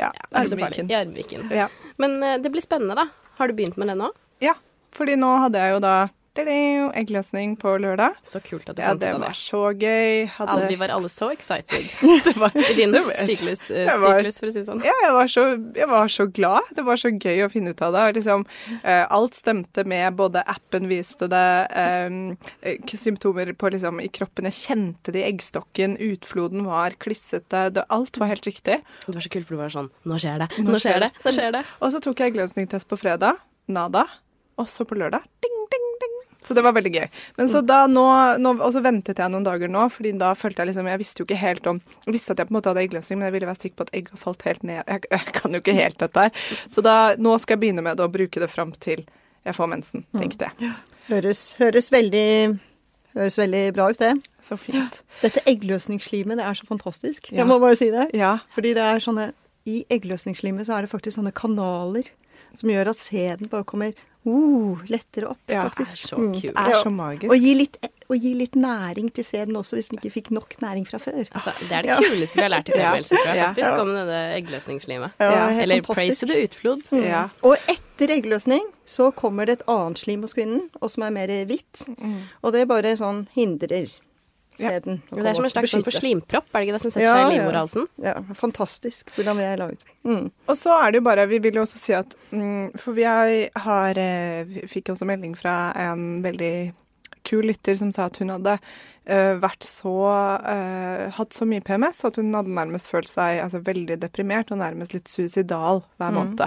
Ja, 0.00 0.08
Ja, 0.14 0.24
armviken. 0.44 0.90
I 0.90 0.96
armviken. 1.00 1.50
Ja. 1.52 1.66
Men 2.00 2.16
eh, 2.22 2.36
det 2.40 2.52
blir 2.54 2.62
spennende, 2.64 2.94
da. 2.96 3.08
Har 3.40 3.48
du 3.50 3.56
begynt 3.58 3.76
med 3.80 3.90
det 3.90 3.96
nå? 3.98 4.12
ja, 4.40 4.54
fordi 4.96 5.16
nå 5.20 5.34
hadde 5.44 5.58
jeg 5.62 5.76
jo 5.76 5.82
da 5.84 5.98
eggløsning 6.40 7.56
på 7.58 7.72
lørdag. 7.80 8.14
Så 8.24 8.40
kult 8.40 8.68
at 8.70 8.76
du 8.76 8.82
Ja, 8.82 8.88
fant 8.90 9.00
det 9.00 9.08
ut 9.08 9.14
av 9.14 9.20
var 9.20 9.20
det. 9.20 9.28
var 9.28 9.38
så 9.38 9.62
gøy. 9.74 10.30
Alle, 10.38 10.50
Hadde, 10.50 10.68
vi 10.68 10.76
var 10.76 10.88
alle 10.88 11.08
så 11.08 11.30
excited 11.32 11.84
det 12.24 12.36
var, 12.36 12.50
i 12.56 12.74
din 12.74 12.92
Det 12.92 13.02
syklus, 13.26 13.70
uh, 13.70 13.86
var- 14.00 14.20
syklus, 14.20 14.38
for 14.40 14.46
å 14.46 14.52
si 14.52 14.58
det 14.60 14.66
sånn. 14.68 14.82
Ja, 14.84 14.94
jeg 15.02 15.12
var, 15.12 15.26
så, 15.26 15.44
jeg 15.76 15.88
var 15.88 16.06
så 16.08 16.26
glad. 16.30 16.62
Det 16.76 16.84
var 16.86 16.96
så 16.96 17.10
gøy 17.10 17.44
å 17.44 17.50
finne 17.50 17.70
ut 17.74 17.82
av 17.82 17.92
det. 17.92 18.06
Liksom, 18.20 18.46
uh, 18.84 19.06
alt 19.10 19.34
stemte 19.34 19.84
med. 19.84 20.14
Både 20.16 20.42
appen 20.46 20.88
viste 20.90 21.28
det, 21.30 21.66
eh, 21.70 22.86
symptomer 22.96 23.52
på, 23.54 23.70
liksom, 23.70 24.00
i 24.00 24.08
kroppen. 24.08 24.48
Jeg 24.50 24.58
kjente 24.60 25.12
det 25.12 25.24
i 25.24 25.28
eggstokken. 25.32 25.98
Utfloden 25.98 26.64
var 26.64 26.96
klissete. 27.00 27.70
Det, 27.74 27.84
alt 27.90 28.16
var 28.18 28.26
helt 28.32 28.46
riktig. 28.46 28.80
Det 29.06 29.14
var 29.14 29.20
så 29.20 29.30
kult, 29.32 29.46
for 29.46 29.56
du 29.56 29.62
var 29.62 29.72
sånn 29.74 29.90
Nå 30.06 30.16
skjer 30.20 30.38
det, 30.40 30.48
nå 30.64 30.78
skjer 30.80 31.00
det, 31.00 31.10
nå 31.24 31.32
skjer 31.34 31.52
det. 31.58 31.64
Og 31.80 31.92
så 31.92 32.00
tok 32.02 32.20
jeg 32.20 32.32
eggløsningstest 32.32 32.88
på 32.88 32.98
fredag. 33.00 33.40
Nada. 33.70 34.06
Og 34.60 34.68
så 34.68 34.84
på 34.88 34.98
lørdag. 35.00 35.24
Ding, 35.44 35.56
ding, 35.72 35.86
ding. 36.02 36.16
Så 36.44 36.56
det 36.56 36.64
var 36.64 36.74
veldig 36.76 36.92
gøy. 36.94 37.06
Men 37.36 37.50
så 37.52 37.60
da 37.64 37.82
nå, 37.90 38.04
nå 38.40 38.54
Og 38.64 38.70
så 38.72 38.80
ventet 38.84 39.18
jeg 39.20 39.32
noen 39.32 39.44
dager 39.44 39.68
nå, 39.68 39.82
fordi 39.92 40.14
da 40.20 40.30
følte 40.38 40.62
jeg 40.62 40.70
liksom 40.70 40.88
Jeg 40.88 41.00
visste 41.02 41.20
jo 41.20 41.26
ikke 41.28 41.36
helt 41.36 41.68
om 41.68 41.80
Jeg 42.06 42.14
visste 42.16 42.32
at 42.32 42.40
jeg 42.40 42.48
på 42.48 42.54
en 42.54 42.56
måte 42.56 42.72
hadde 42.72 42.84
eggløsning, 42.86 43.20
men 43.20 43.28
jeg 43.28 43.34
ville 43.36 43.50
være 43.50 43.60
sikker 43.60 43.76
på 43.76 43.86
at 43.88 43.92
egget 43.98 44.22
falt 44.22 44.46
helt 44.48 44.64
ned. 44.64 44.80
Jeg, 44.80 45.04
jeg 45.12 45.34
kan 45.36 45.56
jo 45.56 45.60
ikke 45.60 45.76
helt 45.76 46.00
dette 46.00 46.26
her. 46.26 46.46
Så 46.72 46.84
da, 46.86 46.96
nå 47.20 47.36
skal 47.42 47.58
jeg 47.58 47.64
begynne 47.66 47.84
med 47.84 48.00
det 48.00 48.06
og 48.06 48.14
bruke 48.16 48.42
det 48.42 48.48
fram 48.52 48.72
til 48.80 49.04
jeg 49.46 49.56
får 49.56 49.70
mensen, 49.72 50.04
tenkte 50.16 50.50
jeg. 50.50 50.72
Høres, 51.08 51.42
høres, 51.58 51.88
veldig, 51.92 52.58
høres 53.16 53.38
veldig 53.40 53.62
bra 53.76 53.88
ut, 53.90 54.00
det. 54.00 54.12
Så 54.44 54.58
fint. 54.60 55.00
Dette 55.22 55.42
eggløsningsslimet, 55.48 56.38
det 56.38 56.44
er 56.44 56.58
så 56.58 56.68
fantastisk. 56.68 57.30
Ja. 57.32 57.40
Jeg 57.40 57.48
må 57.48 57.56
bare 57.62 57.78
si 57.78 57.88
det. 57.92 58.10
Ja. 58.16 58.36
Fordi 58.54 58.74
det 58.76 58.84
er 58.84 59.00
sånne 59.02 59.30
I 59.68 59.82
eggløsningsslimet 59.92 60.68
så 60.68 60.76
er 60.76 60.84
det 60.84 60.92
faktisk 60.92 61.18
sånne 61.18 61.32
kanaler 61.36 62.08
som 62.56 62.70
gjør 62.72 62.92
at 62.92 63.00
sæden 63.00 63.50
bare 63.50 63.66
kommer 63.68 63.96
uh, 64.26 64.78
lettere 64.88 65.30
opp, 65.30 65.38
Ja, 65.48 65.64
faktisk. 65.68 66.04
er 66.04 66.08
så 66.08 66.18
Mm. 66.18 66.32
kult. 66.32 66.42
Det 66.42 66.74
er 66.74 66.82
så 66.84 66.90
magisk. 66.90 67.30
Og 67.32 67.36
gi, 67.40 67.54
litt, 67.54 67.76
og 68.10 68.16
gi 68.18 68.34
litt 68.34 68.54
næring 68.54 69.12
til 69.14 69.24
sæden 69.24 69.56
også, 69.56 69.76
hvis 69.78 69.88
den 69.90 69.98
ikke 69.98 70.12
fikk 70.12 70.30
nok 70.30 70.54
næring 70.60 70.86
fra 70.88 70.98
før. 70.98 71.24
Altså, 71.32 71.52
det 71.68 71.72
er 71.72 71.82
det 71.82 71.96
kuleste 72.04 72.34
vi 72.36 72.42
har 72.42 72.50
lært 72.50 72.68
i 72.68 72.72
Ja. 72.76 72.90
Tror 73.00 73.24
jeg, 73.24 73.46
faktisk, 73.46 73.72
om 73.80 73.88
denne 73.94 74.20
eggløsningslimet. 74.36 75.10
Ja, 75.20 75.48
Eller 75.62 75.80
praise 75.82 76.26
the 76.26 76.42
utflod. 76.44 76.82
Mm. 76.92 77.30
Og 77.42 77.56
etter 77.68 78.08
eggløsning 78.16 78.62
så 78.86 79.10
kommer 79.14 79.46
det 79.46 79.60
et 79.60 79.66
annet 79.68 79.98
slim 79.98 80.20
hos 80.20 80.34
kvinnen, 80.34 80.68
og 80.80 80.90
som 80.90 81.02
er 81.04 81.10
mer 81.10 81.26
hvitt. 81.46 81.86
Og 82.42 82.52
det 82.52 82.68
bare 82.68 82.96
sånn 82.96 83.26
hindrer 83.34 83.88
sæden. 84.62 85.00
Ja. 85.10 85.16
Det 85.16 85.30
er 85.30 85.38
som 85.38 85.48
en 85.48 85.54
slags 85.54 85.76
for 85.76 85.96
slimpropp, 85.96 86.50
er 86.50 86.58
det 86.58 86.68
ikke 86.68 86.76
det 86.78 86.82
som 86.84 86.94
setter 86.94 87.06
Ja, 87.06 87.14
seg 87.14 87.20
i 87.20 87.24
ja. 87.24 87.32
livmorhalsen? 87.36 87.88
Ja, 88.04 88.14
fantastisk 88.38 89.14
hvordan 89.16 89.40
vi 89.40 89.46
er 89.48 89.60
laget. 89.60 89.86
Mm. 90.04 90.28
Og 90.46 90.58
så 90.58 90.76
er 90.80 90.90
det 90.90 91.00
jo 91.00 91.06
bare 91.08 91.26
Vi 91.28 91.38
vil 91.44 91.58
jo 91.60 91.64
også 91.66 91.78
si 91.78 91.92
at 91.92 92.14
mm, 92.32 92.78
For 92.80 92.96
vi 92.96 93.04
har, 93.04 93.98
eh, 94.00 94.44
vi 94.48 94.64
fikk 94.70 94.94
også 94.94 95.08
melding 95.08 95.34
fra 95.38 95.72
en 95.76 96.22
veldig 96.24 96.54
kul 97.26 97.44
lytter 97.50 97.76
som 97.76 97.90
sa 97.92 98.08
at 98.08 98.18
hun 98.20 98.32
hadde 98.32 98.56
uh, 98.56 99.34
vært 99.42 99.64
så 99.66 99.92
uh, 100.40 101.10
Hatt 101.16 101.36
så 101.36 101.46
mye 101.48 101.64
PMS 101.64 102.02
at 102.08 102.18
hun 102.20 102.32
hadde 102.36 102.54
nærmest 102.56 102.90
følt 102.90 103.10
seg 103.10 103.42
altså, 103.44 103.62
veldig 103.66 103.98
deprimert 104.02 104.52
og 104.54 104.60
nærmest 104.62 104.94
litt 104.96 105.10
suicidal 105.10 105.82
hver 106.00 106.16
måned. 106.16 106.44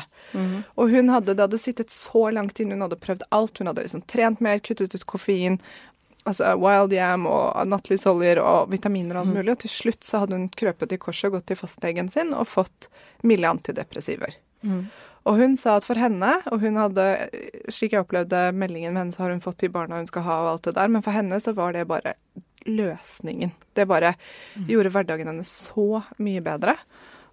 Og 0.80 0.94
hun 0.94 1.12
hadde, 1.14 1.36
det 1.36 1.46
hadde 1.46 1.62
sittet 1.62 1.94
så 1.94 2.28
langt 2.34 2.60
inne, 2.60 2.78
hun 2.78 2.88
hadde 2.88 3.02
prøvd 3.02 3.26
alt. 3.36 3.60
Hun 3.60 3.70
hadde 3.70 3.86
liksom 3.86 4.06
trent 4.10 4.42
mer, 4.44 4.62
kuttet 4.64 4.96
ut 4.96 5.08
koffein. 5.10 5.60
Altså 6.24 6.54
Wild 6.56 6.94
Yam 6.96 7.26
og 7.28 7.68
nattlysoljer 7.68 8.40
og 8.40 8.70
vitaminer 8.72 9.18
og 9.18 9.26
alt 9.26 9.36
mulig. 9.36 9.56
Og 9.56 9.64
til 9.66 9.74
slutt 9.74 10.08
så 10.08 10.24
hadde 10.24 10.38
hun 10.38 10.50
krøpet 10.50 10.96
i 10.96 11.00
korset 11.02 11.28
og 11.30 11.40
gått 11.40 11.50
til 11.52 11.60
fastlegen 11.60 12.12
sin 12.14 12.32
og 12.38 12.48
fått 12.48 12.88
milde 13.28 13.50
antidepressiver. 13.50 14.38
Og 15.24 15.38
hun 15.40 15.58
sa 15.60 15.78
at 15.80 15.86
for 15.88 15.96
henne, 16.00 16.34
og 16.52 16.60
hun 16.60 16.76
hadde, 16.80 17.04
slik 17.72 17.94
jeg 17.96 18.04
opplevde 18.04 18.52
meldingen 18.56 18.94
med 18.94 19.06
henne, 19.06 19.16
så 19.16 19.24
har 19.24 19.32
hun 19.32 19.44
fått 19.44 19.62
de 19.64 19.70
barna 19.72 20.02
hun 20.02 20.08
skal 20.08 20.26
ha 20.28 20.40
og 20.42 20.50
alt 20.54 20.66
det 20.68 20.76
der, 20.76 20.92
men 20.92 21.04
for 21.06 21.16
henne 21.16 21.40
så 21.40 21.54
var 21.56 21.76
det 21.76 21.86
bare 21.88 22.16
løsningen. 22.68 23.52
Det 23.76 23.86
bare 23.88 24.16
gjorde 24.68 24.92
hverdagen 24.92 25.28
hennes 25.32 25.48
så 25.48 26.04
mye 26.24 26.44
bedre. 26.44 26.76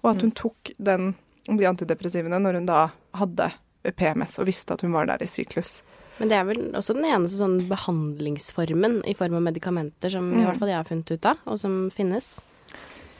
Og 0.03 0.13
at 0.13 0.23
hun 0.23 0.31
tok 0.35 0.71
den, 0.79 1.15
de 1.47 1.67
antidepressivene 1.67 2.39
når 2.39 2.61
hun 2.61 2.71
da 2.71 2.89
hadde 3.19 3.51
PMS 3.97 4.39
og 4.39 4.47
visste 4.49 4.75
at 4.75 4.83
hun 4.87 4.95
var 4.95 5.11
der 5.11 5.23
i 5.23 5.29
syklus. 5.31 5.81
Men 6.21 6.29
det 6.29 6.37
er 6.37 6.45
vel 6.45 6.61
også 6.77 6.95
den 6.99 7.07
eneste 7.09 7.41
sånn 7.41 7.57
behandlingsformen 7.71 9.01
i 9.09 9.15
form 9.17 9.39
av 9.39 9.47
medikamenter 9.49 10.13
som 10.13 10.27
i 10.33 10.37
Mm. 10.37 10.45
hvert 10.47 10.59
fall 10.61 10.69
jeg 10.69 10.77
har 10.77 10.85
funnet 10.85 11.11
ut 11.11 11.27
av, 11.27 11.39
og 11.47 11.59
som 11.59 11.91
finnes. 11.91 12.41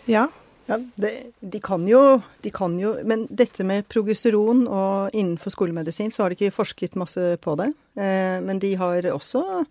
Ja. 0.07 0.29
Ja, 0.69 0.77
det, 1.01 1.33
de 1.43 1.59
kan 1.59 1.83
jo, 1.89 2.23
de 2.43 2.51
kan 2.55 2.79
jo 2.79 2.93
Men 3.05 3.27
dette 3.27 3.65
med 3.65 3.89
progesteron 3.89 4.69
og 4.69 5.11
innenfor 5.13 5.51
skolemedisin, 5.51 6.13
så 6.13 6.23
har 6.23 6.31
de 6.31 6.37
ikke 6.37 6.55
forsket 6.55 6.95
masse 6.95 7.19
på 7.43 7.57
det. 7.57 7.73
Eh, 7.97 8.39
men 8.41 8.61
de 8.61 8.75
har 8.77 9.03
også 9.03 9.65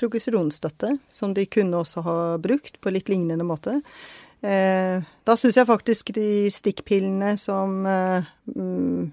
progesteronstøtte, 0.00 0.98
som 1.12 1.34
de 1.34 1.44
kunne 1.46 1.76
også 1.76 2.02
ha 2.02 2.16
brukt 2.38 2.80
på 2.80 2.90
litt 2.90 3.08
lignende 3.08 3.44
måte. 3.46 3.82
Eh, 4.42 5.02
da 5.28 5.36
syns 5.36 5.54
jeg 5.60 5.68
faktisk 5.68 6.12
de 6.16 6.48
stikkpillene 6.50 7.34
som 7.38 7.84
eh, 7.86 8.24
mm, 8.56 9.02
eh, 9.04 9.08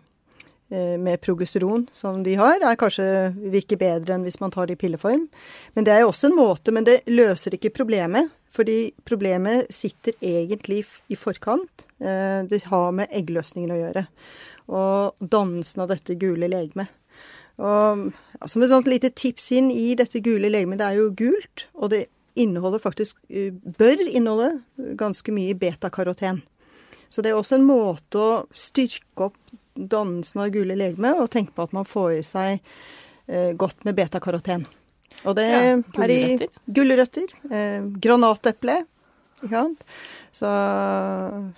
med 0.70 1.22
progesteron 1.24 1.86
som 1.96 2.24
de 2.26 2.34
har, 2.36 2.60
er 2.60 2.76
kanskje 2.76 3.06
virker 3.54 3.80
bedre 3.80 4.18
enn 4.18 4.26
hvis 4.28 4.42
man 4.42 4.52
tar 4.52 4.68
det 4.68 4.76
i 4.76 4.82
pilleform. 4.82 5.24
Men 5.78 5.88
det 5.88 5.94
er 5.94 6.02
jo 6.04 6.10
også 6.10 6.28
en 6.28 6.36
måte, 6.36 6.74
men 6.76 6.84
det 6.84 7.06
løser 7.08 7.56
ikke 7.56 7.72
problemet. 7.78 8.34
Fordi 8.58 8.92
problemet 9.06 9.68
sitter 9.74 10.16
egentlig 10.24 10.86
i 11.12 11.18
forkant. 11.20 11.86
Eh, 12.00 12.44
Det 12.48 12.64
har 12.64 12.92
med 12.92 13.12
eggløsningen 13.12 13.72
å 13.72 13.80
gjøre. 13.82 14.08
Og 14.68 15.16
dannelsen 15.20 15.84
av 15.84 15.90
dette 15.92 16.16
gule 16.20 16.48
legemet. 16.48 16.88
Og 17.58 18.14
altså 18.40 18.62
et 18.62 18.70
sånt 18.70 18.88
lite 18.88 19.10
tips 19.10 19.52
inn 19.52 19.72
i 19.72 19.96
dette 19.96 20.22
gule 20.22 20.50
legemet, 20.50 20.78
det 20.78 20.86
er 20.86 21.00
jo 21.00 21.10
gult, 21.10 21.66
og 21.74 21.90
det 21.90 22.06
inneholder 22.38 22.80
faktisk, 22.80 23.18
eh, 23.30 23.52
bør 23.52 24.04
inneholde 24.08 24.62
ganske 24.96 25.32
mye 25.34 25.58
betakaroten. 25.58 26.44
Så 27.10 27.24
det 27.24 27.32
er 27.32 27.40
også 27.40 27.56
en 27.56 27.68
måte 27.68 28.20
å 28.20 28.46
styrke 28.54 29.30
opp 29.30 29.38
dannelsen 29.78 30.42
av 30.42 30.50
gule 30.54 30.76
legeme, 30.76 31.14
og 31.22 31.30
tenke 31.34 31.54
på 31.56 31.64
at 31.68 31.74
man 31.78 31.86
får 31.86 32.12
i 32.18 32.24
seg 32.26 32.60
eh, 33.28 33.54
godt 33.54 33.86
med 33.86 33.96
betakaroten. 33.96 34.66
Og 35.26 35.36
det 35.38 35.48
Ja, 35.50 35.60
er 36.04 36.12
i 36.14 36.38
gulrøtter. 36.68 37.28
eh, 37.52 37.82
granateple. 38.04 38.84
Så 40.38 40.50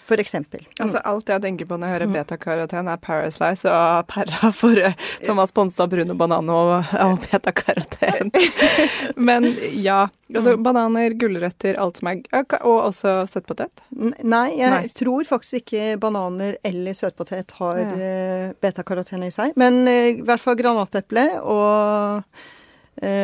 for 0.08 0.20
eksempel. 0.22 0.62
Altså 0.80 1.02
Alt 1.08 1.30
jeg 1.32 1.42
tenker 1.44 1.68
på 1.68 1.78
når 1.80 1.88
jeg 1.90 1.96
hører 1.98 2.12
betakaroten, 2.14 2.88
er 2.92 3.00
Paraslice 3.04 3.68
og 3.72 4.06
Perra, 4.12 4.52
for, 4.56 4.76
eh, 4.80 4.94
som 5.26 5.40
var 5.40 5.50
sponset 5.52 5.80
av 5.84 5.90
Bruno 5.92 6.16
Banan 6.20 6.50
og, 6.54 6.72
og 6.96 7.24
betakaroten. 7.28 8.32
Men 9.30 9.50
ja. 9.80 10.08
Altså 10.30 10.54
bananer, 10.62 11.16
gulrøtter, 11.18 11.74
alt 11.82 11.98
som 11.98 12.12
er 12.12 12.20
Og 12.62 12.76
også 12.92 13.16
søtpotet. 13.32 13.82
Nei, 13.90 14.46
jeg 14.60 14.70
Nei. 14.70 14.84
tror 14.94 15.26
faktisk 15.26 15.64
ikke 15.64 15.96
bananer 16.04 16.60
eller 16.64 16.94
søtpotet 16.94 17.56
har 17.58 17.80
Ja. 17.82 17.90
eh, 17.98 18.54
betakaroten 18.62 19.24
i 19.26 19.32
seg. 19.34 19.56
Men 19.58 19.82
eh, 19.88 20.20
i 20.20 20.22
hvert 20.22 20.44
fall 20.44 20.56
granateple 20.60 21.26
og, 21.42 22.24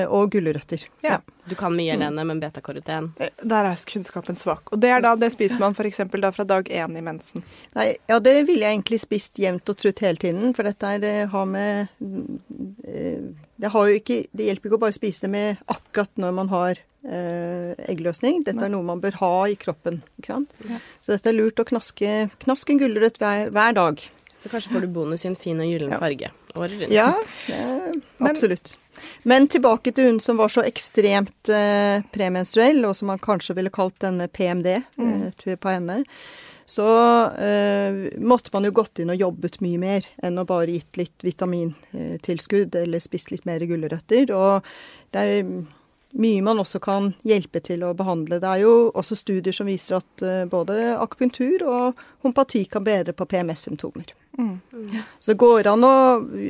og 0.07 0.31
gulrøtter. 0.31 0.85
Ja. 1.03 1.17
Du 1.45 1.53
kan 1.55 1.75
mye, 1.75 1.91
Helene, 1.93 2.23
men 2.25 2.39
betakaroten 2.41 3.11
Eh, 3.19 3.29
Der 3.43 3.65
er 3.65 3.75
kunnskapen 3.85 4.35
svak. 4.35 4.71
Og 4.71 4.79
det 4.79 4.89
er 4.89 5.01
da, 5.01 5.15
det 5.15 5.31
spiser 5.33 5.59
man 5.59 5.75
f.eks. 5.75 6.01
da 6.21 6.31
fra 6.31 6.45
dag 6.47 6.69
én 6.69 6.97
i 6.97 7.03
mensen. 7.03 7.43
Nei, 7.75 7.95
ja, 8.07 8.19
det 8.19 8.47
ville 8.47 8.65
jeg 8.65 8.77
egentlig 8.77 8.99
spist 9.03 9.39
jevnt 9.39 9.69
og 9.69 9.77
trutt 9.77 10.01
hele 10.01 10.17
tiden, 10.21 10.55
for 10.55 10.63
dette 10.63 10.95
er, 10.97 11.03
eh, 11.03 11.27
har 11.29 11.45
med 11.45 11.87
eh, 11.99 13.21
det, 13.61 13.71
har 13.71 13.87
jo 13.87 13.99
ikke, 13.99 14.25
det 14.31 14.49
hjelper 14.49 14.69
ikke 14.69 14.79
å 14.79 14.83
bare 14.87 14.97
spise 14.97 15.25
det 15.25 15.31
med 15.35 15.61
akkurat 15.71 16.11
når 16.17 16.35
man 16.39 16.51
har 16.53 16.81
eh, 17.05 17.71
eggløsning. 17.91 18.43
Dette 18.47 18.65
er 18.65 18.73
noe 18.73 18.85
man 18.85 19.03
bør 19.03 19.19
ha 19.21 19.33
i 19.51 19.55
kroppen. 19.59 20.01
ikke 20.19 20.33
sant? 20.33 20.59
Ja. 20.65 20.81
Så 20.99 21.15
dette 21.15 21.31
er 21.31 21.37
lurt 21.37 21.61
å 21.61 21.67
knaske, 21.67 22.29
knaske 22.43 22.73
en 22.75 22.81
gulrøtt 22.81 23.21
hver, 23.21 23.51
hver 23.53 23.77
dag. 23.77 24.05
Så 24.43 24.49
kanskje 24.51 24.71
får 24.75 24.81
du 24.81 24.87
bonus 24.93 25.23
i 25.25 25.29
en 25.31 25.35
fin 25.35 25.59
og 25.59 25.65
gyllen 25.65 25.91
Ja. 25.91 25.99
farge 25.99 26.31
året 26.55 26.79
rundt. 26.81 26.91
Ja, 26.93 27.13
det, 27.47 28.01
absolutt. 28.19 28.75
Men 29.23 29.47
tilbake 29.47 29.91
til 29.93 30.05
hun 30.11 30.19
som 30.23 30.37
var 30.37 30.47
så 30.53 30.61
ekstremt 30.63 31.49
eh, 31.49 32.01
premenstruell, 32.13 32.83
og 32.85 32.95
som 32.95 33.07
man 33.07 33.19
kanskje 33.19 33.55
ville 33.57 33.69
kalt 33.73 33.97
denne 33.99 34.27
PMD 34.31 34.83
Mm. 34.97 35.25
eh, 35.27 35.31
tror 35.39 35.51
jeg 35.55 35.59
på 35.59 35.69
henne. 35.73 36.05
så 36.67 36.85
eh, 37.37 38.17
måtte 38.19 38.49
man 38.53 38.63
jo 38.65 38.71
gått 38.71 38.97
inn 38.99 39.09
og 39.13 39.19
jobbet 39.19 39.59
mye 39.61 39.77
mer 39.77 40.01
enn 40.23 40.39
å 40.41 40.45
bare 40.49 40.65
gitt 40.73 40.97
litt 40.97 41.21
vitamintilskudd 41.21 42.73
eller 42.75 42.99
spist 43.03 43.29
litt 43.31 43.45
mer 43.45 43.59
gulrøtter. 43.59 44.31
Og 44.33 44.63
det 45.13 45.21
er 45.21 45.43
mye 46.15 46.41
man 46.41 46.59
også 46.61 46.79
kan 46.83 47.11
hjelpe 47.27 47.59
til 47.63 47.83
å 47.83 47.93
behandle. 47.97 48.39
Det 48.39 48.49
er 48.49 48.63
jo 48.63 48.73
også 48.95 49.17
studier 49.19 49.55
som 49.55 49.67
viser 49.69 49.97
at 49.99 50.23
uh, 50.23 50.43
både 50.49 50.95
akupunktur 50.95 51.65
og 51.67 52.05
homopati 52.23 52.63
kan 52.71 52.85
bedre 52.87 53.15
på 53.15 53.27
PMS-symptomer. 53.29 54.13
Mm. 54.39 54.57
Så 55.19 55.33
det 55.33 55.39
går 55.39 55.67
an 55.71 55.83
å 55.87 55.95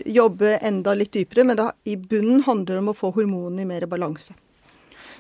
jobbe 0.06 0.58
enda 0.58 0.95
litt 0.97 1.13
dypere, 1.13 1.45
men 1.45 1.60
det, 1.60 1.69
i 1.86 1.97
bunnen 1.97 2.45
handler 2.47 2.75
det 2.75 2.84
om 2.84 2.93
å 2.93 2.97
få 2.97 3.13
hormonene 3.17 3.65
i 3.65 3.69
mer 3.69 3.86
balanse. 3.89 4.38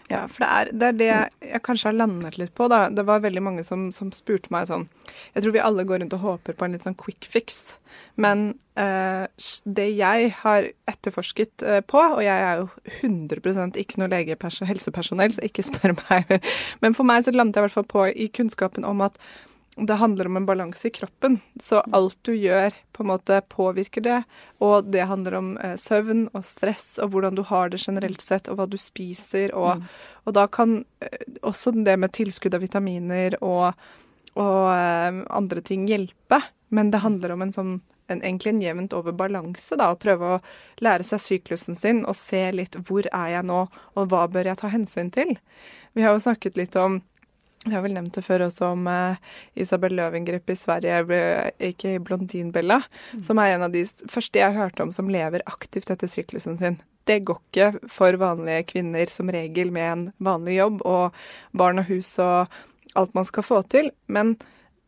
Ja, 0.05 0.27
for 0.29 0.43
det 0.43 0.47
er, 0.49 0.69
det 0.69 0.87
er, 0.87 0.97
det 0.99 1.07
jeg 1.09 1.61
kanskje 1.65 1.89
har 1.89 1.97
landet 1.97 2.35
litt 2.37 2.53
på. 2.57 2.67
da. 2.69 2.83
Det 2.93 3.05
var 3.07 3.23
veldig 3.23 3.41
mange 3.41 3.63
som, 3.65 3.87
som, 3.95 4.11
spurte 4.13 4.51
meg 4.53 4.67
sånn 4.69 4.85
Jeg 5.33 5.41
tror 5.41 5.55
vi 5.55 5.63
alle 5.65 5.85
går 5.87 6.03
rundt 6.03 6.13
og 6.13 6.21
håper 6.21 6.57
på 6.57 6.67
en 6.67 6.75
litt 6.77 6.85
sånn 6.85 6.97
quick 6.99 7.25
fix. 7.25 7.73
Men 8.21 8.51
eh, 8.77 9.25
det 9.65 9.87
jeg 9.95 10.29
har 10.43 10.69
etterforsket 10.91 11.65
eh, 11.65 11.81
på, 11.81 11.97
og 11.97 12.21
jeg 12.21 12.45
er 12.51 12.61
jo 12.61 12.69
100% 13.01 13.81
ikke 13.81 14.03
noe 14.03 14.21
helsepersonell, 14.69 15.33
så 15.33 15.47
ikke 15.47 15.65
spør 15.71 15.97
meg, 16.03 16.37
men 16.85 16.97
for 16.97 17.07
meg 17.07 17.25
så 17.25 17.33
landet 17.33 17.57
jeg 17.57 17.65
i 17.65 17.67
hvert 17.69 17.79
fall 17.79 17.89
på 17.89 18.07
i 18.13 18.29
kunnskapen 18.29 18.85
om 18.85 19.01
at 19.05 19.17
det 19.75 19.93
handler 19.93 20.27
om 20.27 20.37
en 20.37 20.45
balanse 20.45 20.87
i 20.87 20.91
kroppen. 20.91 21.39
Så 21.59 21.81
alt 21.91 22.17
du 22.21 22.31
gjør, 22.35 22.73
på 22.91 23.03
en 23.03 23.09
måte 23.09 23.41
påvirker 23.51 24.01
det. 24.01 24.21
Og 24.63 24.87
det 24.87 25.07
handler 25.09 25.35
om 25.35 25.49
eh, 25.57 25.75
søvn 25.79 26.29
og 26.31 26.45
stress 26.47 26.95
og 27.03 27.11
hvordan 27.11 27.35
du 27.35 27.43
har 27.43 27.69
det 27.69 27.81
generelt 27.83 28.23
sett, 28.23 28.47
og 28.47 28.59
hva 28.59 28.69
du 28.71 28.77
spiser. 28.79 29.51
Og, 29.55 29.81
mm. 29.81 29.89
og 30.23 30.37
da 30.37 30.45
kan 30.47 30.77
eh, 31.03 31.25
også 31.43 31.75
det 31.75 31.97
med 31.99 32.15
tilskudd 32.15 32.55
av 32.55 32.63
vitaminer 32.63 33.35
og, 33.41 33.75
og 34.39 34.61
eh, 34.71 35.19
andre 35.35 35.65
ting 35.65 35.89
hjelpe. 35.91 36.39
Men 36.71 36.93
det 36.95 37.03
handler 37.03 37.35
om 37.35 37.43
en 37.43 37.53
sånn 37.55 37.75
en, 38.07 38.21
egentlig 38.21 38.51
en 38.53 38.61
jevnt 38.61 38.93
over 38.93 39.15
balanse, 39.17 39.75
da, 39.79 39.89
å 39.91 39.99
prøve 39.99 40.35
å 40.35 40.41
lære 40.85 41.05
seg 41.07 41.23
syklusen 41.23 41.77
sin 41.77 42.03
og 42.05 42.13
se 42.17 42.43
litt 42.53 42.77
hvor 42.85 43.07
er 43.09 43.31
jeg 43.33 43.47
nå, 43.49 43.63
og 43.97 44.11
hva 44.11 44.27
bør 44.31 44.51
jeg 44.51 44.61
ta 44.61 44.69
hensyn 44.69 45.09
til. 45.13 45.35
Vi 45.97 46.05
har 46.05 46.13
jo 46.13 46.21
snakket 46.21 46.59
litt 46.59 46.77
om 46.77 46.99
vi 47.65 47.73
har 47.73 47.81
vel 47.81 47.95
nevnt 47.97 48.13
det 48.17 48.23
før 48.25 48.45
også 48.47 48.71
om 48.75 48.85
uh, 48.87 49.17
Isabel 49.57 49.95
Løvengrip 49.97 50.51
i 50.53 50.57
Sverige, 50.59 50.99
ikke 51.71 51.97
Blondinbella, 52.05 52.81
mm. 53.13 53.23
som 53.25 53.41
er 53.41 53.55
en 53.55 53.65
av 53.65 53.73
de 53.73 53.81
første 54.11 54.41
jeg 54.41 54.57
hørte 54.57 54.85
om 54.85 54.93
som 54.93 55.09
lever 55.11 55.45
aktivt 55.49 55.89
etter 55.93 56.11
syklusen 56.11 56.59
sin. 56.61 56.77
Det 57.09 57.23
går 57.25 57.41
ikke 57.41 57.89
for 57.91 58.17
vanlige 58.21 58.67
kvinner 58.73 59.09
som 59.11 59.29
regel 59.33 59.73
med 59.73 59.91
en 59.91 60.05
vanlig 60.25 60.59
jobb 60.59 60.85
og 60.85 61.17
barn 61.57 61.81
og 61.81 61.89
hus 61.89 62.15
og 62.21 62.53
alt 62.95 63.17
man 63.17 63.27
skal 63.27 63.45
få 63.45 63.61
til. 63.69 63.91
Men 64.07 64.35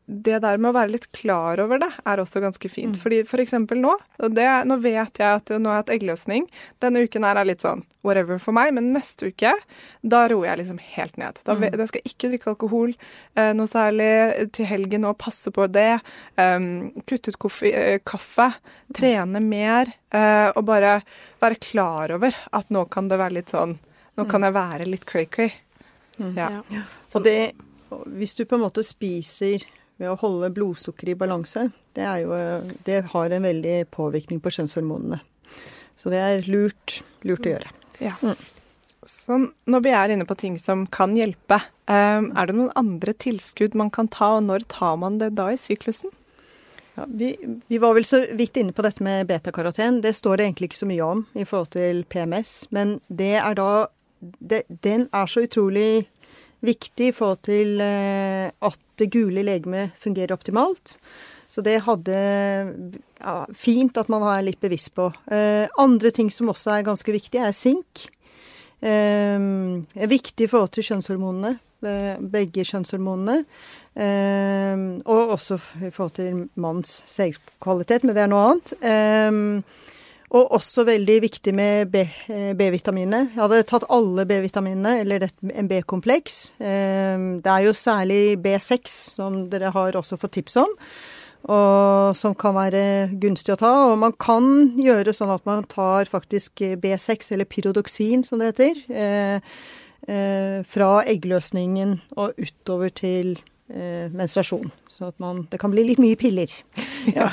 det 0.07 0.37
der 0.39 0.55
med 0.55 0.71
å 0.71 0.75
være 0.77 0.93
litt 0.93 1.09
klar 1.11 1.59
over 1.59 1.81
det, 1.81 1.89
er 2.07 2.21
også 2.21 2.39
ganske 2.39 2.69
fint. 2.71 2.95
Mm. 2.95 2.99
Fordi 3.01 3.17
for 3.27 3.43
eksempel 3.43 3.81
nå, 3.83 3.91
og 4.23 4.35
det, 4.37 4.45
nå 4.69 4.77
vet 4.79 5.19
jeg 5.19 5.41
at 5.41 5.51
nå 5.59 5.67
har 5.67 5.81
jeg 5.81 5.83
hatt 5.83 5.91
eggløsning. 5.97 6.45
Denne 6.83 7.03
uken 7.03 7.27
her 7.27 7.39
er 7.41 7.49
litt 7.49 7.65
sånn 7.65 7.83
whatever 8.07 8.39
for 8.39 8.55
meg, 8.55 8.71
men 8.77 8.93
neste 8.95 9.33
uke, 9.33 9.51
da 9.99 10.23
roer 10.31 10.53
jeg 10.53 10.61
liksom 10.61 10.79
helt 10.95 11.19
ned. 11.19 11.43
Da, 11.43 11.57
mm. 11.59 11.67
da 11.75 11.89
skal 11.89 11.99
jeg 11.99 12.13
ikke 12.13 12.31
drikke 12.31 12.51
alkohol 12.53 12.95
eh, 12.95 13.51
noe 13.57 13.67
særlig 13.67 14.09
til 14.55 14.71
helgen 14.71 15.09
og 15.11 15.19
passe 15.19 15.51
på 15.51 15.67
det. 15.75 15.99
Um, 16.39 16.69
kutte 17.03 17.35
ut 17.35 17.41
kaffe, 17.43 17.75
eh, 17.75 17.99
kaffe 18.07 18.49
trene 18.95 19.43
mer, 19.43 19.91
eh, 20.15 20.47
og 20.53 20.63
bare 20.71 21.01
være 21.43 21.59
klar 21.67 22.15
over 22.15 22.35
at 22.55 22.71
nå 22.71 22.87
kan 22.93 23.11
det 23.11 23.19
være 23.19 23.41
litt 23.41 23.53
sånn 23.55 23.75
Nå 24.17 24.23
kan 24.25 24.41
mm. 24.41 24.45
jeg 24.47 24.53
være 24.55 24.85
litt 24.89 25.03
cray-cray. 25.05 25.51
Mm. 26.17 26.31
Ja. 26.33 26.45
ja. 26.73 26.79
Så 27.05 27.19
det, 27.21 27.51
hvis 28.17 28.31
du 28.33 28.47
på 28.49 28.57
en 28.57 28.63
måte 28.63 28.81
spiser 28.81 29.61
ved 29.97 30.11
å 30.11 30.19
holde 30.21 30.51
blodsukkeret 30.53 31.15
i 31.15 31.19
balanse, 31.19 31.67
det, 31.97 32.05
jo, 32.21 32.37
det, 32.85 33.01
har 33.13 33.33
en 33.33 33.47
veldig 33.47 33.77
påvirkning 33.93 34.41
på 34.43 34.53
kjønnshormonene. 34.53 35.19
Så 35.97 36.13
det 36.13 36.21
er 36.21 36.45
lurt, 36.45 36.99
lurt 37.25 37.47
å 37.47 37.55
gjøre. 37.55 37.73
Ja. 38.03 38.13
Mm. 38.21 38.37
Så 39.07 39.39
når 39.71 39.83
vi 39.85 39.93
er 39.95 40.13
inne 40.13 40.27
på 40.27 40.35
ting 40.37 40.57
som 40.61 40.85
kan 40.93 41.15
hjelpe, 41.17 41.61
um, 41.87 42.29
er 42.35 42.49
det 42.49 42.57
noen 42.57 42.73
andre 42.77 43.15
tilskudd 43.17 43.77
man 43.79 43.89
kan 43.93 44.09
ta, 44.11 44.35
og 44.37 44.45
når 44.49 44.67
tar 44.69 44.97
man 45.01 45.17
det 45.21 45.31
da 45.39 45.49
i 45.53 45.59
syklusen? 45.59 46.11
Ja, 46.97 47.05
vi, 47.07 47.31
vi, 47.69 47.77
var 47.77 47.93
vel 47.93 48.05
så 48.09 48.23
vidt 48.35 48.57
inne 48.57 48.73
på 48.73 48.83
dette 48.85 49.05
med 49.05 49.27
betakaroten. 49.29 50.01
Det 50.01 50.15
står 50.17 50.37
det 50.37 50.47
egentlig 50.47 50.71
ikke 50.71 50.81
så 50.81 50.89
mye 50.89 51.05
om 51.05 51.23
i 51.37 51.45
forhold 51.45 51.71
til 51.77 52.01
PMS. 52.09 52.55
Men 52.73 52.97
det 53.07 53.35
er 53.37 53.57
da 53.57 53.71
det, 54.19 54.63
Den 54.67 55.05
er 55.13 55.29
så 55.29 55.43
utrolig 55.45 56.07
viktig 56.65 57.11
i 57.11 57.15
forhold 57.15 57.41
til 57.47 57.81
eh, 57.83 58.49
at 58.49 58.79
det 58.97 59.09
gule 59.13 59.43
legemet 59.45 59.97
fungerer 60.01 60.35
optimalt. 60.35 60.97
Så 61.47 61.63
det 61.63 61.79
hadde 61.85 62.17
ja, 62.17 63.35
fint 63.55 63.97
at 63.97 64.09
man 64.11 64.25
er 64.27 64.45
litt 64.47 64.59
bevisst 64.63 64.93
på. 64.97 65.09
Eh, 65.31 65.69
andre 65.79 66.11
ting 66.11 66.31
som 66.33 66.51
også 66.51 66.75
er 66.75 66.87
ganske 66.87 67.13
viktige, 67.15 67.45
er 67.45 67.55
sink. 67.55 68.07
Eh, 68.81 69.39
viktig 70.09 70.47
i 70.47 70.51
forhold 70.51 70.73
til 70.75 70.89
kjønnshormonene. 70.89 71.57
Begge 71.77 72.63
kjønnshormonene. 72.65 73.43
Og 75.05 75.33
også 75.35 75.59
i 75.85 75.91
forhold 75.93 76.15
til 76.17 76.39
manns 76.57 77.03
selvkvalitet, 77.09 78.01
men 78.03 78.17
det 78.17 78.23
er 78.23 78.31
noe 78.31 78.47
annet. 78.49 78.73
Eh, 80.27 80.37
og 80.37 80.51
også 80.51 80.83
veldig 80.87 81.21
viktig 81.21 81.53
med 81.55 81.95
eh, 81.95 82.53
B-vitaminene. 82.57 83.29
Jeg 83.33 83.41
hadde 83.41 83.63
tatt 83.63 83.87
alle 83.89 84.25
B-vitaminene, 84.27 84.99
eller 85.01 85.27
en 85.53 85.67
B-kompleks. 85.67 86.53
Ehm, 86.59 87.41
det 87.41 87.51
er 87.51 87.67
jo 87.67 87.73
særlig 87.73 88.37
B6 88.43 88.87
som 89.17 89.49
dere 89.49 89.71
har 89.71 89.95
også 89.95 90.17
fått 90.17 90.35
tips 90.37 90.57
om, 90.57 90.75
og 91.47 92.15
som 92.17 92.35
kan 92.35 92.55
være 92.55 93.09
gunstig 93.21 93.55
å 93.55 93.59
ta. 93.59 93.73
Og 93.91 93.97
man 93.97 94.13
kan 94.19 94.73
gjøre 94.77 95.13
sånn 95.15 95.31
at 95.31 95.45
man 95.45 95.63
tar 95.63 96.05
faktisk 96.05 96.61
B6, 96.81 97.31
eller 97.31 97.45
pyrodoksin 97.47 98.25
som 98.27 98.39
det 98.39 98.53
heter, 98.53 98.83
eh, 98.89 99.39
eh, 100.07 100.63
fra 100.67 101.03
eggløsningen 101.05 102.01
og 102.17 102.35
utover 102.37 102.89
til 102.89 103.37
menstruasjon. 103.67 104.69
Så 104.87 105.09
at 105.11 105.19
man 105.19 105.43
Det 105.51 105.59
kan 105.59 105.71
bli 105.71 105.83
litt 105.89 105.99
mye 105.99 106.15
piller. 106.15 106.51
ja. 107.17 107.27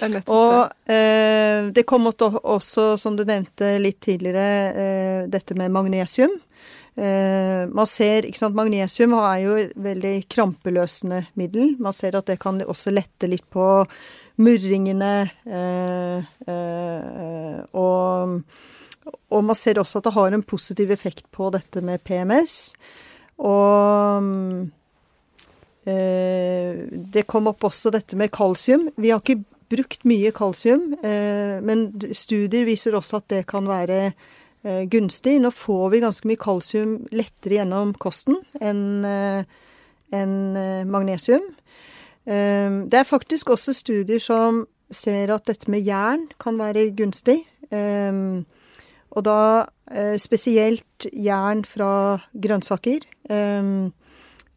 det 0.00 0.22
og 0.26 0.90
eh, 0.90 1.70
det 1.72 1.84
kom 1.88 2.08
også, 2.10 2.96
som 2.98 3.16
du 3.16 3.22
nevnte 3.24 3.76
litt 3.80 4.00
tidligere, 4.02 4.48
eh, 4.72 5.20
dette 5.30 5.54
med 5.58 5.72
magnesium. 5.72 6.34
Eh, 6.94 7.62
man 7.72 7.88
ser, 7.88 8.26
ikke 8.28 8.42
sant, 8.42 8.56
Magnesium 8.56 9.14
er 9.16 9.38
jo 9.40 9.54
et 9.56 9.72
veldig 9.80 10.16
krampeløsende 10.32 11.22
middel. 11.40 11.76
Man 11.80 11.96
ser 11.96 12.18
at 12.18 12.28
det 12.28 12.36
kan 12.42 12.60
også 12.60 12.92
lette 12.92 13.30
litt 13.30 13.46
på 13.52 13.68
murringene. 14.42 15.14
Eh, 15.46 16.34
eh, 16.52 17.56
og, 17.72 18.36
og, 19.08 19.40
man 19.40 19.56
ser 19.56 19.80
også 19.80 20.02
at 20.02 20.10
det 20.10 20.14
har 20.18 20.36
en 20.36 20.44
positiv 20.44 20.92
effekt 20.92 21.30
på 21.32 21.48
dette 21.54 21.80
med 21.84 22.04
PMS. 22.04 22.60
Og 23.40 24.22
Eh, 24.22 24.81
det 25.82 27.24
kom 27.26 27.48
opp 27.50 27.64
også 27.66 27.90
dette 27.90 28.14
med 28.14 28.30
kalsium. 28.30 28.84
Vi 28.94 29.10
har 29.10 29.18
ikke 29.18 29.42
brukt 29.72 30.04
mye 30.08 30.32
kalsium, 30.34 30.92
eh, 31.02 31.58
men 31.64 31.88
studier 32.14 32.66
viser 32.68 32.96
også 32.96 33.22
at 33.22 33.28
det 33.32 33.42
kan 33.50 33.68
være 33.68 34.00
eh, 34.64 34.84
gunstig. 34.90 35.38
Nå 35.40 35.52
får 35.54 35.86
vi 35.94 36.02
ganske 36.04 36.28
mye 36.28 36.40
kalsium 36.40 36.96
lettere 37.14 37.60
gjennom 37.60 37.94
kosten 38.00 38.38
enn 38.60 39.06
en 40.12 40.32
magnesium. 40.92 41.44
Det 42.22 42.98
er 42.98 43.06
faktisk 43.08 43.48
også 43.54 43.72
studier 43.72 44.20
som 44.20 44.66
ser 44.92 45.32
at 45.32 45.46
dette 45.48 45.72
med 45.72 45.80
jern 45.86 46.26
kan 46.38 46.58
være 46.60 46.90
gunstig. 46.92 47.38
Og 47.72 49.24
da 49.24 49.38
spesielt 50.20 51.08
jern 51.16 51.64
fra 51.64 52.20
grønnsaker. 52.36 53.08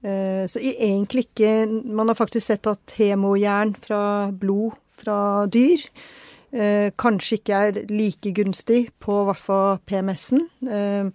Eh, 0.05 0.45
så 0.47 0.59
egentlig 0.59 1.25
ikke 1.25 1.65
Man 1.85 2.07
har 2.07 2.17
faktisk 2.17 2.45
sett 2.45 2.67
at 2.69 2.93
hemojern 2.99 3.73
fra 3.81 4.29
blod 4.31 4.75
fra 4.95 5.45
dyr 5.51 5.81
eh, 6.53 6.91
kanskje 6.95 7.39
ikke 7.39 7.61
er 7.67 7.79
like 7.89 8.31
gunstig 8.37 8.85
på 9.03 9.23
hvert 9.27 9.41
fall 9.41 9.79
PMS-en. 9.89 10.45
Eh, 10.69 11.09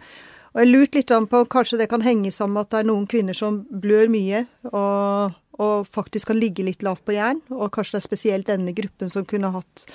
og 0.51 0.61
jeg 0.61 0.71
lurte 0.73 0.99
litt 0.99 1.13
på 1.31 1.45
kanskje 1.53 1.79
det 1.79 1.89
kan 1.93 2.03
henge 2.03 2.33
sammen 2.35 2.59
med 2.59 2.67
at 2.67 2.73
det 2.75 2.81
er 2.81 2.89
noen 2.91 3.07
kvinner 3.09 3.37
som 3.39 3.63
blør 3.71 4.11
mye 4.11 4.43
og, 4.73 5.39
og 5.63 5.87
faktisk 5.95 6.33
kan 6.33 6.41
ligge 6.41 6.67
litt 6.67 6.83
lavt 6.83 7.05
på 7.07 7.15
jern, 7.15 7.39
og 7.55 7.71
kanskje 7.71 7.95
det 7.95 8.01
er 8.01 8.09
spesielt 8.09 8.51
denne 8.51 8.75
gruppen 8.75 9.13
som 9.13 9.29
kunne 9.29 9.53
hatt 9.55 9.87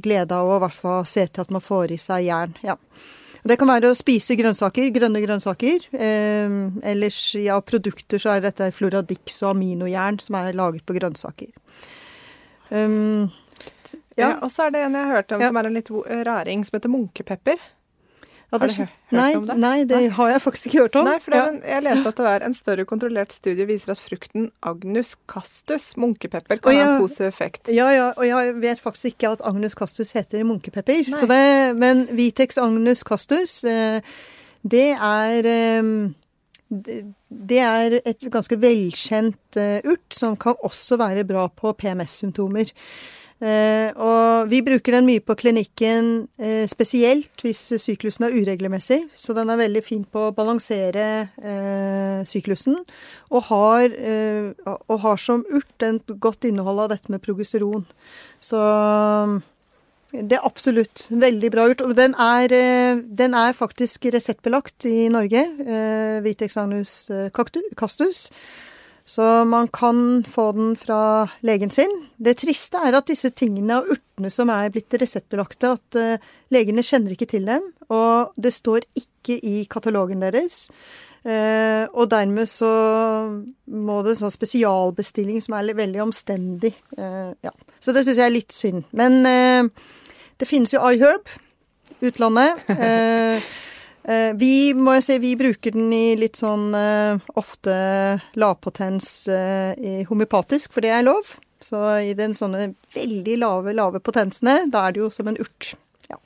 glede 0.00 0.32
av 0.32 0.48
å 0.48 0.56
i 0.56 0.62
hvert 0.62 0.78
fall 0.78 1.06
se 1.10 1.26
til 1.26 1.42
at 1.42 1.52
man 1.52 1.62
får 1.62 1.92
i 1.92 2.00
seg 2.00 2.24
jern. 2.30 2.56
Ja. 2.64 2.78
Det 3.46 3.56
kan 3.60 3.70
være 3.70 3.92
å 3.92 3.96
spise 3.96 4.36
grønnsaker, 4.38 4.90
grønne 4.94 5.22
grønnsaker. 5.22 5.86
Eh, 5.94 6.56
ellers, 6.92 7.20
ja, 7.38 7.58
produkter 7.62 8.22
så 8.22 8.34
er 8.34 8.46
dette 8.48 8.72
Floradix 8.74 9.40
og 9.44 9.54
aminojern 9.54 10.18
som 10.22 10.38
er 10.40 10.56
laget 10.56 10.86
på 10.86 10.96
grønnsaker. 10.98 11.52
Um, 12.70 13.28
ja. 14.16 14.22
ja. 14.24 14.30
Og 14.42 14.50
så 14.50 14.66
er 14.66 14.74
det 14.74 14.82
en 14.82 14.96
jeg 14.98 15.06
har 15.06 15.20
hørt 15.20 15.34
om 15.36 15.44
ja. 15.44 15.50
som 15.52 15.60
er 15.60 15.68
en 15.68 15.78
litt 15.78 15.90
raring, 16.26 16.64
som 16.66 16.78
heter 16.78 16.92
munkepepper. 16.92 17.62
Ja, 18.52 18.58
Har 18.60 18.68
det 18.68 18.76
du 18.76 18.82
hørt 18.84 19.12
nei, 19.12 19.30
om 19.34 19.46
det? 19.48 19.56
Nei, 19.58 19.84
det 19.90 20.00
har 20.14 20.28
jeg 20.30 20.40
faktisk 20.44 20.66
ikke 20.68 20.82
hørt 20.84 20.96
om. 21.00 21.04
Nei, 21.08 21.18
for 21.18 21.30
det, 21.34 21.38
Ja. 21.40 21.46
er 21.66 21.74
jeg 21.74 21.82
leste 21.82 22.08
at 22.12 22.16
det 22.20 22.24
var 22.24 22.40
en 22.46 22.54
større 22.54 22.84
kontrollert 22.86 23.32
studie 23.34 23.66
viser 23.66 23.90
at 23.90 23.98
frukten 23.98 24.50
agnus 24.62 25.16
castus, 25.26 25.96
munkepepper, 25.96 26.60
kan 26.62 26.72
Å, 26.72 26.76
ha 26.78 26.92
en 26.94 27.00
positiv 27.02 27.26
effekt. 27.26 27.68
Ja, 27.74 27.88
ja, 27.90 28.12
og 28.16 28.24
jeg 28.24 28.54
vet 28.62 28.78
faktisk 28.80 29.04
ikke 29.16 29.32
at 29.32 29.42
Agnus 29.44 29.74
castus 29.74 30.12
heter 30.12 30.44
munkepepper. 30.46 31.02
Så 31.10 31.26
det, 31.26 31.76
men 31.76 32.06
Vitex 32.16 32.56
agnus 32.62 33.02
castus, 33.02 33.64
eh, 33.64 34.00
det 34.62 34.92
er 34.94 35.42
eh, 35.44 35.82
det- 36.70 37.04
Det 37.28 37.58
er 37.58 38.00
et 38.06 38.20
ganske 38.30 38.56
velkjent 38.56 39.56
eh, 39.56 39.80
urt 39.84 40.14
som 40.14 40.36
kan 40.36 40.54
også 40.64 40.96
være 40.96 41.24
bra 41.26 41.48
på 41.48 41.72
PMS-symptomer. 41.76 42.70
Eh, 43.36 43.90
og 44.00 44.48
vi 44.48 44.62
bruker 44.64 44.94
den 44.96 45.04
mye 45.04 45.20
på 45.20 45.34
klinikken, 45.36 46.28
eh, 46.40 46.64
spesielt 46.70 47.42
hvis 47.44 47.60
syklusen 47.82 48.24
er 48.24 48.36
uregelmessig. 48.36 49.02
Så 49.14 49.34
den 49.36 49.50
er 49.52 49.60
veldig 49.60 49.82
fin 49.84 50.04
på 50.04 50.28
å 50.28 50.34
balansere 50.36 51.28
eh, 51.36 52.22
syklusen. 52.24 52.78
Og 53.30 53.42
har, 53.50 53.92
og 54.88 55.00
har 55.02 55.20
som 55.20 55.44
urt 55.52 55.82
en 55.84 56.00
godt 56.22 56.46
innhold 56.48 56.86
av 56.86 56.94
dette 56.94 57.12
med 57.12 57.20
progesteron. 57.20 57.84
Så 58.40 58.60
det 60.12 60.38
er 60.38 60.46
absolutt 60.46 61.08
veldig 61.10 61.50
bra 61.52 61.66
urt. 61.68 61.82
Og 61.84 61.96
den 61.98 62.14
er, 62.14 62.48
den 63.04 63.34
er 63.34 63.52
faktisk 63.58 64.06
reseptbelagt 64.14 64.86
i 64.88 65.08
Norge, 65.12 65.42
eh, 65.66 66.22
Så 69.06 69.22
man 69.46 69.68
kan 69.70 70.24
få 70.26 70.50
den 70.52 70.72
fra 70.76 71.28
legen 71.46 71.70
sin. 71.70 71.92
Det 72.18 72.40
triste 72.42 72.80
er 72.82 72.96
at 72.98 73.06
disse 73.06 73.30
tingene 73.30 73.78
og 73.78 73.92
urtene 73.94 74.30
som 74.34 74.50
er 74.50 74.72
blitt 74.74 74.96
reseptbelagte, 74.98 75.76
at 75.76 75.98
eh, 76.00 76.24
legene 76.50 76.82
kjenner 76.82 77.14
ikke 77.14 77.28
til 77.30 77.46
dem. 77.46 77.68
Og 77.86 78.34
det 78.34 78.50
står 78.56 78.88
ikke 78.98 79.38
i 79.46 79.60
katalogen 79.70 80.24
deres. 80.26 80.64
Eh, 81.22 81.86
og 81.86 82.10
dermed 82.10 82.50
så 82.50 82.70
må 83.70 84.00
det 84.02 84.16
en 84.16 84.20
sånn 84.24 84.34
spesialbestilling 84.34 85.38
som 85.44 85.54
er 85.54 85.70
veldig 85.78 86.02
omstendig. 86.02 86.72
Eh, 86.98 87.30
ja. 87.46 87.54
Så 87.78 87.94
det 87.94 88.02
syns 88.08 88.18
jeg 88.18 88.26
er 88.26 88.34
litt 88.34 88.56
synd. 88.56 88.88
Men 88.90 89.22
det 89.22 90.50
finnes 90.50 90.74
jo 90.74 90.82
iHerb, 90.82 91.30
utlandet. 92.02 92.66
Eh, 94.06 94.32
vi 94.38 94.70
må 94.78 94.94
jeg 94.96 95.04
si, 95.06 95.16
vi 95.18 95.32
bruker 95.38 95.74
den 95.74 95.90
i 95.94 96.14
litt 96.18 96.38
sånn 96.38 96.68
eh, 96.78 97.24
ofte 97.34 97.74
lavpotens 98.38 99.08
eh, 99.32 99.72
i 99.74 99.94
homeopatisk, 100.06 100.76
for 100.76 100.86
det 100.86 100.92
er 100.94 101.06
lov. 101.06 101.32
Så 101.62 101.80
i 102.04 102.12
den 102.14 102.36
sånne 102.36 102.68
veldig 102.94 103.38
lave, 103.40 103.74
lave 103.74 104.02
potensene, 104.04 104.60
da 104.70 104.84
er 104.86 104.94
det 104.94 105.02
jo 105.02 105.10
som 105.10 105.32
en 105.32 105.40
urt. 105.42 105.72
Ja. 106.06 106.20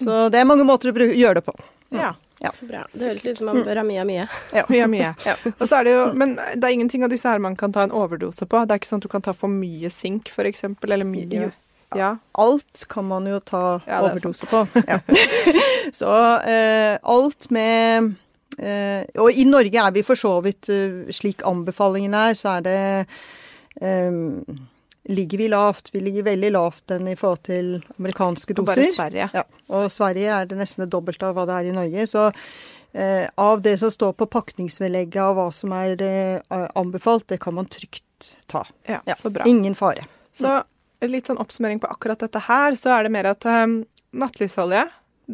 Så 0.00 0.28
det 0.32 0.40
er 0.40 0.48
mange 0.48 0.64
måter 0.64 0.88
å 0.88 1.10
gjøre 1.10 1.40
det 1.40 1.44
på. 1.50 1.56
Ja. 1.92 2.14
Så 2.54 2.68
bra. 2.68 2.84
Det 2.92 3.02
høres 3.02 3.26
ut 3.26 3.40
som 3.40 3.48
man 3.50 3.64
bør 3.66 3.80
ha 3.80 3.84
mye 3.84 4.00
av 4.00 4.06
mye. 4.06 4.26
Mye, 4.70 4.86
mye. 4.86 5.08
Og 5.56 5.64
så 5.66 5.80
er 5.80 5.88
det 5.88 5.94
jo, 5.96 6.04
men 6.14 6.36
det 6.38 6.62
er 6.62 6.76
ingenting 6.76 7.02
av 7.02 7.10
disse 7.10 7.28
her 7.28 7.42
man 7.42 7.58
kan 7.58 7.74
ta 7.74 7.82
en 7.82 7.92
overdose 7.92 8.46
på. 8.46 8.60
Det 8.62 8.76
er 8.76 8.80
ikke 8.80 8.92
sånn 8.92 9.02
at 9.02 9.08
du 9.08 9.12
kan 9.12 9.26
ta 9.26 9.34
for 9.36 9.50
mye 9.50 9.90
sink, 9.90 10.30
for 10.32 10.48
eksempel, 10.48 10.94
eller 10.94 11.08
mye 11.08 11.26
Jo. 11.48 11.50
Ja. 11.96 12.16
Alt 12.36 12.84
kan 12.90 13.06
man 13.08 13.26
jo 13.26 13.38
ta 13.40 13.80
Ja, 13.86 14.00
er 14.02 14.08
overdose 14.10 14.46
på. 14.50 14.64
Ja. 14.88 14.98
Så 16.00 16.10
eh, 16.44 16.98
alt 17.02 17.46
med 17.54 18.10
eh, 18.58 19.04
Og 19.22 19.32
i 19.32 19.46
Norge 19.48 19.80
er 19.86 19.94
vi 19.94 20.02
for 20.04 20.18
så 20.20 20.34
vidt 20.44 20.68
eh, 20.68 21.08
slik 21.16 21.40
anbefalingen 21.48 22.12
er, 22.18 22.34
så 22.36 22.58
er 22.58 22.66
det 22.66 22.78
eh, 23.80 24.58
Ligger 25.08 25.38
vi 25.40 25.46
lavt? 25.48 25.88
Vi 25.94 26.00
ligger 26.04 26.26
veldig 26.26 26.50
lavt 26.52 26.92
enn 26.92 27.06
i 27.08 27.14
forhold 27.16 27.40
til 27.48 27.70
amerikanske 27.96 28.52
doser. 28.58 28.76
Og 28.76 28.76
bare. 28.76 28.90
Sverige. 28.98 29.28
Ja, 29.32 29.42
og 29.72 29.86
Sverige 29.94 30.34
er 30.42 30.48
det 30.50 30.58
nesten 30.60 30.84
det 30.84 30.90
dobbelte 30.92 31.30
av 31.30 31.38
hva 31.38 31.46
det 31.48 31.54
er 31.56 31.68
i 31.70 31.76
Norge. 31.78 32.04
Så 32.10 32.26
eh, 32.92 33.24
av 33.40 33.62
det 33.64 33.78
som 33.80 33.88
står 33.94 34.12
på 34.20 34.26
pakningsvedlegget 34.28 35.16
av 35.24 35.38
hva 35.38 35.46
som 35.56 35.72
er 35.72 35.96
eh, 36.04 36.66
anbefalt, 36.76 37.24
det 37.32 37.40
kan 37.40 37.56
man 37.56 37.70
trygt 37.72 38.34
ta. 38.52 38.66
Ja, 38.84 39.00
Ja. 39.08 39.16
så 39.16 39.32
bra. 39.32 39.48
Ingen 39.48 39.78
fare. 39.80 40.04
Så 40.36 40.58
litt 41.06 41.28
sånn 41.30 41.38
oppsummering 41.38 41.80
på 41.82 41.90
akkurat 41.92 42.20
dette 42.24 42.40
her, 42.48 42.74
så 42.78 42.96
er 42.96 43.06
det 43.06 43.14
mer 43.14 43.30
at 43.30 43.46
um, 43.46 43.80
nattlys-olje, 44.18 44.88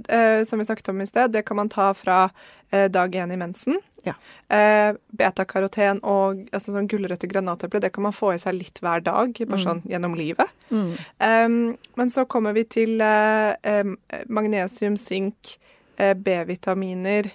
eh, 0.09 0.43
som 0.45 0.61
vi 0.61 0.67
snakket 0.69 0.91
om 0.93 1.01
i 1.01 1.09
sted, 1.09 1.33
det 1.33 1.45
kan 1.49 1.57
man 1.61 1.73
ta 1.73 1.93
fra 1.97 2.27
uh, 2.29 2.87
dag 2.93 3.15
én 3.17 3.33
i 3.33 3.41
mensen. 3.41 3.79
Ja. 4.05 4.17
Uh, 4.53 4.99
Betakaroten 5.17 6.03
og 6.05 6.43
altså, 6.53 6.75
sånn 6.75 6.91
gulrøtter, 6.91 7.31
granateple, 7.31 7.81
det 7.81 7.95
kan 7.95 8.05
man 8.09 8.17
få 8.17 8.35
i 8.35 8.43
seg 8.43 8.59
litt 8.59 8.83
hver 8.85 9.05
dag, 9.07 9.33
bare 9.41 9.63
sånn 9.63 9.85
gjennom 9.89 10.19
livet. 10.19 10.53
Mm. 10.69 10.91
Um, 11.25 11.59
men 11.97 12.13
så 12.13 12.27
kommer 12.29 12.57
vi 12.57 12.67
til 12.69 13.01
em, 13.01 13.97
magnesium, 14.29 14.99
sink, 15.01 15.57
B-vitaminer, 15.97 17.31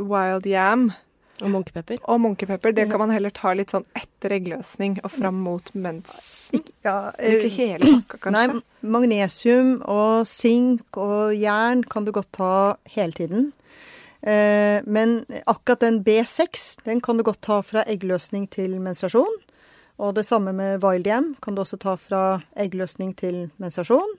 wild 0.00 0.46
yam 0.48 0.88
Og 1.42 1.50
munkepepper. 1.50 1.98
og 2.04 2.20
munkepepper. 2.20 2.72
Det 2.72 2.86
kan 2.90 3.00
man 3.02 3.10
heller 3.10 3.32
ta 3.34 3.52
litt 3.54 3.72
sånn 3.74 3.86
etter 3.98 4.36
eggløsning 4.36 5.00
og 5.02 5.10
fram 5.10 5.40
mot 5.42 5.72
mensen. 5.74 6.62
Ja, 6.84 7.10
Ikke 7.18 7.48
eh, 7.48 7.56
hele 7.56 7.90
pakka, 7.96 8.20
kanskje. 8.28 8.60
Nei, 8.60 8.90
magnesium 8.94 9.74
og 9.90 10.28
sink 10.30 10.96
og 11.00 11.34
jern 11.34 11.82
kan 11.90 12.06
du 12.06 12.12
godt 12.14 12.30
ta 12.38 12.52
hele 12.94 13.12
tiden. 13.18 13.50
Eh, 14.22 14.80
men 14.86 15.24
akkurat 15.44 15.82
den 15.82 16.02
B6, 16.06 16.84
den 16.84 17.02
kan 17.04 17.18
du 17.18 17.26
godt 17.26 17.42
ta 17.42 17.60
fra 17.66 17.82
eggløsning 17.84 18.46
til 18.48 18.78
menstruasjon. 18.80 19.40
Og 19.98 20.14
det 20.16 20.24
samme 20.26 20.54
med 20.54 20.82
Wildiam 20.82 21.34
kan 21.42 21.54
du 21.54 21.62
også 21.62 21.78
ta 21.82 21.96
fra 22.00 22.24
eggløsning 22.56 23.14
til 23.18 23.48
menstruasjon. 23.62 24.16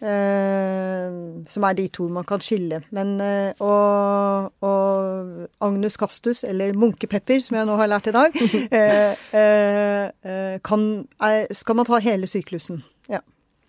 Eh, 0.00 1.16
som 1.52 1.66
er 1.68 1.74
de 1.76 1.86
to 1.92 2.06
man 2.08 2.24
kan 2.24 2.40
skille. 2.40 2.80
Men, 2.96 3.12
eh, 3.20 3.52
og, 3.60 4.52
og 4.64 5.48
Agnus 5.60 5.98
castus, 6.00 6.44
eller 6.44 6.72
munkepepper, 6.78 7.42
som 7.44 7.58
jeg 7.58 7.68
nå 7.68 7.76
har 7.76 7.90
lært 7.92 8.08
i 8.08 8.14
dag, 8.16 8.38
eh, 8.80 9.26
eh, 9.36 10.06
eh, 10.24 10.56
kan, 10.64 10.86
er, 11.20 11.50
skal 11.52 11.80
man 11.80 11.88
ta 11.88 12.00
hele 12.00 12.30
syklusen. 12.30 12.80
Ja. 13.12 13.20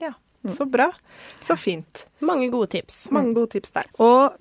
Ja, 0.02 0.14
så 0.48 0.66
bra. 0.66 0.88
Så 1.44 1.60
fint. 1.60 2.06
Mange 2.24 2.48
gode 2.54 2.72
tips. 2.78 3.10
Mange 3.12 3.36
gode 3.36 3.58
tips 3.58 3.76
der. 3.76 3.92
Og 4.00 4.32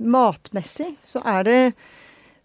matmessig 0.00 0.94
så 1.04 1.24
er 1.24 1.42
det 1.48 1.58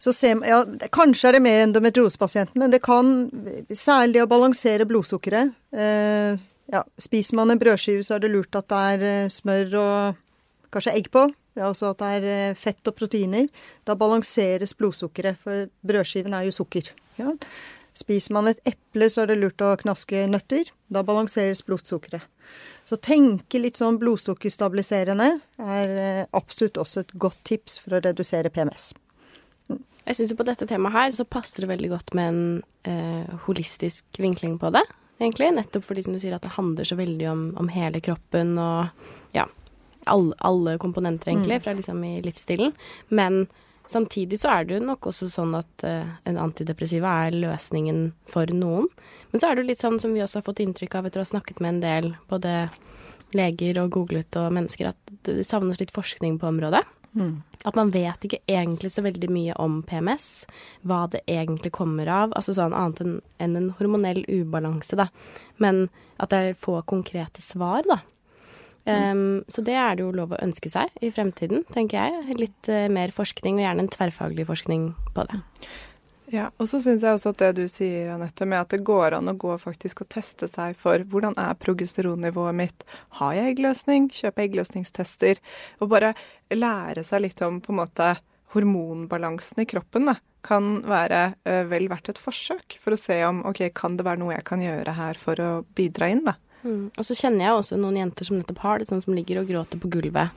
så 0.06 0.12
ser 0.12 0.36
man, 0.36 0.50
ja, 0.50 0.90
Kanskje 0.94 1.30
er 1.30 1.38
det 1.38 1.42
mer 1.46 1.62
endometriosepasienten, 1.64 2.60
men 2.60 2.74
det 2.74 2.82
kan 2.84 3.30
særlig 3.74 4.22
å 4.22 4.28
balansere 4.30 4.86
blodsukkeret. 4.88 5.56
Eh, 5.72 6.36
ja, 6.72 6.84
spiser 7.02 7.38
man 7.40 7.54
en 7.54 7.62
brødskive, 7.62 8.04
så 8.06 8.18
er 8.18 8.26
det 8.26 8.34
lurt 8.34 8.58
at 8.58 8.70
det 8.72 8.84
er 8.96 9.08
eh, 9.10 9.32
smør 9.34 9.76
og 9.82 10.22
kanskje 10.74 10.96
egg 10.98 11.10
på. 11.14 11.28
Altså 11.56 11.94
at 11.94 12.02
det 12.02 12.12
er 12.18 12.28
eh, 12.32 12.60
fett 12.60 12.90
og 12.90 12.98
proteiner. 12.98 13.48
Da 13.88 13.96
balanseres 14.00 14.76
blodsukkeret, 14.78 15.40
for 15.42 15.70
brødskiven 15.88 16.36
er 16.36 16.48
jo 16.50 16.56
sukker. 16.58 16.92
Ja. 17.20 17.32
Spiser 17.96 18.36
man 18.36 18.50
et 18.52 18.60
eple, 18.68 19.08
så 19.12 19.24
er 19.24 19.32
det 19.32 19.40
lurt 19.40 19.62
å 19.64 19.76
knaske 19.80 20.26
nøtter. 20.28 20.72
Da 20.92 21.06
balanseres 21.06 21.64
blodsukkeret. 21.66 22.26
Så 22.86 23.00
tenke 23.02 23.58
litt 23.58 23.80
sånn 23.80 23.98
blodsukkerstabiliserende 24.02 25.30
er 25.64 25.96
eh, 25.96 26.28
absolutt 26.38 26.78
også 26.82 27.06
et 27.06 27.16
godt 27.18 27.40
tips 27.48 27.80
for 27.82 27.98
å 27.98 28.04
redusere 28.04 28.52
PMS. 28.54 28.92
Jeg 30.06 30.18
syns 30.20 30.36
på 30.38 30.46
dette 30.46 30.68
temaet 30.70 30.94
her 30.94 31.16
så 31.16 31.26
passer 31.26 31.66
det 31.66 31.72
veldig 31.72 31.90
godt 31.96 32.14
med 32.18 32.28
en 32.30 32.44
eh, 32.86 33.32
holistisk 33.48 34.20
vinkling 34.22 34.60
på 34.62 34.70
det, 34.76 34.84
egentlig. 35.20 35.52
Nettopp 35.56 35.86
fordi 35.88 36.06
som 36.06 36.16
du 36.16 36.22
sier 36.22 36.36
at 36.38 36.46
det 36.46 36.56
handler 36.58 36.88
så 36.88 36.98
veldig 37.00 37.30
om, 37.32 37.46
om 37.60 37.70
hele 37.74 38.02
kroppen 38.04 38.56
og 38.62 39.36
ja, 39.36 39.48
alle, 40.12 40.36
alle 40.46 40.78
komponenter 40.82 41.32
egentlig, 41.32 41.62
fra 41.64 41.76
liksom 41.78 42.04
i 42.04 42.18
livsstilen. 42.26 42.74
Men 43.08 43.46
samtidig 43.88 44.40
så 44.42 44.52
er 44.54 44.66
det 44.66 44.80
jo 44.80 44.88
nok 44.88 45.10
også 45.12 45.30
sånn 45.30 45.56
at 45.58 45.86
uh, 45.86 46.16
en 46.26 46.40
antidepressiva 46.42 47.12
er 47.26 47.38
løsningen 47.38 48.10
for 48.30 48.50
noen. 48.54 48.90
Men 49.32 49.42
så 49.42 49.50
er 49.50 49.56
det 49.56 49.66
jo 49.66 49.72
litt 49.72 49.84
sånn 49.84 50.00
som 50.02 50.16
vi 50.16 50.24
også 50.26 50.42
har 50.42 50.48
fått 50.48 50.64
inntrykk 50.66 51.00
av 51.00 51.10
etter 51.10 51.22
å 51.22 51.26
ha 51.26 51.34
snakket 51.34 51.62
med 51.64 51.76
en 51.76 51.84
del 51.86 52.12
både 52.32 52.56
leger 53.36 53.82
og 53.82 53.92
googlet 53.96 54.38
og 54.40 54.54
mennesker, 54.56 54.94
at 54.94 55.16
det 55.28 55.44
savnes 55.48 55.82
litt 55.82 55.94
forskning 55.96 56.38
på 56.40 56.48
området. 56.50 56.86
At 57.66 57.78
man 57.78 57.90
vet 57.94 58.28
ikke 58.28 58.44
egentlig 58.52 58.92
så 58.94 59.02
veldig 59.06 59.30
mye 59.34 59.56
om 59.62 59.80
PMS, 59.88 60.46
hva 60.86 61.06
det 61.10 61.24
egentlig 61.32 61.72
kommer 61.74 62.10
av. 62.12 62.36
Altså 62.38 62.54
sånn 62.58 62.76
annet 62.78 63.02
enn 63.42 63.56
en 63.58 63.72
hormonell 63.80 64.22
ubalanse, 64.28 64.98
da. 65.00 65.08
Men 65.58 65.88
at 66.22 66.30
det 66.34 66.42
er 66.42 66.60
få 66.60 66.78
konkrete 66.86 67.42
svar, 67.42 67.88
da. 67.90 68.02
Um, 68.86 69.42
så 69.50 69.64
det 69.66 69.74
er 69.74 69.96
det 69.98 70.04
jo 70.04 70.12
lov 70.14 70.36
å 70.36 70.42
ønske 70.46 70.70
seg 70.70 70.92
i 71.02 71.10
fremtiden, 71.10 71.64
tenker 71.74 72.04
jeg. 72.04 72.38
Litt 72.38 72.70
uh, 72.70 72.86
mer 72.94 73.10
forskning, 73.16 73.58
og 73.58 73.66
gjerne 73.66 73.86
en 73.88 73.90
tverrfaglig 73.96 74.46
forskning 74.46 74.92
på 75.16 75.26
det. 75.32 75.42
Ja, 76.36 76.50
og 76.60 76.68
så 76.68 76.82
syns 76.84 77.04
jeg 77.06 77.16
også 77.16 77.32
at 77.32 77.40
det 77.40 77.52
du 77.62 77.66
sier, 77.72 78.10
Anette, 78.12 78.48
med 78.50 78.60
at 78.60 78.74
det 78.74 78.84
går 78.88 79.16
an 79.16 79.32
å 79.32 79.38
gå 79.40 79.56
faktisk 79.62 80.04
og 80.04 80.10
teste 80.12 80.50
seg 80.52 80.76
for 80.80 81.04
hvordan 81.08 81.38
er 81.40 81.56
progesteronnivået 81.62 82.58
mitt, 82.58 82.86
har 83.22 83.38
jeg 83.38 83.54
eggløsning, 83.54 84.10
kjøpe 84.12 84.44
eggløsningstester, 84.44 85.40
og 85.80 85.94
bare 85.94 86.12
lære 86.52 87.06
seg 87.08 87.24
litt 87.24 87.44
om 87.46 87.62
på 87.64 87.72
en 87.72 87.80
måte 87.86 88.10
hormonbalansen 88.56 89.64
i 89.64 89.70
kroppen, 89.70 90.12
da, 90.12 90.18
kan 90.46 90.82
være 90.86 91.22
ø, 91.48 91.56
vel 91.72 91.88
verdt 91.90 92.12
et 92.12 92.22
forsøk 92.22 92.78
for 92.82 92.94
å 92.94 93.00
se 93.00 93.18
om 93.26 93.42
ok, 93.50 93.64
kan 93.76 93.96
det 93.98 94.06
være 94.06 94.22
noe 94.22 94.36
jeg 94.36 94.46
kan 94.46 94.62
gjøre 94.62 94.94
her 95.00 95.18
for 95.20 95.42
å 95.42 95.52
bidra 95.78 96.12
inn, 96.12 96.26
da. 96.28 96.36
Mm. 96.66 96.90
Og 96.92 97.06
så 97.06 97.18
kjenner 97.18 97.48
jeg 97.48 97.60
også 97.60 97.78
noen 97.80 98.00
jenter 98.02 98.28
som 98.28 98.38
nettopp 98.40 98.64
har 98.66 98.82
det, 98.82 98.90
sånn 98.90 99.04
som 99.06 99.16
ligger 99.16 99.42
og 99.42 99.50
gråter 99.50 99.82
på 99.82 99.90
gulvet 99.94 100.34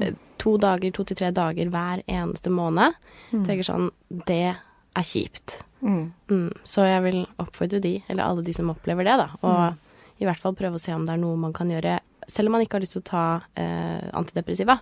eh, 0.00 0.14
to 0.40 0.56
dager, 0.60 0.92
to 0.94 1.04
til 1.08 1.18
tre 1.18 1.30
dager 1.34 1.70
hver 1.72 2.02
eneste 2.06 2.52
måned. 2.52 2.94
Tenker 3.32 3.66
sånn 3.66 3.90
Det 4.28 4.54
er 4.94 5.06
kjipt. 5.06 5.58
Mm. 5.84 6.12
Mm. 6.30 6.50
Så 6.64 6.86
jeg 6.88 7.04
vil 7.04 7.22
oppfordre 7.42 7.80
de, 7.84 7.98
eller 8.08 8.24
alle 8.26 8.44
de 8.46 8.54
som 8.56 8.70
opplever 8.72 9.06
det, 9.06 9.16
da, 9.20 9.28
og 9.44 10.22
i 10.22 10.28
hvert 10.28 10.40
fall 10.40 10.56
prøve 10.56 10.78
å 10.78 10.82
se 10.82 10.94
om 10.94 11.06
det 11.06 11.16
er 11.16 11.22
noe 11.22 11.38
man 11.40 11.54
kan 11.56 11.70
gjøre, 11.70 11.98
selv 12.30 12.48
om 12.48 12.56
man 12.56 12.64
ikke 12.64 12.78
har 12.78 12.84
lyst 12.86 12.96
til 12.96 13.04
å 13.04 13.10
ta 13.10 13.24
eh, 13.60 14.06
antidepressiva, 14.16 14.78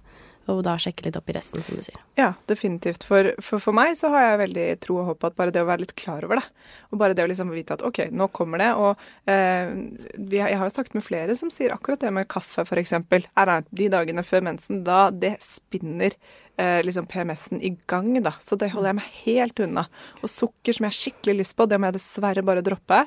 og 0.51 0.63
da 0.67 0.75
sjekke 0.81 1.05
litt 1.07 1.17
opp 1.19 1.29
i 1.31 1.35
resten, 1.37 1.63
som 1.63 1.77
du 1.79 1.85
sier. 1.87 1.99
Ja, 2.19 2.33
definitivt. 2.51 3.05
For, 3.07 3.31
for, 3.43 3.63
for 3.63 3.77
meg 3.77 3.95
så 3.99 4.11
har 4.11 4.25
jeg 4.25 4.41
veldig 4.41 4.67
tro 4.83 4.97
og 4.99 5.07
håp 5.13 5.21
på 5.23 5.31
at 5.31 5.37
bare 5.39 5.55
det 5.55 5.63
å 5.63 5.69
være 5.69 5.85
litt 5.85 5.95
klar 5.99 6.27
over 6.27 6.41
det, 6.41 6.45
og 6.91 7.03
bare 7.03 7.17
det 7.17 7.25
å 7.25 7.31
liksom 7.31 7.53
vite 7.55 7.77
at 7.79 7.85
OK, 7.87 8.05
nå 8.11 8.27
kommer 8.35 8.63
det, 8.63 8.73
og 8.75 9.31
eh, 9.31 9.71
jeg 10.35 10.59
har 10.59 10.67
jo 10.67 10.75
snakket 10.75 10.99
med 10.99 11.07
flere 11.07 11.39
som 11.39 11.53
sier 11.55 11.75
akkurat 11.75 12.03
det 12.03 12.11
med 12.15 12.31
kaffe, 12.33 12.67
eksempel. 12.83 13.27
Er 13.39 13.51
det 13.51 13.59
de 13.83 13.91
dagene 13.95 14.27
før 14.27 14.47
mensen, 14.51 14.83
da 14.87 15.05
det 15.15 15.37
spinner 15.45 16.19
eh, 16.63 16.81
liksom 16.85 17.07
PMS-en 17.07 17.61
i 17.63 17.73
gang, 17.87 18.15
da. 18.23 18.33
Så 18.41 18.57
det 18.61 18.71
holder 18.73 18.93
jeg 18.93 18.99
meg 18.99 19.17
helt 19.25 19.63
unna. 19.65 19.85
Og 20.23 20.31
sukker 20.31 20.77
som 20.77 20.87
jeg 20.87 20.93
har 20.93 20.99
skikkelig 20.99 21.37
lyst 21.41 21.57
på, 21.59 21.67
det 21.67 21.79
må 21.81 21.91
jeg 21.91 21.99
dessverre 21.99 22.45
bare 22.47 22.65
droppe. 22.65 23.03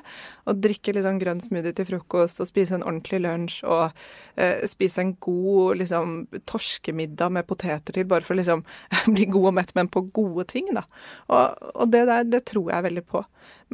Og 0.46 0.60
drikke 0.62 0.94
sånn 1.02 1.20
grønn 1.22 1.42
smoothie 1.42 1.76
til 1.76 1.88
frokost, 1.88 2.42
og 2.42 2.50
spise 2.50 2.76
en 2.76 2.86
ordentlig 2.86 3.22
lunsj, 3.24 3.58
og 3.64 3.96
eh, 4.36 4.64
spise 4.68 5.02
en 5.02 5.14
god 5.22 5.82
liksom 5.82 6.16
torskemiddag 6.48 7.32
med 7.38 7.48
poteter 7.48 7.96
til, 7.96 8.08
bare 8.08 8.26
for 8.26 8.36
å 8.36 8.40
liksom 8.40 8.64
bli 9.16 9.28
god 9.32 9.50
og 9.52 9.56
mett, 9.60 9.74
men 9.78 9.92
på 9.92 10.06
gode 10.16 10.48
ting, 10.52 10.70
da. 10.76 10.86
Og, 11.30 11.72
og 11.74 11.92
det 11.94 12.06
der, 12.10 12.28
det 12.36 12.44
tror 12.50 12.72
jeg 12.74 12.88
veldig 12.90 13.06
på. 13.08 13.24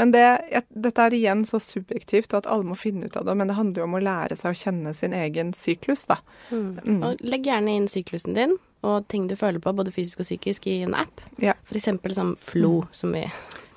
Men 0.01 0.12
det, 0.12 0.24
jeg, 0.53 0.64
dette 0.85 1.05
er 1.05 1.16
igjen 1.16 1.47
så 1.49 1.61
subjektivt, 1.62 2.33
og 2.33 2.43
at 2.43 2.51
alle 2.53 2.68
må 2.70 2.76
finne 2.78 3.09
ut 3.09 3.16
av 3.18 3.28
det. 3.28 3.37
Men 3.37 3.51
det 3.51 3.59
handler 3.59 3.83
jo 3.83 3.89
om 3.89 3.97
å 3.99 4.05
lære 4.05 4.39
seg 4.41 4.55
å 4.55 4.61
kjenne 4.64 4.93
sin 4.97 5.16
egen 5.16 5.53
syklus, 5.57 6.07
da. 6.09 6.20
Mm. 6.53 7.01
Og 7.03 7.24
legg 7.24 7.49
gjerne 7.49 7.76
inn 7.76 7.91
syklusen 7.91 8.37
din 8.37 8.57
og 8.83 9.07
ting 9.09 9.28
du 9.30 9.37
føler 9.39 9.62
på, 9.62 9.72
både 9.78 9.93
fysisk 9.95 10.20
og 10.22 10.26
psykisk, 10.26 10.66
i 10.66 10.80
en 10.87 10.95
app. 10.99 11.20
Ja. 11.43 11.55
For 11.68 11.78
eksempel 11.78 12.14
som 12.16 12.35
Flo, 12.41 12.87
som 12.93 13.12
vi 13.14 13.24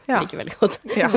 Ja. 0.07 0.19
liker 0.21 0.37
veldig 0.37 0.55
godt. 0.59 0.79
ja. 1.01 1.09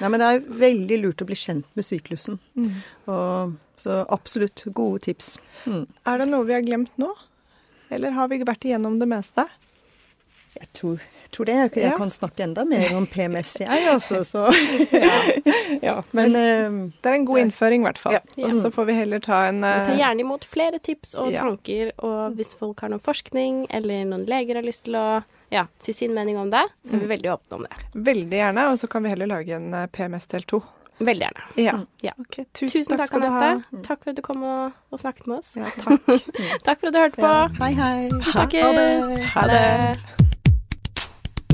Ja, 0.00 0.08
men 0.08 0.18
det 0.18 0.26
er 0.30 0.40
veldig 0.64 0.96
lurt 1.02 1.22
å 1.22 1.26
bli 1.28 1.36
kjent 1.38 1.66
med 1.78 1.86
syklusen. 1.86 2.40
Mm. 2.58 2.72
Og, 3.06 3.52
så 3.78 4.00
absolutt 4.14 4.64
gode 4.74 5.02
tips. 5.06 5.36
Mm. 5.66 5.84
Er 6.06 6.18
det 6.18 6.26
noe 6.30 6.46
vi 6.46 6.54
har 6.56 6.62
glemt 6.66 6.94
nå? 6.98 7.10
Eller 7.94 8.14
har 8.16 8.28
vi 8.30 8.38
vært 8.46 8.64
igjennom 8.66 8.98
det 8.98 9.06
meste? 9.10 9.44
Jeg 10.54 10.68
tror, 10.72 11.00
tror 11.34 11.44
det. 11.48 11.54
Jeg, 11.54 11.70
jeg 11.76 11.90
Ja. 11.90 11.96
kan 11.98 12.10
snakke 12.14 12.44
enda 12.44 12.64
mer 12.64 12.92
om 12.96 13.06
PMS, 13.10 13.56
jeg, 13.60 13.86
altså. 13.90 14.20
Så 14.24 14.44
ja. 15.82 16.02
Men 16.14 16.36
eh, 16.36 16.70
Det 17.02 17.10
er 17.10 17.14
en 17.18 17.24
god 17.26 17.38
innføring, 17.42 17.82
i 17.82 17.88
hvert 17.88 17.98
fall. 17.98 18.12
Ja. 18.18 18.20
Og 18.46 18.52
så 18.54 18.70
får 18.74 18.84
vi 18.90 18.94
heller 19.00 19.18
ta 19.24 19.44
en 19.48 19.60
Vi 19.62 19.70
tar 19.70 19.90
eh, 19.94 19.98
gjerne 19.98 20.20
imot 20.26 20.44
flere 20.46 20.78
tips 20.78 21.14
og 21.18 21.32
Ja. 21.34 21.42
tanker, 21.48 21.90
og 21.98 22.36
hvis 22.38 22.54
folk 22.58 22.80
har 22.84 22.92
noen 22.94 23.02
forskning, 23.02 23.66
eller 23.70 24.04
noen 24.06 24.26
leger 24.30 24.60
har 24.60 24.66
lyst 24.66 24.84
til 24.86 24.94
å 25.00 25.22
ja, 25.50 25.66
si 25.78 25.92
sin 25.92 26.14
mening 26.14 26.38
om 26.40 26.48
det, 26.50 26.62
så 26.86 26.94
er 26.96 27.02
vi 27.04 27.10
veldig 27.16 27.30
åpne 27.34 27.58
om 27.60 27.66
det. 27.66 27.82
veldig 27.94 28.38
gjerne, 28.40 28.68
og 28.72 28.78
så 28.80 28.88
kan 28.90 29.02
vi 29.04 29.12
heller 29.12 29.26
lage 29.30 29.54
en 29.54 29.68
eh, 29.74 29.86
PMS 29.92 30.26
del 30.32 30.42
to. 30.50 30.62
Veldig 30.98 31.26
gjerne. 31.26 31.44
Ja. 31.58 31.72
Ja. 32.06 32.12
Okay, 32.22 32.44
tusen, 32.54 32.84
Tusen 32.84 32.96
takk, 32.98 33.08
skal 33.10 33.20
du 33.24 33.26
ha. 33.28 33.38
Anette. 33.50 33.82
Takk 33.82 34.04
for 34.04 34.10
at 34.14 34.16
du 34.16 34.22
kom 34.22 34.42
og, 34.46 34.72
og 34.94 34.98
snakket 35.02 35.26
med 35.26 35.38
oss. 35.42 35.56
Ja, 35.58 35.70
takk. 35.82 36.06
Takk 36.66 36.78
for 36.80 36.86
at 36.86 36.94
du 36.94 37.00
hørte 37.02 37.18
på. 37.18 37.26
ja. 37.26 37.48
Hei, 37.58 37.72
hei. 37.74 37.96
Vi 38.14 38.30
snakkes. 38.30 38.62
Ha 38.62 38.76
det. 38.78 39.32
Ha 39.34 39.48
det. 39.50 40.23